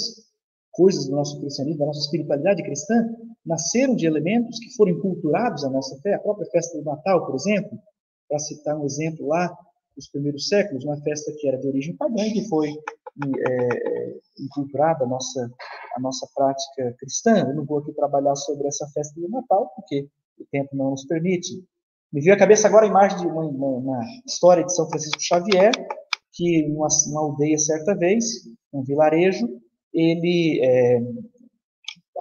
[0.71, 3.05] coisas do nosso cristianismo, da nossa espiritualidade cristã,
[3.45, 6.15] nasceram de elementos que foram inculturados à nossa fé.
[6.15, 7.79] A própria festa do Natal, por exemplo,
[8.33, 9.55] para citar um exemplo lá
[9.95, 15.07] dos primeiros séculos, uma festa que era de origem pagã que foi é, inculturada a
[15.07, 15.51] nossa,
[15.95, 17.41] a nossa prática cristã.
[17.41, 20.09] Eu não vou aqui trabalhar sobre essa festa do Natal, porque
[20.39, 21.63] o tempo não nos permite.
[22.11, 25.21] Me veio à cabeça agora a imagem de uma, uma, uma história de São Francisco
[25.21, 25.73] Xavier,
[26.33, 28.25] que em uma, uma, aldeia certa vez,
[28.73, 29.47] um vilarejo,
[29.93, 31.03] ele é,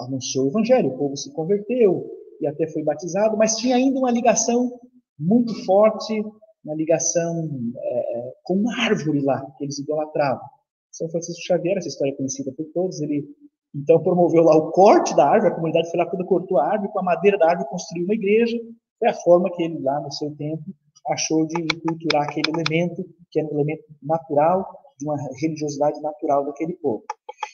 [0.01, 2.05] anunciou o evangelho, o povo se converteu
[2.41, 4.77] e até foi batizado, mas tinha ainda uma ligação
[5.21, 6.21] muito forte,
[6.63, 10.43] uma ligação é, é com uma árvore lá, que eles idolatravam.
[10.91, 13.25] São Francisco Xavier, essa história é conhecida por todos, ele
[13.73, 16.91] então promoveu lá o corte da árvore, a comunidade foi lá toda cortou a árvore,
[16.91, 18.57] com a madeira da árvore construiu uma igreja,
[18.99, 20.63] foi a forma que ele, lá no seu tempo,
[21.07, 24.67] achou de culturar aquele elemento, que era um elemento natural,
[24.99, 27.03] de uma religiosidade natural daquele povo.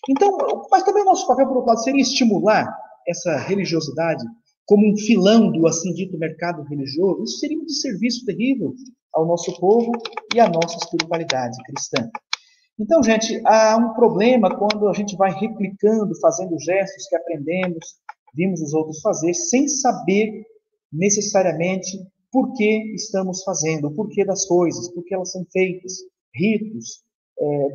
[0.10, 0.38] Então,
[0.72, 2.76] mas também nosso papel, por outro lado, seria estimular
[3.08, 4.24] essa religiosidade
[4.68, 7.24] como um filão do assim dito mercado religioso.
[7.24, 8.76] Isso seria um desserviço terrível
[9.14, 9.92] ao nosso povo
[10.36, 12.08] e à nossa espiritualidade cristã.
[12.78, 17.96] Então, gente, há um problema quando a gente vai replicando, fazendo gestos que aprendemos,
[18.36, 20.46] vimos os outros fazer, sem saber
[20.94, 21.98] necessariamente
[22.32, 25.94] por que estamos fazendo, o porquê das coisas, por que elas são feitas,
[26.36, 27.02] ritos,
[27.40, 27.68] é,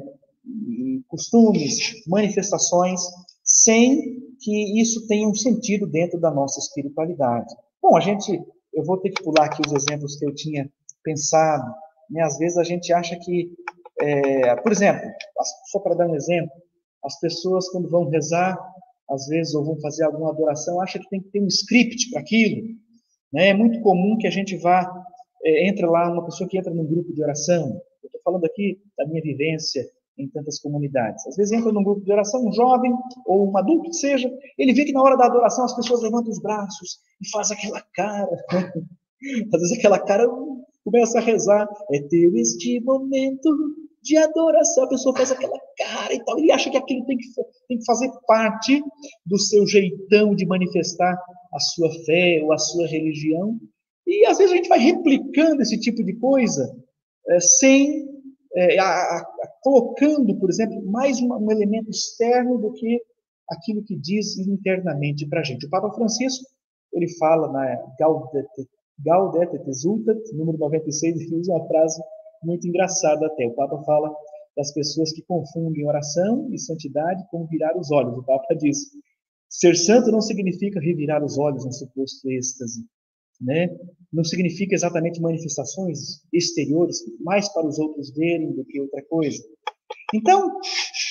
[1.08, 3.00] costumes, manifestações,
[3.52, 7.54] sem que isso tenha um sentido dentro da nossa espiritualidade.
[7.82, 8.42] Bom, a gente,
[8.72, 10.68] eu vou ter que pular aqui os exemplos que eu tinha
[11.04, 11.70] pensado.
[12.10, 12.22] Né?
[12.22, 13.52] Às vezes a gente acha que,
[14.00, 15.02] é, por exemplo,
[15.70, 16.50] só para dar um exemplo,
[17.04, 18.58] as pessoas quando vão rezar,
[19.10, 22.20] às vezes, ou vão fazer alguma adoração, acham que tem que ter um script para
[22.20, 22.68] aquilo.
[23.32, 23.48] Né?
[23.48, 24.90] É muito comum que a gente vá,
[25.44, 27.80] é, entre lá, uma pessoa que entra num grupo de oração.
[28.02, 29.86] Eu estou falando aqui da minha vivência
[30.22, 31.26] em tantas comunidades.
[31.26, 32.92] Às vezes entra num grupo de oração, um jovem
[33.26, 36.30] ou um adulto que seja, ele vê que na hora da adoração as pessoas levantam
[36.30, 38.30] os braços e faz aquela cara.
[39.52, 40.26] Às vezes aquela cara
[40.84, 41.68] começa a rezar.
[41.92, 43.50] É teu este momento
[44.02, 44.84] de adoração.
[44.84, 46.38] A pessoa faz aquela cara e tal.
[46.38, 47.26] E acha que aquilo tem que,
[47.68, 48.82] tem que fazer parte
[49.24, 51.16] do seu jeitão de manifestar
[51.54, 53.58] a sua fé ou a sua religião.
[54.06, 56.74] E às vezes a gente vai replicando esse tipo de coisa
[57.28, 58.11] é, sem
[58.56, 59.26] é, a, a,
[59.62, 63.02] colocando, por exemplo, mais uma, um elemento externo do que
[63.50, 65.66] aquilo que diz internamente para a gente.
[65.66, 66.46] O Papa Francisco
[66.92, 72.02] ele fala na Gaudete, Gaudete Exultat, número 96, ele usa uma frase
[72.42, 73.46] muito engraçada até.
[73.46, 74.14] O Papa fala
[74.56, 78.18] das pessoas que confundem oração e santidade com virar os olhos.
[78.18, 78.90] O Papa diz:
[79.48, 82.84] ser santo não significa revirar os olhos no suposto êxtase,
[83.42, 83.68] né?
[84.12, 89.42] Não significa exatamente manifestações exteriores, mais para os outros verem do que outra coisa.
[90.14, 90.58] Então,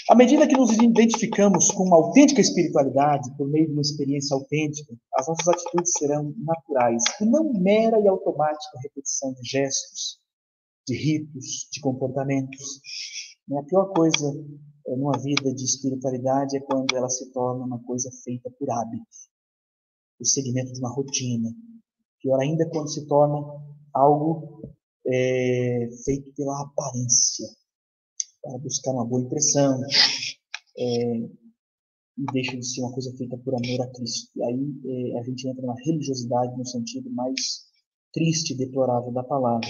[0.09, 4.95] à medida que nos identificamos com uma autêntica espiritualidade, por meio de uma experiência autêntica,
[5.15, 10.19] as nossas atitudes serão naturais, e não mera e automática repetição de gestos,
[10.87, 12.81] de ritos, de comportamentos.
[13.57, 14.27] A pior coisa
[14.87, 19.05] eh, numa vida de espiritualidade é quando ela se torna uma coisa feita por hábito,
[20.19, 21.49] o segmento de uma rotina.
[22.21, 23.37] Pior ainda quando se torna
[23.93, 24.61] algo
[25.07, 27.47] é, feito pela aparência,
[28.41, 29.79] para buscar uma boa impressão,
[30.77, 31.15] é,
[32.17, 34.29] e deixa de ser uma coisa feita por amor a Cristo.
[34.35, 37.63] E aí é, a gente entra na religiosidade no sentido mais
[38.13, 39.67] triste deplorável da palavra.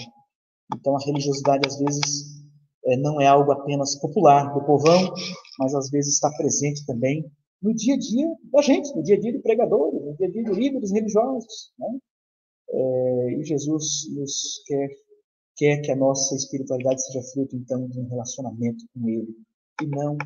[0.76, 2.42] Então a religiosidade às vezes
[2.86, 5.14] é, não é algo apenas popular do povão,
[5.60, 7.30] mas às vezes está presente também
[7.62, 10.32] no dia a dia da gente, no dia a dia de pregadores, no dia a
[10.32, 11.72] dia de líderes religiosos.
[11.78, 12.00] Né?
[12.74, 14.90] É, e Jesus nos quer,
[15.58, 19.36] quer que a nossa espiritualidade seja fruto, então, de um relacionamento com Ele,
[19.82, 20.18] e não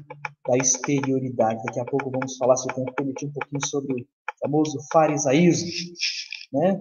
[0.48, 1.64] da exterioridade.
[1.66, 4.06] Daqui a pouco vamos falar, se eu tenho permitir, um pouquinho sobre o
[4.42, 5.70] famoso farisaísmo.
[6.54, 6.80] Né?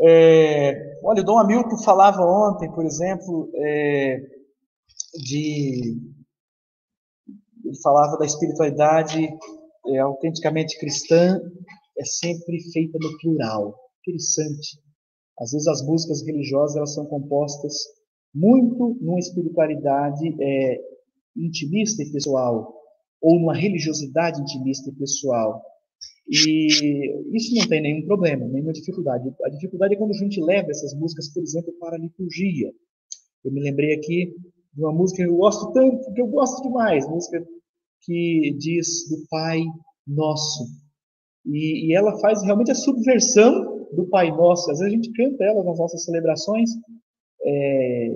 [0.00, 4.20] É, olha, o Dom Hamilton falava ontem, por exemplo, é,
[5.14, 5.98] de.
[7.64, 9.26] Ele falava da espiritualidade
[9.86, 11.40] é, autenticamente cristã,
[11.98, 13.83] é sempre feita no plural.
[14.06, 14.78] Interessante.
[15.38, 17.74] Às vezes as músicas religiosas elas são compostas
[18.34, 20.80] muito numa espiritualidade é,
[21.36, 22.74] intimista e pessoal,
[23.20, 25.62] ou numa religiosidade intimista e pessoal.
[26.28, 29.28] E isso não tem nenhum problema, nenhuma dificuldade.
[29.44, 32.70] A dificuldade é quando a gente leva essas músicas, por exemplo, para a liturgia.
[33.44, 34.34] Eu me lembrei aqui
[34.74, 37.44] de uma música que eu gosto tanto, que eu gosto demais, música
[38.02, 39.62] que diz do Pai
[40.06, 40.64] Nosso.
[41.46, 44.70] E, e ela faz realmente a subversão do Pai Nosso.
[44.70, 46.70] Às vezes a gente canta ela nas nossas celebrações,
[47.44, 48.08] é,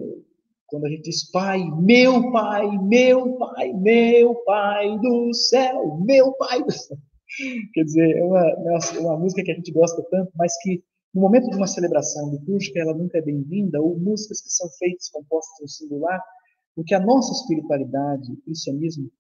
[0.67, 6.63] quando a gente diz Pai, meu Pai, meu Pai, meu Pai do céu, meu Pai
[6.63, 6.97] do céu.
[7.75, 10.83] Quer dizer, é uma, é uma música que a gente gosta tanto, mas que
[11.15, 15.09] no momento de uma celebração litúrgica ela nunca é bem-vinda, ou músicas que são feitas,
[15.11, 16.23] compostas no singular,
[16.75, 19.11] porque a nossa espiritualidade, o cristianismo,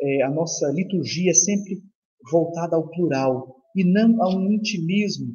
[0.00, 1.82] é, a nossa liturgia é sempre
[2.30, 5.34] voltada ao plural e não a um intimismo.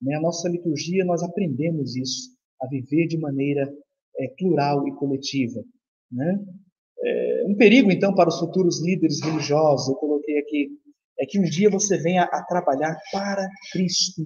[0.00, 0.14] Né?
[0.14, 2.30] A nossa liturgia, nós aprendemos isso,
[2.60, 3.72] a viver de maneira
[4.18, 5.62] é, plural e coletiva.
[6.10, 6.38] Né?
[7.00, 10.68] É, um perigo, então, para os futuros líderes religiosos, eu coloquei aqui,
[11.18, 14.22] é que um dia você venha a trabalhar para Cristo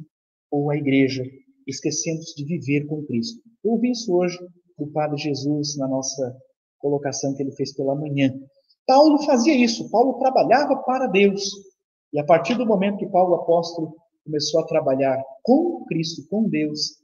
[0.51, 1.23] ou a igreja,
[1.67, 3.41] esquecendo-se de viver com Cristo.
[3.65, 4.39] Eu ouvi isso hoje
[4.79, 6.37] do Padre Jesus na nossa
[6.79, 8.35] colocação que ele fez pela manhã.
[8.87, 11.43] Paulo fazia isso, Paulo trabalhava para Deus.
[12.13, 13.95] E a partir do momento que Paulo apóstolo
[14.25, 16.99] começou a trabalhar com Cristo, com Deus,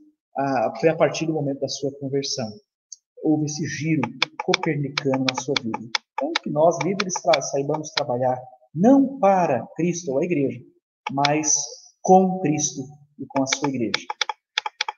[0.80, 2.48] foi a partir do momento da sua conversão.
[3.22, 4.02] Houve esse giro
[4.44, 5.78] copernicano na sua vida.
[6.12, 7.14] Então, que nós, líderes,
[7.50, 8.40] saibamos trabalhar
[8.74, 10.60] não para Cristo ou a igreja,
[11.12, 11.54] mas
[12.02, 12.82] com Cristo
[13.18, 14.06] e com a sua igreja.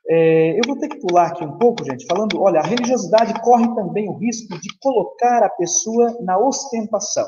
[0.08, 3.72] É, eu vou ter que pular aqui um pouco, gente, falando, olha, a religiosidade corre
[3.74, 7.26] também o risco de colocar a pessoa na ostentação.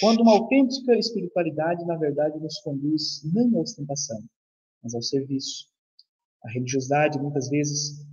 [0.00, 4.18] Quando uma autêntica espiritualidade, na verdade, nos conduz não à ostentação,
[4.82, 5.68] mas ao serviço.
[6.42, 8.04] A religiosidade, muitas vezes,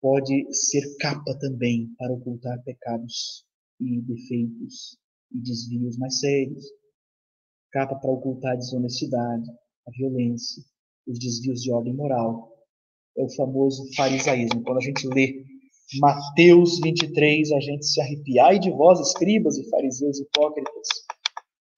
[0.00, 3.44] pode ser capa também para ocultar pecados
[3.80, 4.98] e defeitos
[5.32, 6.64] e desvios mais sérios.
[7.70, 9.48] Capa para ocultar a desonestidade,
[9.86, 10.62] a violência,
[11.06, 12.52] os desvios de ordem moral,
[13.16, 14.62] é o famoso farisaísmo.
[14.62, 15.44] Quando a gente lê
[16.00, 18.44] Mateus 23, a gente se arrepia.
[18.46, 20.88] Ai de vós, escribas e fariseus hipócritas,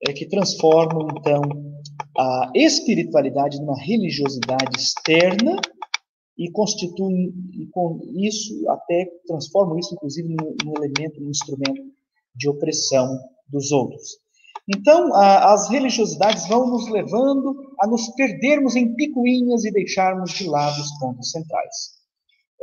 [0.02, 1.42] é que transformam, então,
[2.16, 5.56] a espiritualidade numa religiosidade externa
[6.36, 10.28] e constituem, e com isso, até transformam isso, inclusive,
[10.64, 11.82] num elemento, num instrumento
[12.34, 13.18] de opressão
[13.48, 14.18] dos outros.
[14.68, 20.48] Então, a, as religiosidades vão nos levando a nos perdermos em picuinhas e deixarmos de
[20.48, 21.94] lado os pontos centrais.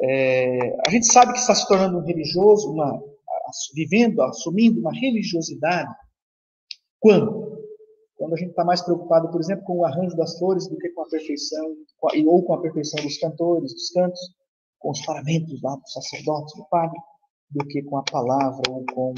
[0.04, 3.00] É, a gente sabe que está se tornando religioso, uma,
[3.76, 5.94] vivendo, assumindo uma religiosidade.
[7.02, 7.42] Quando?
[8.16, 10.90] Quando a gente está mais preocupado, por exemplo, com o arranjo das flores do que
[10.90, 11.76] com a perfeição,
[12.28, 14.20] ou com a perfeição dos cantores, dos cantos,
[14.78, 17.00] com os paramentos lá do sacerdote, do padre,
[17.50, 19.14] do que com a palavra ou com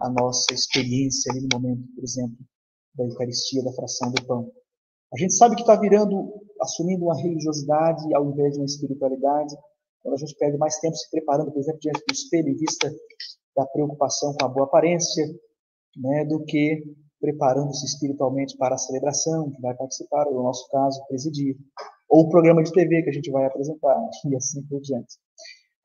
[0.00, 2.36] a nossa experiência ali no momento, por exemplo,
[2.96, 4.50] da Eucaristia, da fração do pão.
[5.14, 9.54] A gente sabe que está virando, assumindo uma religiosidade ao invés de uma espiritualidade,
[10.02, 12.92] quando a gente perde mais tempo se preparando, por exemplo, diante do espelho, em vista
[13.56, 15.24] da preocupação com a boa aparência,
[15.96, 16.82] né, do que
[17.22, 21.56] preparando-se espiritualmente para a celebração, que vai participar, ou no nosso caso, presidir,
[22.08, 23.96] ou o programa de TV que a gente vai apresentar,
[24.28, 25.14] e assim por diante.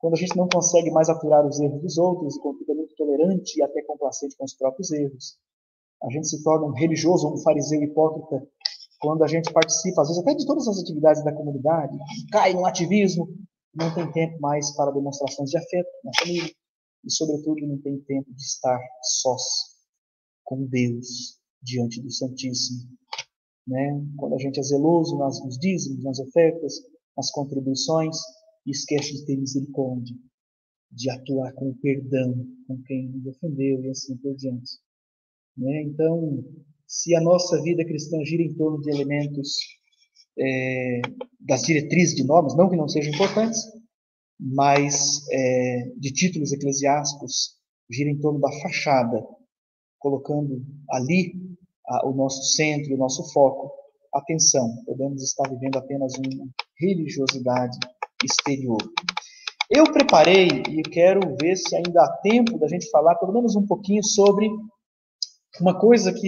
[0.00, 3.58] Quando a gente não consegue mais aturar os erros dos outros e fica muito tolerante
[3.58, 5.38] e até complacente com os próprios erros,
[6.02, 8.44] a gente se torna um religioso, um fariseu hipócrita,
[9.00, 11.96] quando a gente participa, às vezes até de todas as atividades da comunidade,
[12.32, 13.28] cai no ativismo,
[13.74, 16.52] não tem tempo mais para demonstrações de afeto na família
[17.04, 19.77] e, sobretudo, não tem tempo de estar sós
[20.48, 22.88] com Deus diante do Santíssimo.
[23.66, 24.02] Né?
[24.16, 26.72] Quando a gente é zeloso nas, nos dízimos, nas ofertas,
[27.14, 28.16] nas contribuições,
[28.66, 30.16] esquece de ter misericórdia,
[30.90, 34.78] de atuar com perdão com quem nos ofendeu e assim por diante.
[35.54, 35.82] Né?
[35.82, 36.42] Então,
[36.86, 39.58] se a nossa vida cristã gira em torno de elementos
[40.38, 41.02] é,
[41.40, 43.60] das diretrizes de normas, não que não sejam importantes,
[44.40, 47.58] mas é, de títulos eclesiásticos,
[47.90, 49.22] gira em torno da fachada,
[49.98, 51.32] colocando ali
[51.88, 53.72] a, o nosso centro, o nosso foco.
[54.14, 56.46] Atenção, podemos estar vivendo apenas uma
[56.80, 57.78] religiosidade
[58.24, 58.78] exterior.
[59.70, 63.66] Eu preparei e quero ver se ainda há tempo da gente falar pelo menos um
[63.66, 64.48] pouquinho sobre
[65.60, 66.20] uma coisa que,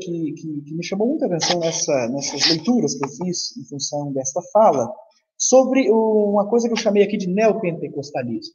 [0.00, 4.12] que, que, que me chamou muita atenção nessa, nessas leituras que eu fiz em função
[4.12, 4.90] desta fala,
[5.36, 8.54] sobre uma coisa que eu chamei aqui de neopentecostalismo.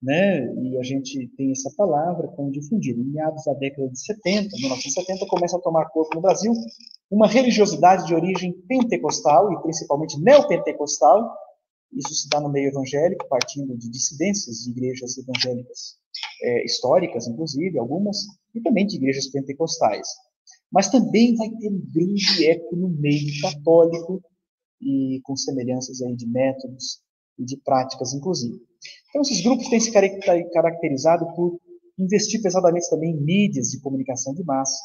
[0.00, 0.46] Né?
[0.54, 3.00] E a gente tem essa palavra como difundida.
[3.00, 6.52] Em meados da década de 70, 1970, começa a tomar corpo no Brasil
[7.10, 11.34] uma religiosidade de origem pentecostal e principalmente neopentecostal,
[11.92, 15.96] isso se dá no meio evangélico, partindo de dissidências de igrejas evangélicas
[16.42, 18.18] é, históricas, inclusive, algumas,
[18.54, 20.06] e também de igrejas pentecostais.
[20.70, 24.22] Mas também vai ter um grande eco no meio católico
[24.80, 27.00] e com semelhanças aí de métodos
[27.38, 28.60] e de práticas, inclusive.
[29.18, 31.58] Então, esses grupos têm se caracterizado por
[31.98, 34.78] investir pesadamente também em mídias de comunicação de massa,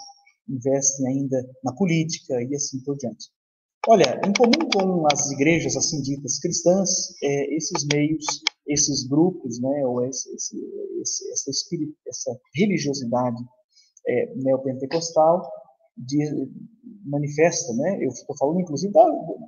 [0.49, 3.29] investem ainda na política e assim por diante.
[3.87, 6.89] Olha, em comum com as igrejas assim ditas cristãs,
[7.21, 8.25] é, esses meios,
[8.65, 10.57] esses grupos, né, ou esse, esse,
[10.99, 13.37] esse, essa, espírito, essa religiosidade
[14.07, 15.47] é, neopentecostal
[15.95, 16.49] de,
[17.05, 19.05] manifesta, né, eu estou falando inclusive da,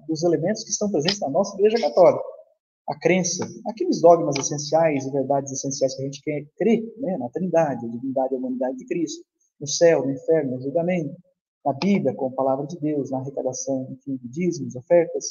[0.07, 2.34] dos elementos que estão presentes na nossa igreja católica,
[2.87, 7.29] a crença, aqueles dogmas essenciais e verdades essenciais que a gente quer crer, né, na
[7.29, 9.25] Trindade, a divindade e a humanidade de Cristo,
[9.59, 11.15] no céu, no inferno, no julgamento,
[11.65, 15.25] na Bíblia, com a palavra de Deus, na arrecadação enfim, de dízimos, ofertas,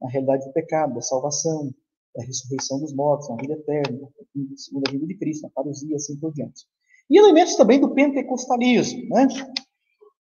[0.00, 1.72] na realidade do pecado, da salvação,
[2.14, 3.98] da ressurreição dos mortos, na vida eterna,
[4.34, 6.66] na segunda vida de Cristo, na parousia, assim por diante.
[7.10, 9.26] E elementos também do pentecostalismo, né?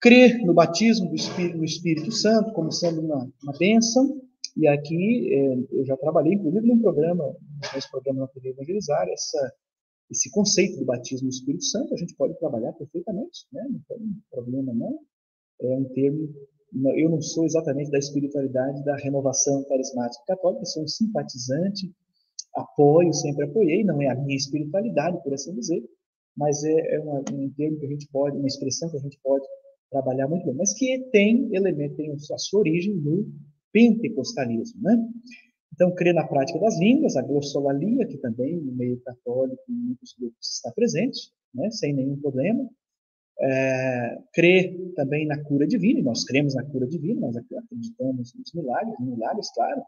[0.01, 4.21] Crer no batismo do Espírito, Espírito Santo como sendo uma, uma bênção,
[4.57, 7.36] e aqui é, eu já trabalhei, inclusive, num programa,
[7.74, 9.53] nesse programa na TV Evangelizar, essa,
[10.11, 13.66] esse conceito do batismo no Espírito Santo, a gente pode trabalhar perfeitamente, né?
[13.70, 14.98] não tem problema não
[15.62, 16.28] é um termo.
[16.96, 21.92] Eu não sou exatamente da espiritualidade da renovação carismática católica, sou um simpatizante,
[22.55, 25.82] apoio, sempre apoiei, não é a minha espiritualidade, por assim dizer,
[26.36, 29.18] mas é, é uma, um termo que a gente pode, uma expressão que a gente
[29.22, 29.44] pode
[29.90, 33.26] trabalhar muito bem, mas que tem elemento, tem a sua origem no
[33.73, 35.09] pentecostalismo, né?
[35.73, 40.14] Então, crer na prática das línguas, a glossolalia, que também no meio católico, em muitos
[40.18, 42.68] grupos está presente, né, sem nenhum problema
[43.41, 48.95] é, crer também na cura divina, nós cremos na cura divina, nós acreditamos nos milagres,
[49.01, 49.83] milagres, claro.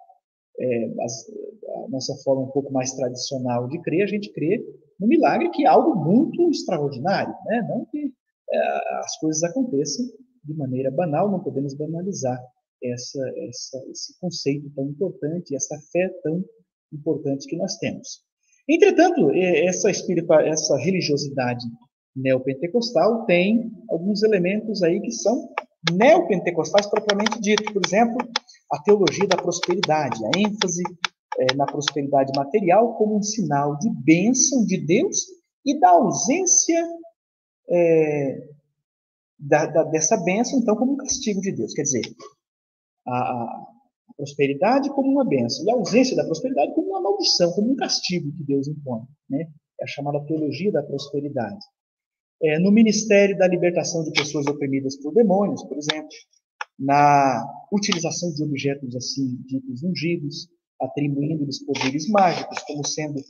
[0.58, 4.62] É, a nossa forma um pouco mais tradicional de crer, a gente crê
[5.00, 7.66] no milagre, que é algo muito extraordinário, né?
[7.68, 8.12] não que
[8.50, 8.58] é,
[8.98, 10.04] as coisas aconteçam
[10.44, 12.38] de maneira banal, não podemos banalizar
[12.84, 16.44] essa, essa, esse conceito tão importante, essa fé tão
[16.92, 18.22] importante que nós temos.
[18.68, 21.64] Entretanto, essa, essa religiosidade
[22.14, 25.48] neopentecostal tem alguns elementos aí que são
[25.92, 27.72] neopentecostais propriamente dito.
[27.72, 28.16] Por exemplo,
[28.70, 30.82] a teologia da prosperidade, a ênfase
[31.38, 35.26] é, na prosperidade material como um sinal de bênção de Deus
[35.64, 36.86] e da ausência
[37.68, 38.48] é,
[39.38, 41.72] da, da, dessa bênção, então, como um castigo de Deus.
[41.74, 42.02] Quer dizer,
[43.06, 43.66] a, a,
[44.16, 48.30] prosperidade como uma bênção e a ausência da prosperidade como uma maldição, como um castigo
[48.36, 49.02] que Deus impõe.
[49.28, 49.50] Né?
[49.80, 51.64] É a chamada teologia da prosperidade
[52.42, 56.08] é, no Ministério da Libertação de Pessoas Oprimidas por Demônios, por exemplo,
[56.78, 60.48] na utilização de objetos assim ditos ungidos,
[60.80, 63.20] atribuindo-lhes poderes mágicos como sendo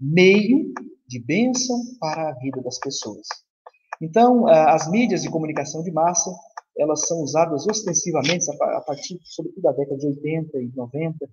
[0.00, 0.72] meio
[1.06, 3.26] de bênção para a vida das pessoas.
[4.00, 6.30] Então, as mídias de comunicação de massa,
[6.76, 11.28] elas são usadas ostensivamente a partir, sobretudo, da década de 80 e 90,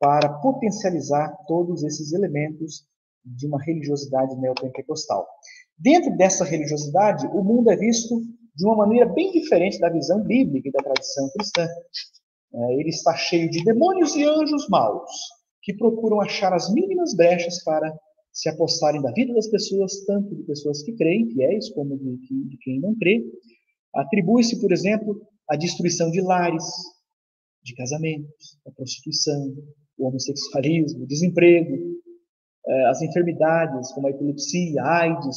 [0.00, 2.86] para potencializar todos esses elementos
[3.24, 5.26] de uma religiosidade neopentecostal.
[5.76, 8.20] Dentro dessa religiosidade, o mundo é visto
[8.54, 11.66] de uma maneira bem diferente da visão bíblica e da tradição cristã.
[12.54, 15.10] É, ele está cheio de demônios e anjos maus,
[15.62, 17.94] que procuram achar as mínimas brechas para
[18.32, 22.56] se apossarem da vida das pessoas, tanto de pessoas que creem, fiéis, como de, de
[22.58, 23.24] quem não crê.
[23.98, 26.64] Atribui-se, por exemplo, a destruição de lares,
[27.64, 29.54] de casamentos, a prostituição,
[29.98, 31.76] o homossexualismo, o desemprego,
[32.66, 35.36] é, as enfermidades como a epilepsia, a AIDS,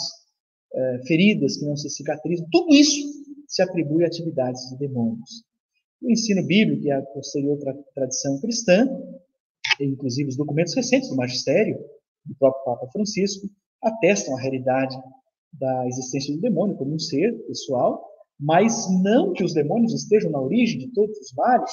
[0.73, 3.01] é, feridas que não se cicatrizam, tudo isso
[3.47, 5.43] se atribui a atividades de demônios.
[6.01, 7.57] O ensino bíblico e a posterior
[7.95, 8.87] tradição cristã,
[9.79, 11.77] inclusive os documentos recentes do magistério,
[12.25, 13.47] do próprio Papa Francisco,
[13.81, 14.95] atestam a realidade
[15.51, 18.10] da existência do demônio como um ser pessoal,
[18.41, 21.71] mas não que os demônios estejam na origem de todos os males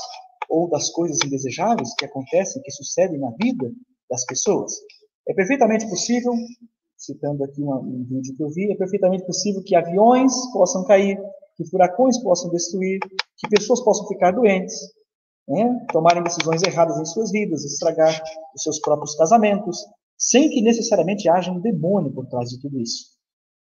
[0.51, 3.73] ou das coisas indesejáveis que acontecem, que sucedem na vida
[4.11, 4.73] das pessoas.
[5.27, 6.33] É perfeitamente possível,
[6.97, 11.19] citando aqui uma, um vídeo que eu vi, é perfeitamente possível que aviões possam cair,
[11.57, 13.01] que furacões possam destruir,
[13.37, 14.75] que pessoas possam ficar doentes,
[15.49, 15.87] né?
[15.91, 18.23] tomarem decisões erradas em suas vidas, estragar
[18.55, 19.79] os seus próprios casamentos,
[20.19, 23.18] sem que necessariamente haja um demônio por trás de tudo isso.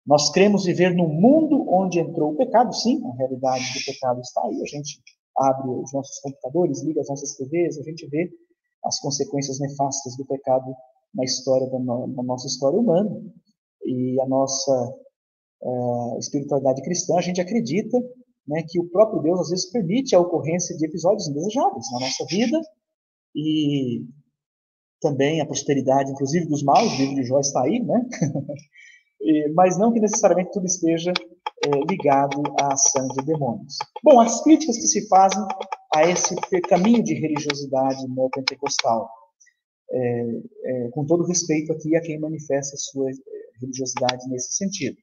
[0.06, 4.42] Nós cremos viver num mundo onde entrou o pecado, sim, a realidade do pecado está
[4.44, 4.62] aí.
[4.62, 5.00] A gente
[5.38, 8.30] abre os nossos computadores, liga as nossas TVs, a gente vê
[8.84, 10.74] as consequências nefastas do pecado
[11.14, 13.10] na história da, no, nossa história humana.
[13.84, 14.94] E a nossa
[15.62, 17.98] uh, espiritualidade cristã, a gente acredita
[18.46, 22.24] né, que o próprio Deus às vezes permite a ocorrência de episódios indesejáveis na nossa
[22.26, 22.60] vida
[23.34, 24.04] e
[25.00, 28.04] também a prosperidade, inclusive dos maus, o livro de Jó está aí, né?
[29.54, 31.12] mas não que necessariamente tudo esteja
[31.64, 33.76] é, ligado à ação de demônios.
[34.02, 35.44] Bom, as críticas que se fazem
[35.94, 39.10] a esse caminho de religiosidade neopentecostal,
[39.90, 43.14] é, é, com todo respeito aqui a quem manifesta sua é,
[43.60, 44.96] religiosidade nesse sentido,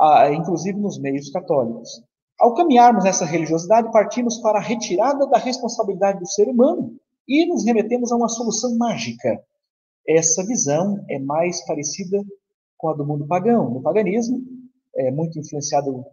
[0.00, 1.88] ah, inclusive nos meios católicos.
[2.38, 7.64] Ao caminharmos nessa religiosidade, partimos para a retirada da responsabilidade do ser humano e nos
[7.64, 9.42] remetemos a uma solução mágica.
[10.06, 12.22] Essa visão é mais parecida
[12.76, 13.70] com a do mundo pagão.
[13.70, 14.42] No paganismo,
[14.96, 16.04] é muito influenciado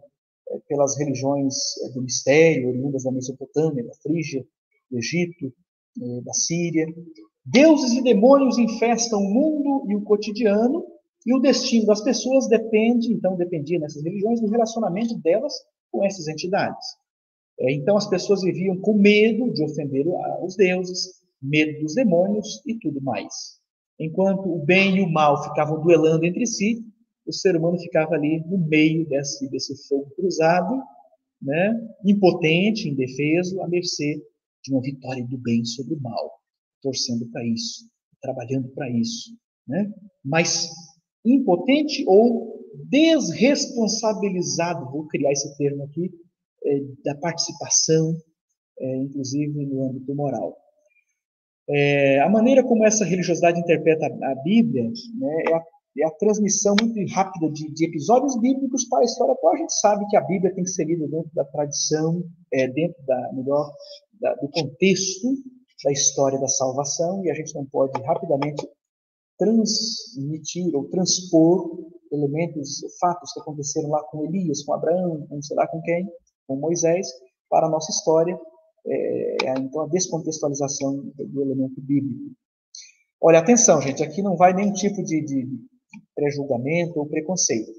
[0.48, 4.44] é, pelas religiões é, do mistério, oriundas da Mesopotâmia, da Frígia,
[4.90, 5.52] do Egito,
[6.00, 6.86] é, da Síria.
[7.44, 10.84] Deuses e demônios infestam o mundo e o cotidiano,
[11.26, 15.54] e o destino das pessoas depende, então dependia nessas religiões, do relacionamento delas
[15.90, 16.86] com essas entidades.
[17.58, 20.04] Então as pessoas viviam com medo de ofender
[20.42, 23.58] os deuses, medo dos demônios e tudo mais.
[23.98, 26.84] Enquanto o bem e o mal ficavam duelando entre si,
[27.26, 30.82] o ser humano ficava ali no meio desse, desse fogo cruzado,
[31.40, 31.74] né,
[32.04, 34.22] impotente, indefeso, à mercê
[34.62, 36.40] de uma vitória do bem sobre o mal,
[36.82, 37.88] torcendo para isso,
[38.20, 39.36] trabalhando para isso.
[39.66, 39.92] Né?
[40.24, 40.70] Mas
[41.24, 42.54] impotente ou
[42.88, 46.10] desresponsabilizado, vou criar esse termo aqui,
[46.64, 48.16] é, da participação,
[48.78, 50.56] é, inclusive no âmbito moral.
[51.68, 55.64] É, a maneira como essa religiosidade interpreta a Bíblia né, é, a,
[55.98, 59.54] é, a, transmissão muito rápida de, de, episódios bíblicos para a história atual.
[59.54, 63.02] A gente sabe que a Bíblia tem que ser lida dentro da tradição, é, dentro
[63.06, 63.72] da melhor
[64.20, 65.28] da, do contexto
[65.84, 68.66] da história da salvação, e a gente não pode rapidamente
[69.38, 71.78] transmitir ou transpor
[72.12, 76.08] elementos, fatos que aconteceram lá com Elias, com Abraão, com sei lá com quem,
[76.46, 77.08] com Moisés,
[77.50, 78.38] para a nossa história
[78.86, 82.34] é, então a descontextualização do elemento bíblico.
[83.20, 85.48] Olha, atenção, gente, aqui não vai nenhum tipo de, de
[86.14, 87.72] pré-julgamento ou preconceito.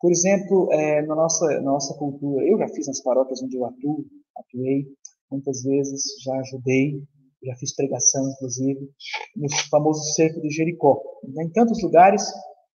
[0.00, 3.64] Por exemplo, é, na, nossa, na nossa cultura, eu já fiz nas paróquias onde eu
[3.64, 4.04] atuo,
[4.36, 4.86] atuei,
[5.30, 7.02] muitas vezes já ajudei,
[7.42, 8.88] já fiz pregação, inclusive,
[9.34, 11.00] no famoso cerco de Jericó.
[11.24, 12.22] Em tantos lugares,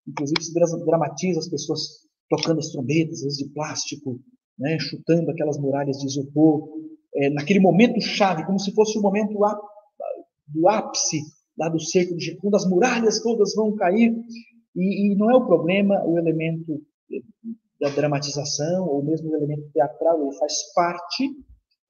[0.07, 1.81] inclusive, se dramatiza as pessoas
[2.29, 4.19] tocando as trombetas, às vezes de plástico,
[4.57, 6.69] né, chutando aquelas muralhas de isopor,
[7.21, 9.37] é, naquele momento chave, como se fosse o momento
[10.47, 11.21] do ápice
[11.57, 14.15] lá do cerco de quando as muralhas todas vão cair,
[14.75, 16.81] e, e, não é o problema o elemento
[17.79, 21.29] da dramatização, ou mesmo o elemento teatral, ele faz parte,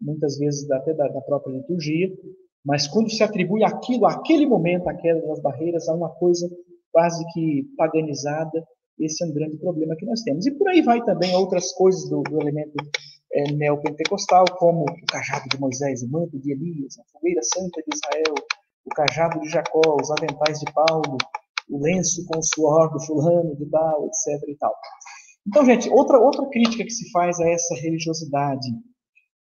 [0.01, 2.11] muitas vezes, até da, da própria liturgia,
[2.65, 6.49] mas quando se atribui aquilo, aquele momento, aquelas barreiras, a uma coisa
[6.91, 8.63] quase que paganizada,
[8.99, 10.45] esse é um grande problema que nós temos.
[10.45, 12.73] E por aí vai também outras coisas do, do elemento
[13.33, 17.95] é, neopentecostal, como o cajado de Moisés, o manto de Elias, a fogueira santa de
[17.95, 18.35] Israel,
[18.85, 21.17] o cajado de Jacó, os aventais de Paulo,
[21.69, 24.49] o lenço com o suor do fulano, de tal, etc.
[24.49, 24.73] E tal.
[25.47, 28.67] Então, gente, outra, outra crítica que se faz a essa religiosidade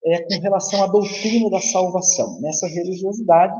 [0.05, 2.39] é com relação à doutrina da salvação.
[2.41, 3.53] Nessa religiosidade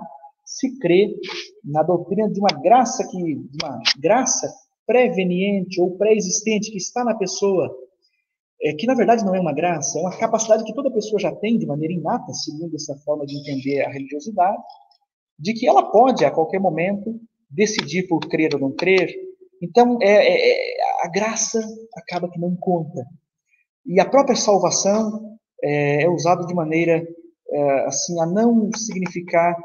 [0.46, 1.16] se crê
[1.64, 3.18] na doutrina de uma graça que,
[3.62, 4.52] uma graça
[4.88, 7.74] preveniente ou pré-existente que está na pessoa
[8.64, 11.34] é, que na verdade não é uma graça, é uma capacidade que toda pessoa já
[11.36, 14.62] tem de maneira inata, segundo essa forma de entender a religiosidade,
[15.38, 19.12] de que ela pode, a qualquer momento, decidir por crer ou não crer.
[19.62, 21.60] Então, é, é, é a graça
[21.96, 23.04] acaba que não conta.
[23.86, 27.04] E a própria salvação é, é usada de maneira
[27.50, 29.58] é, assim a não significar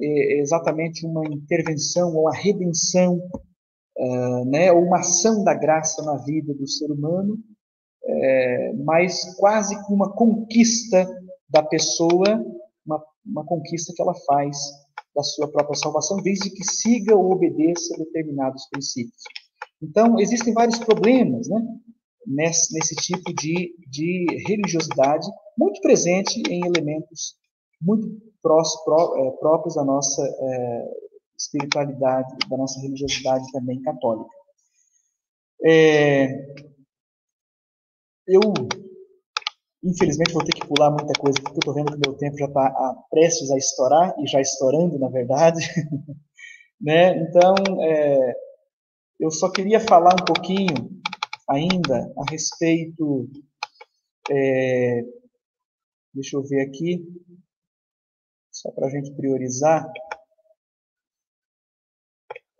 [0.00, 3.20] é, exatamente uma intervenção ou a redenção,
[4.46, 7.38] né, ou uma ação da graça na vida do ser humano,
[8.22, 11.08] é, mas quase que uma conquista
[11.48, 12.44] da pessoa,
[12.86, 14.56] uma, uma conquista que ela faz
[15.14, 19.22] da sua própria salvação, desde que siga ou obedeça determinados princípios.
[19.82, 21.60] Então, existem vários problemas né,
[22.26, 25.26] nesse, nesse tipo de, de religiosidade,
[25.58, 27.36] muito presente em elementos
[27.82, 28.08] muito
[28.40, 30.88] prós, pró, é, próprios da nossa é,
[31.36, 34.30] espiritualidade, da nossa religiosidade também católica.
[35.64, 36.71] É,
[38.26, 38.40] eu,
[39.82, 42.46] infelizmente, vou ter que pular muita coisa, porque eu estou vendo que meu tempo já
[42.46, 45.60] está prestes a estourar, e já estourando, na verdade.
[46.80, 47.16] né?
[47.18, 48.34] Então, é,
[49.20, 51.02] eu só queria falar um pouquinho
[51.48, 53.28] ainda a respeito.
[54.30, 55.02] É,
[56.14, 57.04] deixa eu ver aqui,
[58.50, 59.90] só para a gente priorizar.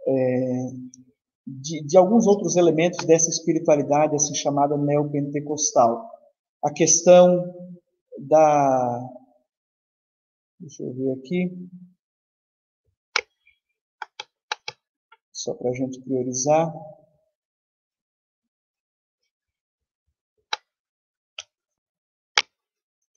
[0.07, 0.67] É,
[1.47, 6.09] de, de, alguns outros elementos dessa espiritualidade assim chamada neopentecostal.
[6.65, 7.53] A questão
[8.19, 9.01] da.
[10.61, 11.69] Deixa eu ver aqui.
[15.33, 16.73] Só para a gente priorizar.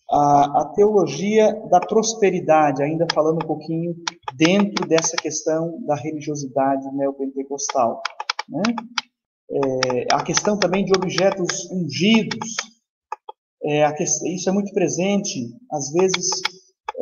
[0.10, 3.96] A, a, teologia da prosperidade, ainda falando um pouquinho
[4.36, 8.02] dentro dessa questão da religiosidade neopentecostal.
[8.50, 8.64] Né?
[9.50, 12.56] É, a questão também de objetos ungidos,
[13.64, 16.30] é, que, isso é muito presente, às vezes,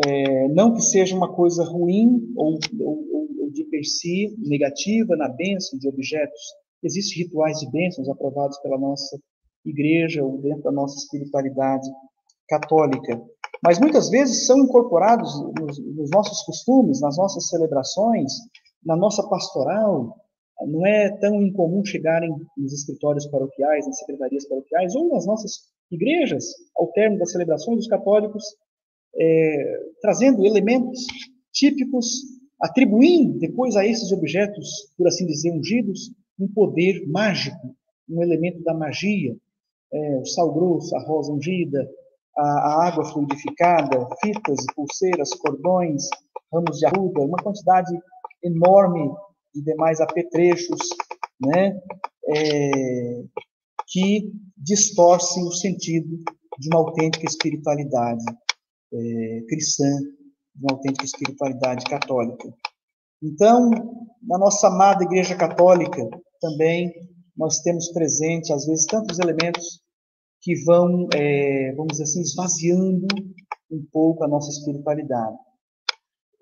[0.05, 3.07] é, não que seja uma coisa ruim ou, ou,
[3.41, 6.41] ou de per si negativa na bênção de objetos.
[6.81, 9.17] Existem rituais de bênçãos aprovados pela nossa
[9.65, 11.89] igreja ou dentro da nossa espiritualidade
[12.49, 13.21] católica,
[13.63, 18.33] mas muitas vezes são incorporados nos, nos nossos costumes, nas nossas celebrações,
[18.85, 20.17] na nossa pastoral,
[20.67, 25.51] não é tão incomum chegarem nos escritórios paroquiais, nas secretarias paroquiais, ou nas nossas
[25.91, 26.45] igrejas,
[26.75, 28.43] ao término das celebrações dos católicos,
[29.15, 31.05] é, trazendo elementos
[31.51, 32.21] típicos,
[32.59, 37.75] atribuindo depois a esses objetos, por assim dizer, ungidos, um poder mágico,
[38.09, 39.35] um elemento da magia,
[39.91, 41.87] é, o sal grosso, a rosa ungida,
[42.35, 46.07] a, a água fluidificada, fitas, pulseiras, cordões,
[46.51, 47.93] ramos de arruda, uma quantidade
[48.43, 49.11] enorme
[49.53, 50.79] de demais apetrechos,
[51.39, 51.79] né,
[52.29, 53.23] é,
[53.87, 56.17] que distorcem o sentido
[56.59, 58.23] de uma autêntica espiritualidade
[58.93, 59.89] é, cristã,
[60.55, 62.53] de uma autêntica espiritualidade católica.
[63.21, 63.69] Então,
[64.21, 66.01] na nossa amada Igreja Católica,
[66.39, 66.93] também
[67.35, 69.81] nós temos presente, às vezes, tantos elementos
[70.41, 73.07] que vão, é, vamos dizer assim, esvaziando
[73.71, 75.37] um pouco a nossa espiritualidade.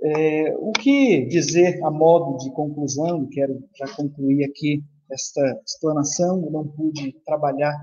[0.03, 6.51] É, o que dizer a modo de conclusão, quero já concluir aqui esta explanação, eu
[6.51, 7.75] não pude trabalhar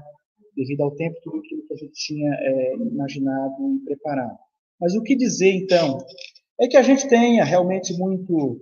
[0.57, 4.37] devido ao tempo tudo aquilo que a gente tinha é, imaginado e preparado.
[4.81, 5.99] Mas o que dizer então?
[6.61, 8.61] É que a gente tenha realmente muito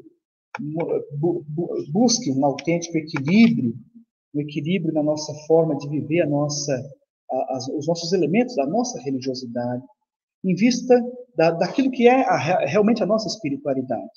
[0.60, 3.74] bu, bu, busque um autêntico equilíbrio,
[4.34, 6.72] um equilíbrio na nossa forma de viver a nossa,
[7.30, 9.82] a, os nossos elementos da nossa religiosidade,
[10.44, 10.94] em vista
[11.36, 14.10] da, daquilo que é a, realmente a nossa espiritualidade.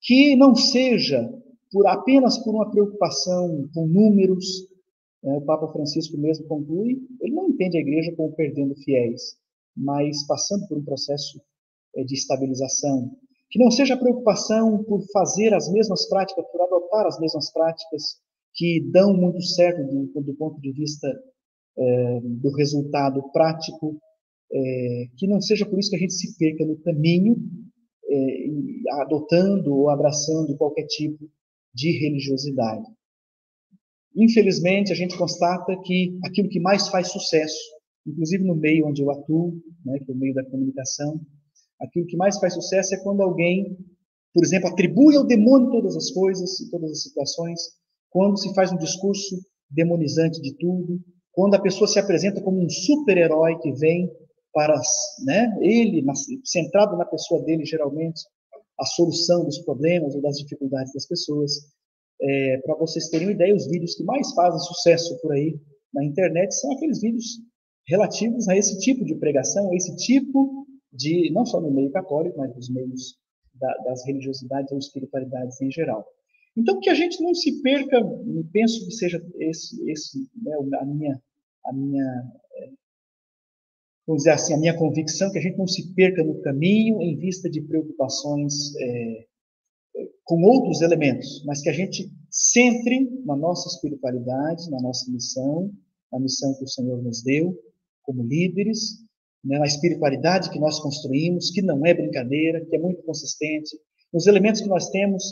[0.00, 1.28] Que não seja
[1.70, 4.46] por apenas por uma preocupação com números,
[5.22, 9.36] né, o Papa Francisco mesmo conclui, ele não entende a igreja como perdendo fiéis,
[9.76, 11.40] mas passando por um processo
[11.96, 13.10] é, de estabilização.
[13.50, 18.02] Que não seja preocupação por fazer as mesmas práticas, por adotar as mesmas práticas
[18.54, 21.08] que dão muito certo do, do ponto de vista
[21.78, 23.98] é, do resultado prático,
[24.52, 27.36] é, que não seja por isso que a gente se perca no caminho,
[28.10, 28.48] é,
[29.02, 31.28] adotando ou abraçando qualquer tipo
[31.74, 32.86] de religiosidade.
[34.16, 37.58] Infelizmente, a gente constata que aquilo que mais faz sucesso,
[38.06, 41.20] inclusive no meio onde eu atuo, né, que é o meio da comunicação,
[41.80, 43.76] aquilo que mais faz sucesso é quando alguém,
[44.34, 47.60] por exemplo, atribui ao demônio todas as coisas e todas as situações,
[48.10, 49.36] quando se faz um discurso
[49.70, 50.98] demonizante de tudo,
[51.30, 54.10] quando a pessoa se apresenta como um super-herói que vem
[54.58, 54.74] para
[55.24, 56.04] né, ele,
[56.42, 58.22] centrado na pessoa dele, geralmente,
[58.76, 61.52] a solução dos problemas ou das dificuldades das pessoas.
[62.20, 65.56] É, para vocês terem uma ideia, os vídeos que mais fazem sucesso por aí
[65.94, 67.38] na internet são aqueles vídeos
[67.86, 72.36] relativos a esse tipo de pregação, a esse tipo de, não só no meio católico,
[72.36, 73.16] mas nos meios
[73.54, 76.04] da, das religiosidades ou espiritualidades em geral.
[76.56, 78.00] Então, que a gente não se perca,
[78.52, 81.22] penso que seja esse, esse né, a minha,
[81.64, 82.24] a minha
[84.08, 87.02] vamos dizer assim, a minha convicção é que a gente não se perca no caminho
[87.02, 89.26] em vista de preocupações é,
[90.24, 95.70] com outros elementos, mas que a gente centre na nossa espiritualidade, na nossa missão,
[96.10, 97.54] na missão que o Senhor nos deu,
[98.02, 98.96] como líderes,
[99.44, 103.76] né, na espiritualidade que nós construímos, que não é brincadeira, que é muito consistente,
[104.10, 105.22] nos elementos que nós temos,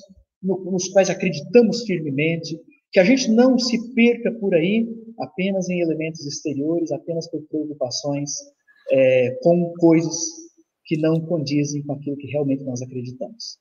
[0.43, 2.61] no, nos quais acreditamos firmemente,
[2.93, 4.87] que a gente não se perca por aí
[5.19, 8.33] apenas em elementos exteriores, apenas por preocupações
[8.91, 10.15] é, com coisas
[10.85, 13.59] que não condizem com aquilo que realmente nós acreditamos.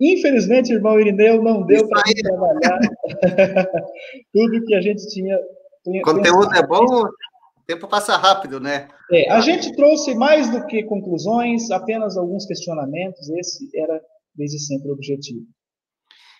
[0.00, 2.80] Infelizmente, irmão Irineu, não deu para trabalhar
[4.32, 5.38] tudo que a gente tinha.
[6.02, 7.10] Conteúdo é bom, o
[7.66, 8.88] tempo passa rápido, né?
[9.12, 13.28] É, a gente trouxe mais do que conclusões, apenas alguns questionamentos.
[13.28, 14.00] Esse era
[14.34, 15.44] desde sempre o objetivo.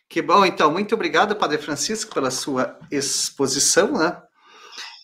[0.09, 0.73] Que bom, então.
[0.73, 4.21] Muito obrigado, Padre Francisco, pela sua exposição, né?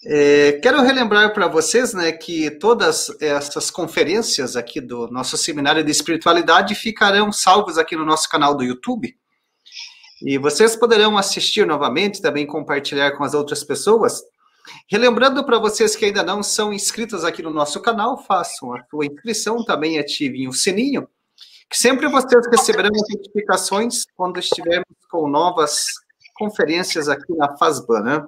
[0.08, 5.90] É, quero relembrar para vocês né, que todas essas conferências aqui do nosso seminário de
[5.90, 9.16] espiritualidade ficarão salvas aqui no nosso canal do YouTube.
[10.22, 14.22] E vocês poderão assistir novamente, também compartilhar com as outras pessoas.
[14.88, 19.06] Relembrando para vocês que ainda não são inscritos aqui no nosso canal, façam a sua
[19.06, 21.08] inscrição, também ativem o sininho,
[21.68, 25.86] que sempre vocês receberão notificações quando estivermos com novas
[26.36, 28.02] conferências aqui na FASBAN.
[28.02, 28.24] Né?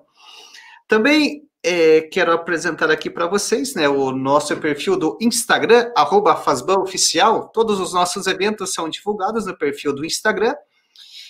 [0.88, 6.40] Também é, quero apresentar aqui para vocês né, o nosso perfil do Instagram, arroba
[6.80, 7.48] Oficial.
[7.48, 10.54] Todos os nossos eventos são divulgados no perfil do Instagram.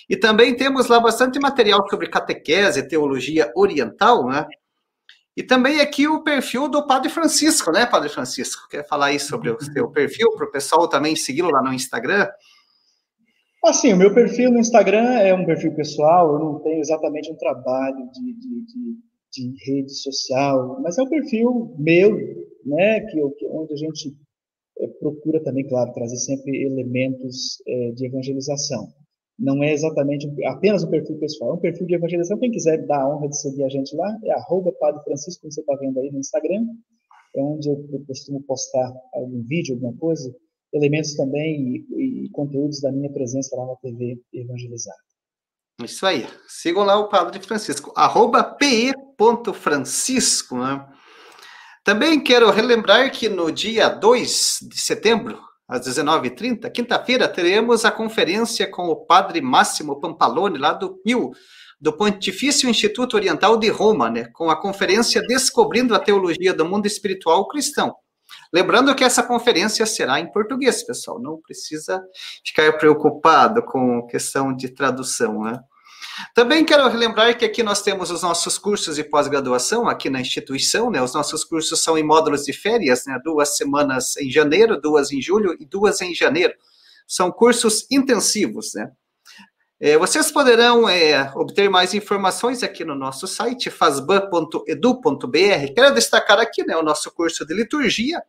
[0.09, 4.45] E também temos lá bastante material sobre catequese, teologia oriental, né?
[5.37, 8.67] E também aqui o perfil do Padre Francisco, né, Padre Francisco?
[8.69, 12.27] Quer falar aí sobre o seu perfil, para o pessoal também segui-lo lá no Instagram?
[13.63, 17.37] Assim, o meu perfil no Instagram é um perfil pessoal, eu não tenho exatamente um
[17.37, 22.15] trabalho de, de, de de rede social, mas é um perfil meu,
[22.65, 24.15] né, que, onde a gente
[24.79, 28.87] é, procura também, claro, trazer sempre elementos é, de evangelização.
[29.37, 32.39] Não é exatamente apenas um perfil pessoal, é um perfil de evangelização.
[32.39, 35.53] Quem quiser dar a honra de seguir a gente lá, é arroba Padre Francisco, como
[35.53, 36.65] você está vendo aí no Instagram,
[37.35, 40.35] é onde eu, eu costumo postar algum vídeo, alguma coisa,
[40.73, 44.95] elementos também e, e conteúdos da minha presença lá na TV Evangelizar.
[45.83, 46.27] Isso aí.
[46.47, 48.43] Sigam lá o Padre Francisco, arroba
[49.19, 50.57] pe.francisco.
[50.57, 50.85] Né?
[51.83, 58.65] Também quero relembrar que no dia 2 de setembro, às 19h30, quinta-feira, teremos a conferência
[58.71, 61.31] com o Padre Máximo Pampalone, lá do PIL,
[61.79, 64.25] do Pontifício Instituto Oriental de Roma, né?
[64.33, 67.93] com a conferência Descobrindo a Teologia do Mundo Espiritual Cristão.
[68.53, 72.01] Lembrando que essa conferência será em português, pessoal, não precisa
[72.45, 75.59] ficar preocupado com questão de tradução, né?
[76.33, 80.89] Também quero relembrar que aqui nós temos os nossos cursos de pós-graduação aqui na instituição,
[80.89, 81.01] né?
[81.01, 83.19] Os nossos cursos são em módulos de férias, né?
[83.23, 86.53] Duas semanas em janeiro, duas em julho e duas em janeiro.
[87.07, 88.91] São cursos intensivos, né?
[89.81, 95.73] É, vocês poderão é, obter mais informações aqui no nosso site, fasban.edu.br.
[95.73, 98.21] Quero destacar aqui né, o nosso curso de liturgia,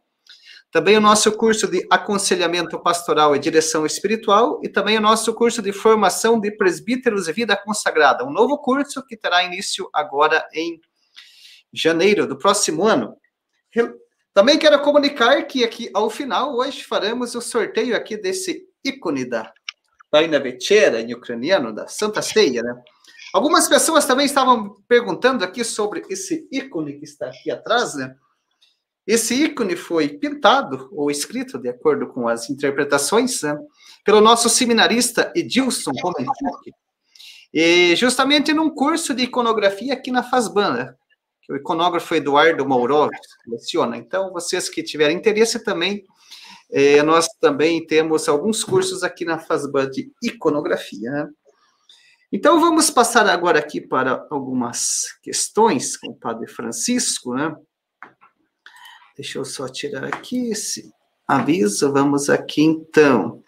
[0.73, 5.61] também o nosso curso de aconselhamento pastoral e direção espiritual, e também o nosso curso
[5.61, 10.81] de formação de presbíteros e vida consagrada, um novo curso que terá início agora em
[11.73, 13.17] janeiro do próximo ano.
[14.33, 19.53] Também quero comunicar que aqui ao final, hoje, faremos o sorteio aqui desse ícone da
[20.09, 22.81] Paina Vechera, em ucraniano, da Santa Ceia, né?
[23.33, 28.15] Algumas pessoas também estavam perguntando aqui sobre esse ícone que está aqui atrás, né?
[29.07, 33.59] Esse ícone foi pintado ou escrito, de acordo com as interpretações, né,
[34.05, 36.73] pelo nosso seminarista Edilson Romanchuk,
[37.53, 40.95] e justamente num curso de iconografia aqui na FASBAN, né,
[41.43, 43.11] que o iconógrafo Eduardo Mourov
[43.47, 43.97] leciona.
[43.97, 46.05] Então, vocês que tiverem interesse também,
[46.71, 51.11] eh, nós também temos alguns cursos aqui na FASBAN de iconografia.
[51.11, 51.29] Né?
[52.31, 57.57] Então, vamos passar agora aqui para algumas questões com o Padre Francisco, né?
[59.17, 60.93] Deixa eu só tirar aqui esse
[61.27, 61.93] aviso.
[61.93, 63.43] Vamos aqui então.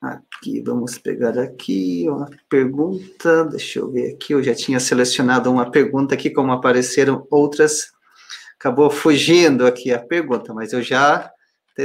[0.00, 3.44] Aqui, vamos pegar aqui uma pergunta.
[3.46, 4.34] Deixa eu ver aqui.
[4.34, 7.92] Eu já tinha selecionado uma pergunta aqui, como apareceram outras.
[8.58, 11.30] Acabou fugindo aqui a pergunta, mas eu já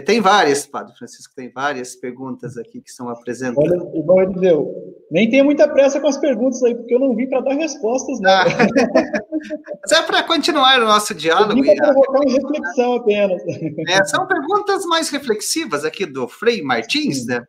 [0.06, 3.72] tem, várias, Padre Francisco, tem várias perguntas aqui que são apresentadas.
[3.72, 4.89] Olha, igual ele deu.
[5.12, 8.20] Nem tenha muita pressa com as perguntas aí, porque eu não vim para dar respostas,
[8.20, 8.30] não.
[8.30, 8.46] Ah.
[9.82, 11.52] Mas é para continuar o nosso diálogo.
[11.52, 13.42] Eu vim para provocar uma reflexão apenas.
[13.88, 17.44] É, são perguntas mais reflexivas aqui do Frei Martins, né?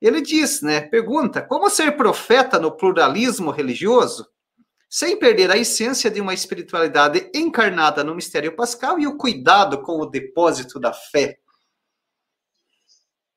[0.00, 0.82] Ele diz, né?
[0.82, 4.26] Pergunta: como ser profeta no pluralismo religioso?
[4.90, 10.00] sem perder a essência de uma espiritualidade encarnada no mistério pascal e o cuidado com
[10.00, 11.38] o depósito da fé.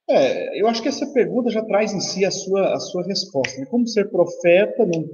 [0.10, 3.58] É, eu acho que essa pergunta já traz em si a sua, a sua resposta.
[3.60, 3.66] Né?
[3.68, 5.08] Como ser profeta num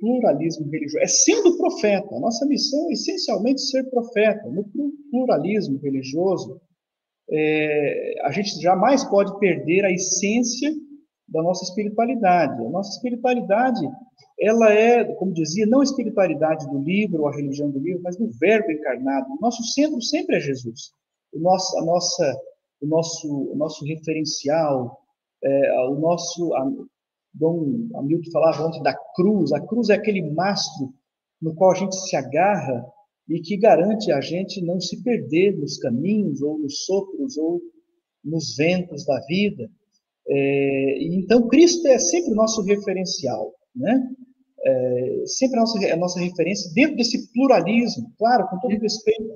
[0.00, 0.98] pluralismo religioso?
[0.98, 2.14] É sendo profeta.
[2.14, 4.48] A nossa missão é essencialmente ser profeta.
[4.48, 4.64] No
[5.10, 6.58] pluralismo religioso,
[7.30, 10.72] é, a gente jamais pode perder a essência
[11.28, 12.64] da nossa espiritualidade.
[12.64, 13.86] A nossa espiritualidade,
[14.40, 18.16] ela é, como dizia, não a espiritualidade do livro ou a religião do livro, mas
[18.16, 19.26] do verbo encarnado.
[19.34, 20.92] O nosso centro sempre é Jesus.
[21.30, 22.40] O nosso, a nossa
[22.80, 24.98] o nosso, o nosso referencial,
[25.42, 26.54] é, o nosso.
[26.54, 26.70] A,
[27.34, 29.52] Dom Hamilton falava ontem da cruz.
[29.52, 30.92] A cruz é aquele mastro
[31.40, 32.84] no qual a gente se agarra
[33.28, 37.60] e que garante a gente não se perder nos caminhos, ou nos sopros, ou
[38.24, 39.70] nos ventos da vida.
[40.26, 44.10] É, então, Cristo é sempre o nosso referencial, né?
[44.64, 49.32] É, sempre a nossa, a nossa referência dentro desse pluralismo, claro, com todo respeito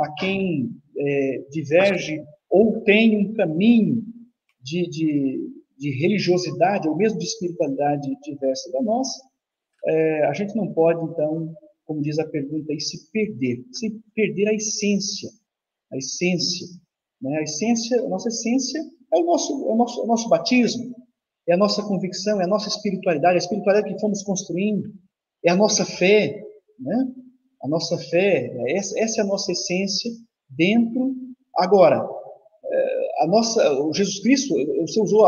[0.00, 4.02] a quem é, diverge ou tem um caminho
[4.62, 9.20] de, de, de religiosidade ou mesmo de espiritualidade diversa da nossa,
[9.86, 11.54] é, a gente não pode, então,
[11.84, 15.30] como diz a pergunta aí, se perder, se perder a essência,
[15.92, 16.66] a essência,
[17.20, 17.38] né?
[17.38, 18.80] a essência, a nossa essência
[19.12, 20.94] é o nosso, é o nosso, é o nosso batismo,
[21.48, 24.92] é a nossa convicção, é a nossa espiritualidade, a espiritualidade que fomos construindo,
[25.44, 26.42] é a nossa fé,
[26.78, 27.06] né?
[27.62, 30.10] A nossa fé, essa, essa é a nossa essência
[30.48, 31.14] dentro.
[31.56, 32.06] Agora,
[33.18, 35.26] a nossa, o Jesus Cristo, você usou,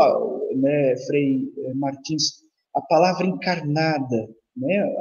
[0.55, 2.41] né, Frei Martins,
[2.73, 4.95] a palavra encarnada, né?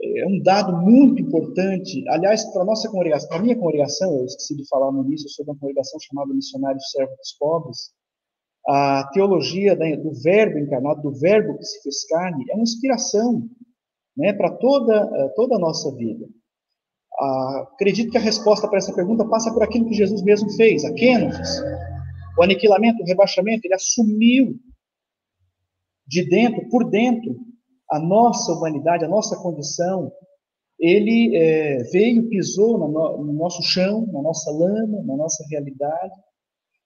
[0.00, 2.08] É um dado muito importante.
[2.08, 5.26] Aliás, para a nossa congregação, para a minha congregação, eu esqueci de falar no início,
[5.26, 7.90] eu sou de uma congregação chamada Missionário Servo dos Pobres.
[8.68, 13.48] A teologia do verbo encarnado, do verbo que se fez carne, é uma inspiração
[14.16, 16.28] né, para toda, toda a nossa vida.
[17.20, 20.84] Ah, acredito que a resposta para essa pergunta passa por aquilo que Jesus mesmo fez,
[20.84, 21.62] a kenosis.
[22.38, 24.56] O aniquilamento, o rebaixamento, ele assumiu
[26.06, 27.36] de dentro, por dentro,
[27.90, 30.12] a nossa humanidade, a nossa condição.
[30.78, 36.14] Ele é, veio, pisou no, no nosso chão, na nossa lama, na nossa realidade.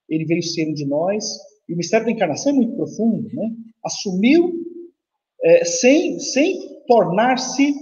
[0.09, 1.23] Ele veio ser um de nós.
[1.69, 3.51] E o mistério da encarnação é muito profundo, né?
[3.85, 4.51] Assumiu
[5.43, 7.73] é, sem, sem tornar-se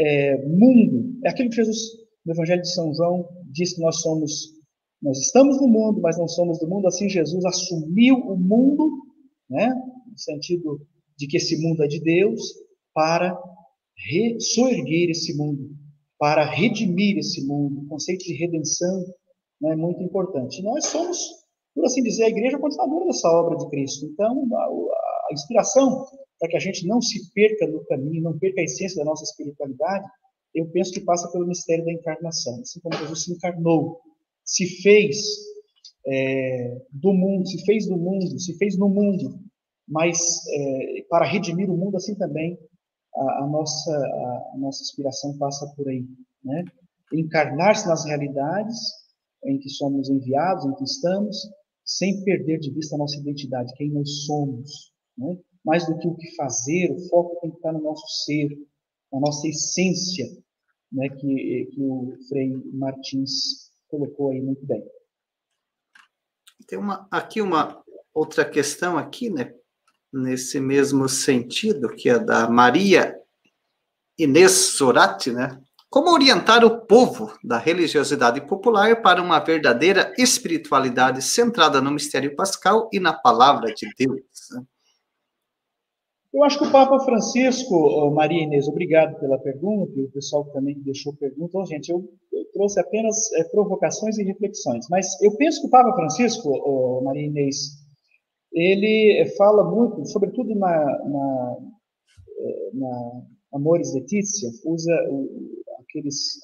[0.00, 1.18] é, mundo.
[1.24, 1.78] É aquilo que Jesus,
[2.24, 4.54] no Evangelho de São João, diz que nós somos,
[5.02, 6.86] nós estamos no mundo, mas não somos do mundo.
[6.86, 8.90] Assim, Jesus assumiu o mundo,
[9.48, 9.68] né,
[10.10, 10.80] no sentido
[11.18, 12.40] de que esse mundo é de Deus,
[12.94, 13.38] para
[14.38, 15.70] soerguer esse mundo,
[16.18, 17.82] para redimir esse mundo.
[17.82, 19.04] O conceito de redenção
[19.60, 20.62] né, é muito importante.
[20.62, 21.18] Nós somos,
[21.74, 24.06] por assim dizer, a igreja continuadora dessa obra de Cristo.
[24.06, 26.06] Então, a, a inspiração
[26.40, 29.24] para que a gente não se perca no caminho, não perca a essência da nossa
[29.24, 30.08] espiritualidade,
[30.54, 32.60] eu penso que passa pelo mistério da encarnação.
[32.60, 34.00] Assim como Jesus se encarnou,
[34.44, 35.20] se fez
[36.06, 39.38] é, do mundo, se fez do mundo, se fez no mundo,
[39.86, 40.18] mas
[40.48, 42.58] é, para redimir o mundo, assim também
[43.14, 46.06] a, a nossa, a, a, nossa inspiração passa por aí.
[46.42, 46.64] Né?
[47.12, 48.78] Encarnar-se nas realidades
[49.44, 51.36] em que somos enviados, em que estamos,
[51.84, 54.92] sem perder de vista a nossa identidade, quem nós somos.
[55.18, 55.36] Né?
[55.64, 58.48] Mais do que o que fazer, o foco tem que estar no nosso ser,
[59.12, 60.26] na nossa essência,
[60.92, 64.82] né, que, que o Frei Martins colocou aí muito bem.
[66.66, 67.82] Tem uma, aqui uma
[68.14, 69.54] outra questão aqui, né,
[70.12, 73.16] nesse mesmo sentido, que é da Maria
[74.18, 75.60] Inês Sorati, né?
[75.88, 82.88] Como orientar o povo da religiosidade popular para uma verdadeira espiritualidade centrada no mistério pascal
[82.92, 84.20] e na palavra de Deus?
[86.32, 90.78] Eu acho que o Papa Francisco, Maria Inês, obrigado pela pergunta, e o pessoal também
[90.80, 91.58] deixou pergunta.
[91.58, 95.70] Oh, gente, eu, eu, trouxe apenas é, provocações e reflexões, mas eu penso que o
[95.70, 97.80] Papa Francisco, Maria Inês,
[98.52, 100.68] ele fala muito, sobretudo na,
[101.08, 101.56] na,
[102.38, 104.92] eh, na Amores Letícia, usa
[105.80, 106.38] aqueles,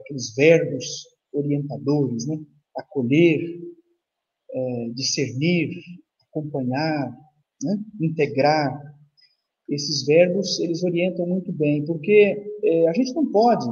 [0.00, 0.86] aqueles verbos
[1.32, 2.38] orientadores, né?
[2.76, 3.40] acolher,
[4.52, 5.70] é, discernir,
[6.28, 7.10] acompanhar,
[7.62, 7.78] né?
[8.00, 8.99] integrar,
[9.70, 13.66] esses verbos eles orientam muito bem, porque é, a gente não pode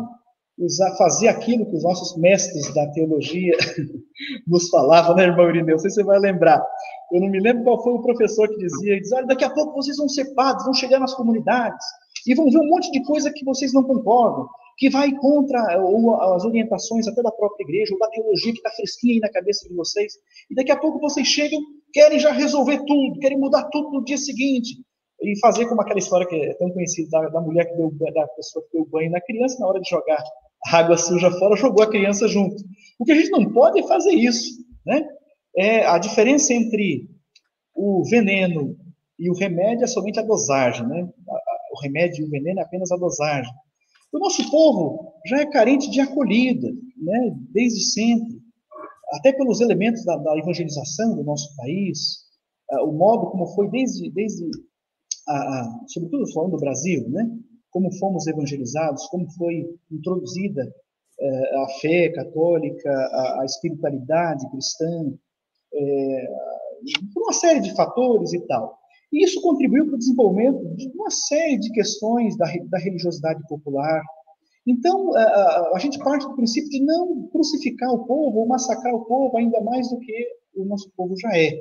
[0.58, 3.56] usar, fazer aquilo que os nossos mestres da teologia
[4.46, 5.74] nos falavam, né, irmão Irineu?
[5.74, 6.64] Não sei se você vai lembrar.
[7.12, 9.74] Eu não me lembro qual foi o professor que dizia, diz, olha, daqui a pouco
[9.74, 11.84] vocês vão ser padres, vão chegar nas comunidades
[12.26, 14.46] e vão ver um monte de coisa que vocês não concordam,
[14.76, 18.70] que vai contra ou as orientações até da própria igreja, ou da teologia que está
[18.70, 20.12] fresquinha aí na cabeça de vocês.
[20.50, 21.60] E daqui a pouco vocês chegam,
[21.92, 24.76] querem já resolver tudo, querem mudar tudo no dia seguinte
[25.32, 28.26] e fazer como aquela história que é tão conhecida da, da mulher que deu da
[28.28, 30.22] pessoa que deu banho na criança na hora de jogar
[30.72, 32.56] água suja fora jogou a criança junto
[32.98, 35.06] o que a gente não pode é fazer isso né
[35.56, 37.08] é a diferença entre
[37.74, 38.76] o veneno
[39.18, 41.08] e o remédio é somente a dosagem, né?
[41.72, 43.52] O remédio e o veneno é apenas a dosagem.
[44.12, 47.36] O nosso povo já é carente de acolhida, né?
[47.52, 48.40] Desde sempre,
[49.12, 52.26] até pelos elementos da, da evangelização do nosso país,
[52.82, 54.44] o modo como foi desde, desde
[55.28, 57.28] a, a, sobretudo falando do Brasil, né?
[57.70, 60.72] Como fomos evangelizados, como foi introduzida
[61.20, 62.90] eh, a fé católica,
[63.40, 65.12] a, espiritualidade cristã,
[65.74, 66.28] é,
[67.16, 68.78] uma série de fatores e tal.
[69.12, 74.02] E isso contribuiu para o desenvolvimento de uma série de questões da, da religiosidade popular.
[74.66, 79.04] Então, a, a, gente parte do princípio de não crucificar o povo ou massacrar o
[79.04, 81.58] povo ainda mais do que o nosso povo já é.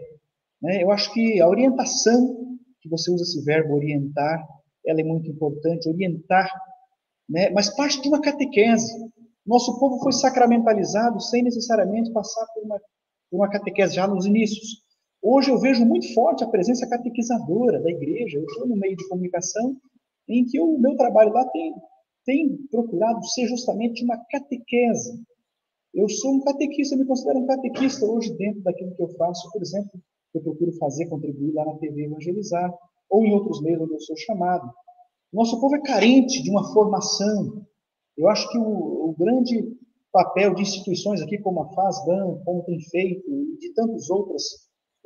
[0.61, 0.83] Né?
[0.83, 2.46] Eu acho que a orientação,
[2.87, 4.45] que você usa esse verbo orientar,
[4.85, 6.49] ela é muito importante, orientar,
[7.29, 7.49] né?
[7.49, 8.91] mas parte de uma catequese.
[9.45, 12.79] Nosso povo foi sacramentalizado sem necessariamente passar por uma,
[13.29, 14.83] por uma catequese já nos inícios.
[15.21, 18.37] Hoje eu vejo muito forte a presença catequizadora da igreja.
[18.37, 19.75] Eu estou no meio de comunicação
[20.27, 21.73] em que o meu trabalho lá tem,
[22.25, 25.21] tem procurado ser justamente uma catequese.
[25.93, 29.49] Eu sou um catequista, eu me considero um catequista hoje dentro daquilo que eu faço,
[29.51, 29.99] por exemplo,
[30.31, 32.73] que eu procuro fazer, contribuir lá na TV Evangelizar,
[33.09, 34.69] ou em outros meios onde eu sou chamado.
[35.31, 37.65] Nosso povo é carente de uma formação.
[38.17, 39.75] Eu acho que o, o grande
[40.11, 44.43] papel de instituições aqui, como a FASBAN, como tem feito, e de tantas outras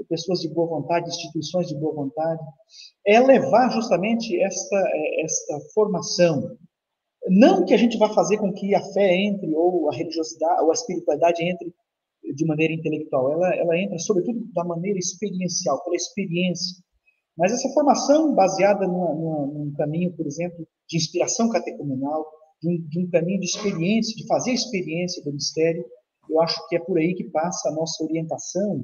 [0.07, 2.41] pessoas de boa vontade, instituições de boa vontade,
[3.05, 4.83] é levar justamente esta,
[5.19, 6.57] esta formação.
[7.27, 10.69] Não que a gente vá fazer com que a fé entre, ou a religiosidade, ou
[10.69, 11.73] a espiritualidade entre
[12.23, 16.83] de maneira intelectual, ela, ela entra sobretudo da maneira experiencial, pela experiência.
[17.37, 22.25] Mas essa formação baseada numa, numa, num caminho, por exemplo, de inspiração catecumenal,
[22.61, 25.83] de um, de um caminho de experiência, de fazer experiência do mistério,
[26.29, 28.83] eu acho que é por aí que passa a nossa orientação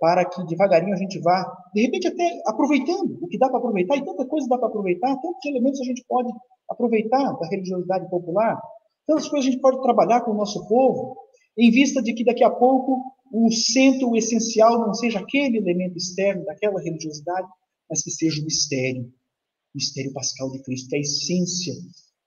[0.00, 1.44] para que devagarinho a gente vá,
[1.74, 5.14] de repente até aproveitando o que dá para aproveitar, e tanta coisa dá para aproveitar,
[5.16, 6.30] tantos elementos a gente pode
[6.70, 8.58] aproveitar da religiosidade popular,
[9.06, 11.16] tantas coisas a gente pode trabalhar com o nosso povo,
[11.56, 13.02] em vista de que daqui a pouco
[13.32, 17.48] o centro o essencial não seja aquele elemento externo daquela religiosidade,
[17.88, 21.74] mas que seja o mistério, o mistério pascal de Cristo, que é a essência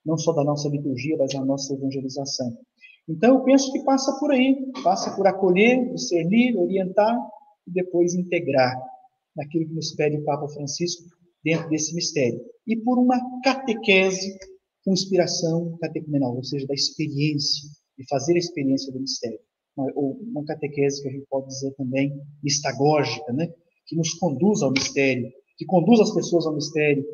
[0.04, 2.56] não só da nossa liturgia, mas da nossa evangelização.
[3.08, 7.16] Então, eu penso que passa por aí, passa por acolher, discernir, orientar
[7.66, 8.74] e depois integrar
[9.36, 11.04] naquilo que nos pede o Papa Francisco
[11.44, 12.40] dentro desse mistério.
[12.66, 14.38] E por uma catequese
[14.84, 17.68] com inspiração catecumenal, ou seja, da experiência,
[17.98, 19.40] de fazer a experiência do mistério.
[19.76, 22.12] Ou uma catequese que a gente pode dizer também
[22.42, 23.52] mistagógica, né?
[23.88, 27.04] que nos conduz ao mistério, que conduz as pessoas ao mistério.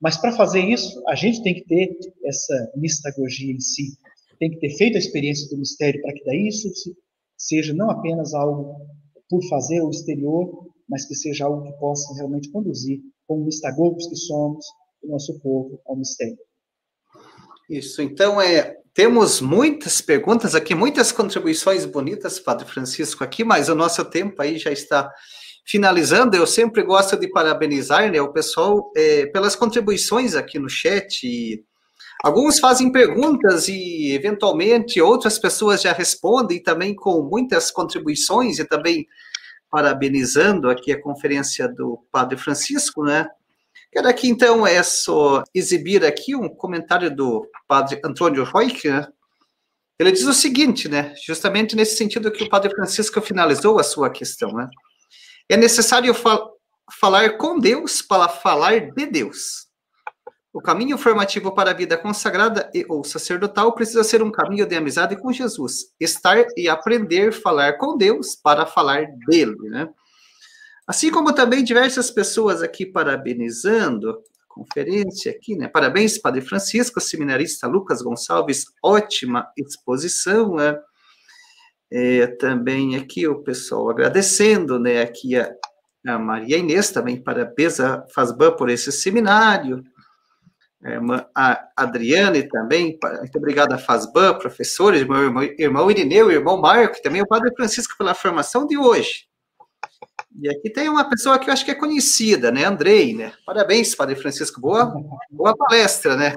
[0.00, 3.96] Mas para fazer isso, a gente tem que ter essa mistagogia em si,
[4.38, 6.68] tem que ter feito a experiência do mistério para que daí isso
[7.36, 8.76] seja não apenas algo
[9.28, 14.16] por fazer o exterior, mas que seja algo que possa realmente conduzir, como mistagogos que
[14.16, 14.64] somos,
[15.02, 16.38] o nosso povo ao mistério.
[17.68, 23.74] Isso, então é, temos muitas perguntas aqui, muitas contribuições bonitas, Padre Francisco, aqui, mas o
[23.76, 25.08] nosso tempo aí já está
[25.64, 26.36] finalizando.
[26.36, 31.24] Eu sempre gosto de parabenizar né, o pessoal é, pelas contribuições aqui no chat.
[31.24, 31.62] E
[32.24, 39.06] alguns fazem perguntas e, eventualmente, outras pessoas já respondem também com muitas contribuições e também
[39.70, 43.28] parabenizando aqui a conferência do Padre Francisco, né?
[43.98, 49.08] Quero aqui, então, é só exibir aqui um comentário do padre Antônio Roig, né?
[49.98, 51.16] Ele diz o seguinte, né?
[51.26, 54.68] Justamente nesse sentido que o padre Francisco finalizou a sua questão, né?
[55.48, 56.52] É necessário fal
[57.00, 59.66] falar com Deus para falar de Deus.
[60.52, 64.76] O caminho formativo para a vida consagrada e ou sacerdotal precisa ser um caminho de
[64.76, 69.88] amizade com Jesus, estar e aprender a falar com Deus para falar dele, né?
[70.88, 74.14] Assim como também diversas pessoas aqui parabenizando a
[74.48, 75.68] conferência aqui, né?
[75.68, 80.78] Parabéns, Padre Francisco, seminarista Lucas Gonçalves, ótima exposição, né?
[81.90, 85.02] É, também aqui o pessoal agradecendo, né?
[85.02, 85.52] Aqui a,
[86.06, 89.84] a Maria Inês também, parabéns a Fazban por esse seminário.
[91.34, 97.20] A Adriane também, muito obrigada a Fazban, professores, meu irmão, irmão Irineu, irmão Marco, também
[97.20, 99.28] o Padre Francisco pela formação de hoje.
[100.40, 102.64] E aqui tem uma pessoa que eu acho que é conhecida, né?
[102.64, 103.32] Andrei, né?
[103.44, 104.60] Parabéns, Padre Francisco.
[104.60, 104.94] Boa,
[105.28, 106.32] boa palestra, né?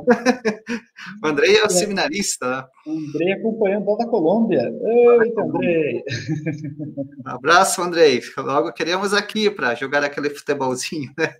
[1.23, 2.47] o Andrei é o seminarista.
[2.47, 2.65] Né?
[2.87, 4.73] Andrei acompanhando lá da Colômbia.
[5.21, 6.03] Eita, Andrei!
[7.23, 8.21] abraço, Andrei.
[8.37, 11.35] Logo queremos aqui para jogar aquele futebolzinho, né?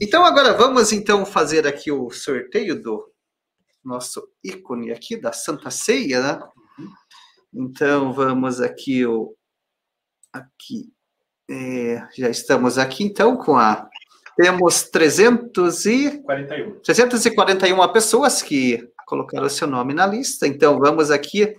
[0.00, 3.04] Então, agora vamos então fazer aqui o sorteio do
[3.84, 6.40] nosso ícone aqui da Santa Ceia, né?
[7.52, 9.34] Então, vamos aqui o
[10.34, 10.92] aqui.
[11.48, 13.88] É, já estamos aqui, então, com a.
[14.36, 16.80] Temos 341.
[16.80, 20.46] 341 pessoas que colocaram o seu nome na lista.
[20.46, 21.54] Então, vamos aqui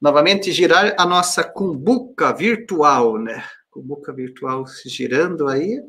[0.00, 3.42] novamente girar a nossa cumbuca virtual, né?
[3.70, 5.80] Cumbuca virtual girando aí.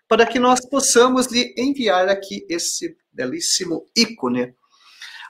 [0.08, 4.54] para que nós possamos lhe enviar aqui esse belíssimo ícone.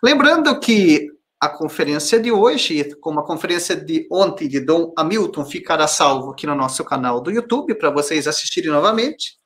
[0.02, 5.88] Lembrando que a conferência de hoje, como a conferência de ontem de Dom Hamilton, ficará
[5.88, 9.40] salvo aqui no nosso canal do YouTube para vocês assistirem novamente.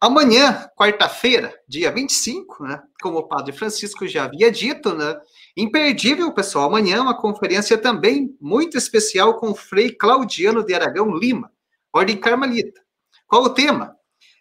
[0.00, 5.18] Amanhã, quarta-feira, dia 25, né, como o Padre Francisco já havia dito, né,
[5.56, 11.50] imperdível, pessoal, amanhã uma conferência também muito especial com o Frei Claudiano de Aragão Lima,
[11.92, 12.80] Ordem Carmelita.
[13.26, 13.95] Qual o tema?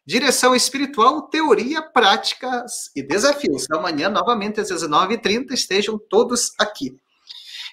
[0.07, 3.65] Direção espiritual, teoria, práticas e desafios.
[3.71, 6.95] Amanhã, novamente, às 19h30, estejam todos aqui.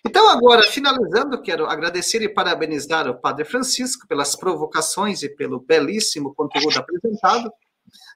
[0.04, 6.34] Então, agora, finalizando, quero agradecer e parabenizar o Padre Francisco pelas provocações e pelo belíssimo
[6.34, 7.52] conteúdo apresentado.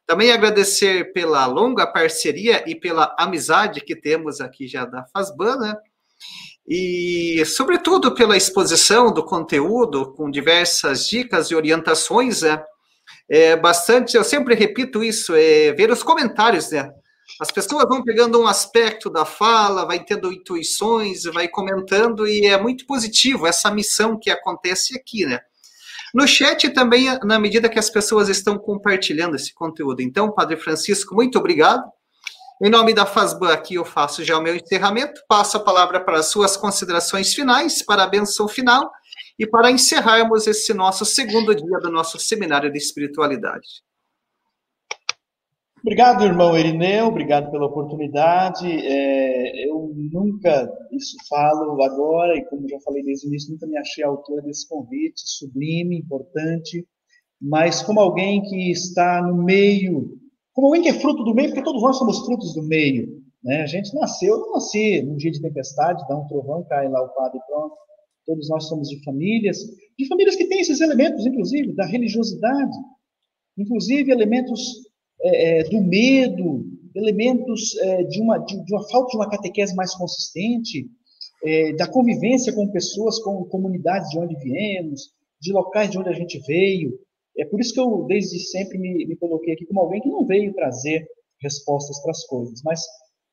[0.06, 5.76] Também agradecer pela longa parceria e pela amizade que temos aqui já da Fasban, né?
[6.66, 12.64] E, sobretudo, pela exposição do conteúdo, com diversas dicas e orientações, né?
[13.28, 16.90] É bastante, eu sempre repito isso, é ver os comentários, né?
[17.40, 22.56] As pessoas vão pegando um aspecto da fala, vai tendo intuições, vai comentando, e é
[22.56, 25.40] muito positivo essa missão que acontece aqui, né?
[26.14, 30.00] No chat também, na medida que as pessoas estão compartilhando esse conteúdo.
[30.00, 31.82] Então, Padre Francisco, muito obrigado.
[32.62, 36.20] Em nome da FASBAN aqui eu faço já o meu encerramento, passo a palavra para
[36.20, 38.90] as suas considerações finais, para a benção final,
[39.38, 43.66] e para encerrarmos esse nosso segundo dia do nosso seminário de espiritualidade.
[45.82, 48.66] Obrigado, irmão Irineu, obrigado pela oportunidade.
[48.66, 53.78] É, eu nunca, isso falo agora, e como já falei desde o início, nunca me
[53.78, 56.84] achei autor desse convite, sublime, importante,
[57.40, 60.18] mas como alguém que está no meio,
[60.52, 63.22] como alguém que é fruto do meio, porque todos nós somos frutos do meio.
[63.44, 63.62] Né?
[63.62, 67.00] A gente nasceu, eu não nasci num dia de tempestade, dá um trovão, cai lá
[67.00, 67.76] o padre e pronto.
[68.26, 69.58] Todos nós somos de famílias,
[69.98, 72.76] de famílias que têm esses elementos, inclusive, da religiosidade,
[73.56, 74.60] inclusive elementos
[75.20, 79.74] é, é do medo, elementos é, de, uma, de, de, uma falta de uma catequese
[79.74, 80.88] mais consistente,
[81.44, 86.14] é, da convivência com pessoas, com comunidades de onde viemos, de locais de onde a
[86.14, 86.98] gente veio.
[87.38, 90.26] É por isso que eu, desde sempre, me, me coloquei aqui como alguém que não
[90.26, 91.06] veio trazer
[91.40, 92.80] respostas para as coisas, mas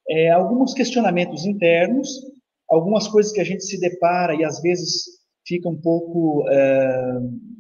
[0.10, 2.10] é, alguns questionamentos internos
[2.74, 5.06] algumas coisas que a gente se depara e às vezes
[5.46, 7.18] fica um pouco, é,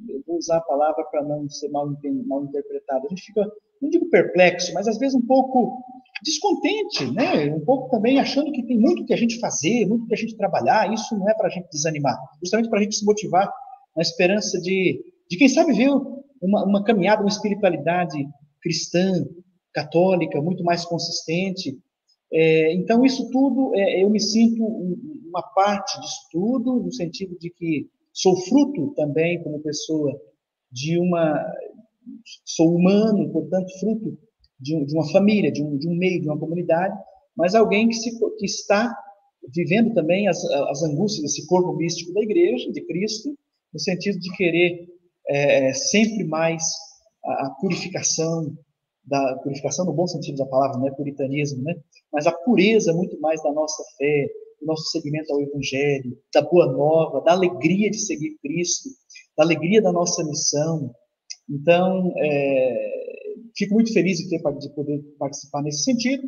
[0.09, 1.87] eu vou usar a palavra para não ser mal,
[2.25, 3.45] mal interpretado, a gente fica,
[3.81, 5.83] não digo perplexo, mas às vezes um pouco
[6.23, 7.53] descontente, né?
[7.53, 10.37] Um pouco também achando que tem muito que a gente fazer, muito que a gente
[10.37, 10.91] trabalhar.
[10.93, 13.51] Isso não é para a gente desanimar, justamente para a gente se motivar
[13.95, 15.89] na esperança de, de quem sabe ver
[16.41, 18.25] uma, uma caminhada, uma espiritualidade
[18.61, 19.25] cristã,
[19.73, 21.77] católica, muito mais consistente,
[22.33, 24.63] é, então, isso tudo, é, eu me sinto
[25.27, 30.19] uma parte disso tudo, no sentido de que sou fruto também, como pessoa,
[30.71, 31.39] de uma.
[32.43, 34.17] Sou humano, portanto, fruto
[34.59, 36.97] de, de uma família, de um, de um, meio, de uma comunidade,
[37.35, 38.93] mas alguém que, se, que está
[39.53, 43.37] vivendo também as, as angústias desse corpo místico da igreja, de Cristo,
[43.73, 44.87] no sentido de querer
[45.29, 46.63] é, sempre mais
[47.23, 48.55] a, a purificação,
[49.05, 51.75] da purificação no bom sentido da palavra, não é puritanismo, né?
[52.11, 54.27] mas a pureza muito mais da nossa fé,
[54.61, 58.89] do nosso seguimento ao Evangelho, da boa nova, da alegria de seguir Cristo,
[59.37, 60.93] da alegria da nossa missão.
[61.49, 62.93] Então, é,
[63.57, 66.23] fico muito feliz de, ter, de poder participar nesse sentido.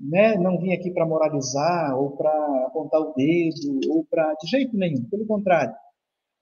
[0.00, 0.36] Né?
[0.38, 2.30] Não vim aqui para moralizar ou para
[2.66, 5.04] apontar o dedo ou para de jeito nenhum.
[5.10, 5.74] Pelo contrário,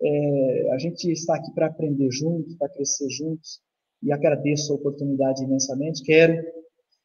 [0.01, 3.61] é, a gente está aqui para aprender juntos, para crescer juntos
[4.03, 6.03] e agradeço a oportunidade imensamente.
[6.03, 6.43] Quero,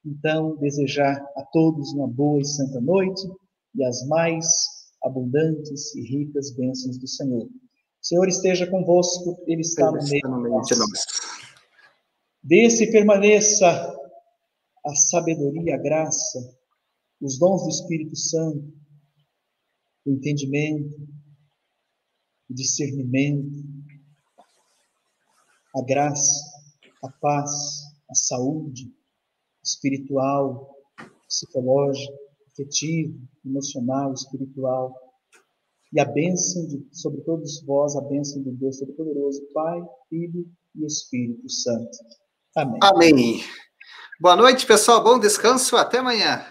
[0.05, 3.21] então, desejar a todos uma boa e santa noite
[3.75, 4.47] e as mais
[5.03, 7.45] abundantes e ricas bênçãos do Senhor.
[7.45, 11.05] O Senhor esteja convosco, Ele está no meio de nós.
[12.43, 13.67] Desse permaneça
[14.85, 16.39] a sabedoria, a graça,
[17.21, 18.73] os dons do Espírito Santo,
[20.05, 21.07] o entendimento,
[22.49, 23.63] o discernimento,
[25.75, 26.60] a graça,
[27.03, 27.49] a paz,
[28.09, 28.93] a saúde
[29.63, 30.75] espiritual,
[31.27, 32.13] psicológica,
[32.51, 34.93] afetiva, emocional, espiritual.
[35.93, 40.45] E a bênção de, sobre todos vós, a bênção de Deus Todo-Poderoso, Pai, Filho
[40.75, 41.97] e Espírito Santo.
[42.55, 42.79] Amém.
[42.81, 43.43] Amém.
[44.19, 45.03] Boa noite, pessoal.
[45.03, 45.75] Bom descanso.
[45.75, 46.45] Até amanhã.